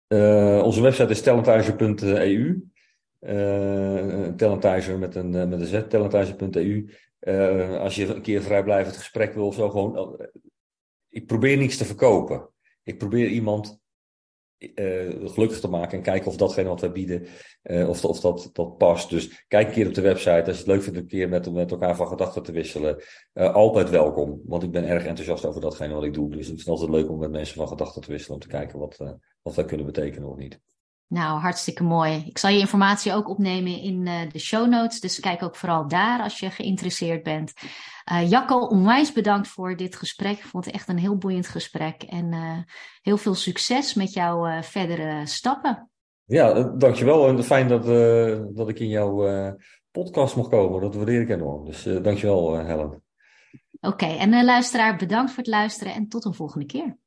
Uh, 0.08 0.62
onze 0.64 0.82
website 0.82 1.10
is 1.10 1.22
talentage.eu. 1.22 2.64
Uh, 3.22 4.28
talentage 4.28 4.98
met 4.98 5.16
een, 5.16 5.30
met 5.30 5.52
een 5.52 5.66
z, 5.66 5.82
talentage.eu. 5.90 6.90
Uh, 7.20 7.80
als 7.80 7.96
je 7.96 8.16
een 8.16 8.22
keer 8.22 8.42
vrijblijvend 8.42 8.98
gesprek 8.98 9.34
wil 9.34 9.46
of 9.46 9.56
zo, 9.56 9.70
gewoon. 9.70 10.28
ik 11.10 11.26
probeer 11.26 11.58
niets 11.58 11.78
te 11.78 11.86
verkopen. 11.86 12.50
Ik 12.84 12.98
probeer 12.98 13.28
iemand 13.28 13.83
uh, 14.76 15.30
gelukkig 15.30 15.60
te 15.60 15.70
maken 15.70 15.98
en 15.98 16.04
kijken 16.04 16.28
of 16.28 16.36
datgene 16.36 16.70
wat 16.70 16.82
wij 16.82 16.92
bieden, 16.92 17.28
uh, 17.64 17.90
of, 17.90 18.06
of 18.06 18.20
dat, 18.20 18.50
dat 18.54 18.78
past. 18.78 19.10
Dus 19.10 19.46
kijk 19.48 19.68
een 19.68 19.74
keer 19.74 19.88
op 19.88 19.94
de 19.94 20.02
website. 20.02 20.44
Als 20.46 20.46
je 20.46 20.64
het 20.64 20.68
leuk 20.68 20.84
vindt 20.84 20.98
een 20.98 21.08
keer 21.08 21.30
met, 21.30 21.52
met 21.52 21.72
elkaar 21.72 21.96
van 21.96 22.08
gedachten 22.08 22.44
te 22.44 22.52
wisselen, 22.52 23.04
uh, 23.34 23.54
altijd 23.54 23.90
welkom. 23.90 24.42
Want 24.46 24.64
ik 24.64 24.72
ben 24.72 24.88
erg 24.88 25.06
enthousiast 25.06 25.46
over 25.46 25.62
datgene 25.62 25.94
wat 25.94 26.04
ik 26.04 26.14
doe. 26.14 26.30
Dus 26.30 26.48
het 26.48 26.58
is 26.58 26.68
altijd 26.68 26.90
leuk 26.90 27.10
om 27.10 27.20
met 27.20 27.32
mensen 27.32 27.56
van 27.56 27.68
gedachten 27.68 28.02
te 28.02 28.12
wisselen, 28.12 28.36
om 28.36 28.42
te 28.42 28.48
kijken 28.48 28.80
wat, 28.80 28.98
wat 29.42 29.56
wij 29.56 29.66
kunnen 29.66 29.86
betekenen 29.86 30.30
of 30.30 30.38
niet. 30.38 30.60
Nou, 31.08 31.40
hartstikke 31.40 31.84
mooi. 31.84 32.24
Ik 32.26 32.38
zal 32.38 32.50
je 32.50 32.60
informatie 32.60 33.14
ook 33.14 33.30
opnemen 33.30 33.80
in 33.80 34.06
uh, 34.06 34.32
de 34.32 34.40
show 34.40 34.68
notes. 34.68 35.00
Dus 35.00 35.20
kijk 35.20 35.44
ook 35.44 35.56
vooral 35.56 35.88
daar 35.88 36.22
als 36.22 36.40
je 36.40 36.50
geïnteresseerd 36.50 37.24
bent. 37.24 37.54
Uh, 38.12 38.30
Jacco, 38.30 38.58
onwijs 38.58 39.12
bedankt 39.12 39.48
voor 39.48 39.76
dit 39.76 39.96
gesprek. 39.96 40.38
Ik 40.38 40.46
vond 40.46 40.66
het 40.66 40.74
echt 40.74 40.88
een 40.88 40.98
heel 40.98 41.18
boeiend 41.18 41.48
gesprek. 41.48 42.04
En 42.04 42.32
uh, 42.32 42.58
heel 43.02 43.18
veel 43.18 43.34
succes 43.34 43.94
met 43.94 44.14
jouw 44.14 44.62
verdere 44.62 45.26
stappen. 45.26 45.90
Ja, 46.26 46.64
dankjewel. 46.64 47.28
En 47.28 47.44
fijn 47.44 47.68
dat, 47.68 47.86
dat 48.56 48.70
ik 48.70 48.80
in 48.80 48.90
jouw 48.90 49.56
podcast 49.92 50.36
mocht 50.36 50.50
komen. 50.50 50.82
Dat 50.82 50.96
waardeer 50.96 51.22
ik 51.22 51.30
enorm. 51.30 51.66
Dus 51.66 51.84
dankjewel, 51.84 52.58
Helen. 52.58 53.04
Oké, 53.82 53.88
okay, 53.88 54.18
en 54.18 54.46
luisteraar, 54.46 54.96
bedankt 54.96 55.32
voor 55.32 55.44
het 55.44 55.52
luisteren 55.52 55.94
en 55.94 56.08
tot 56.08 56.26
een 56.26 56.34
volgende 56.34 56.66
keer. 56.66 56.98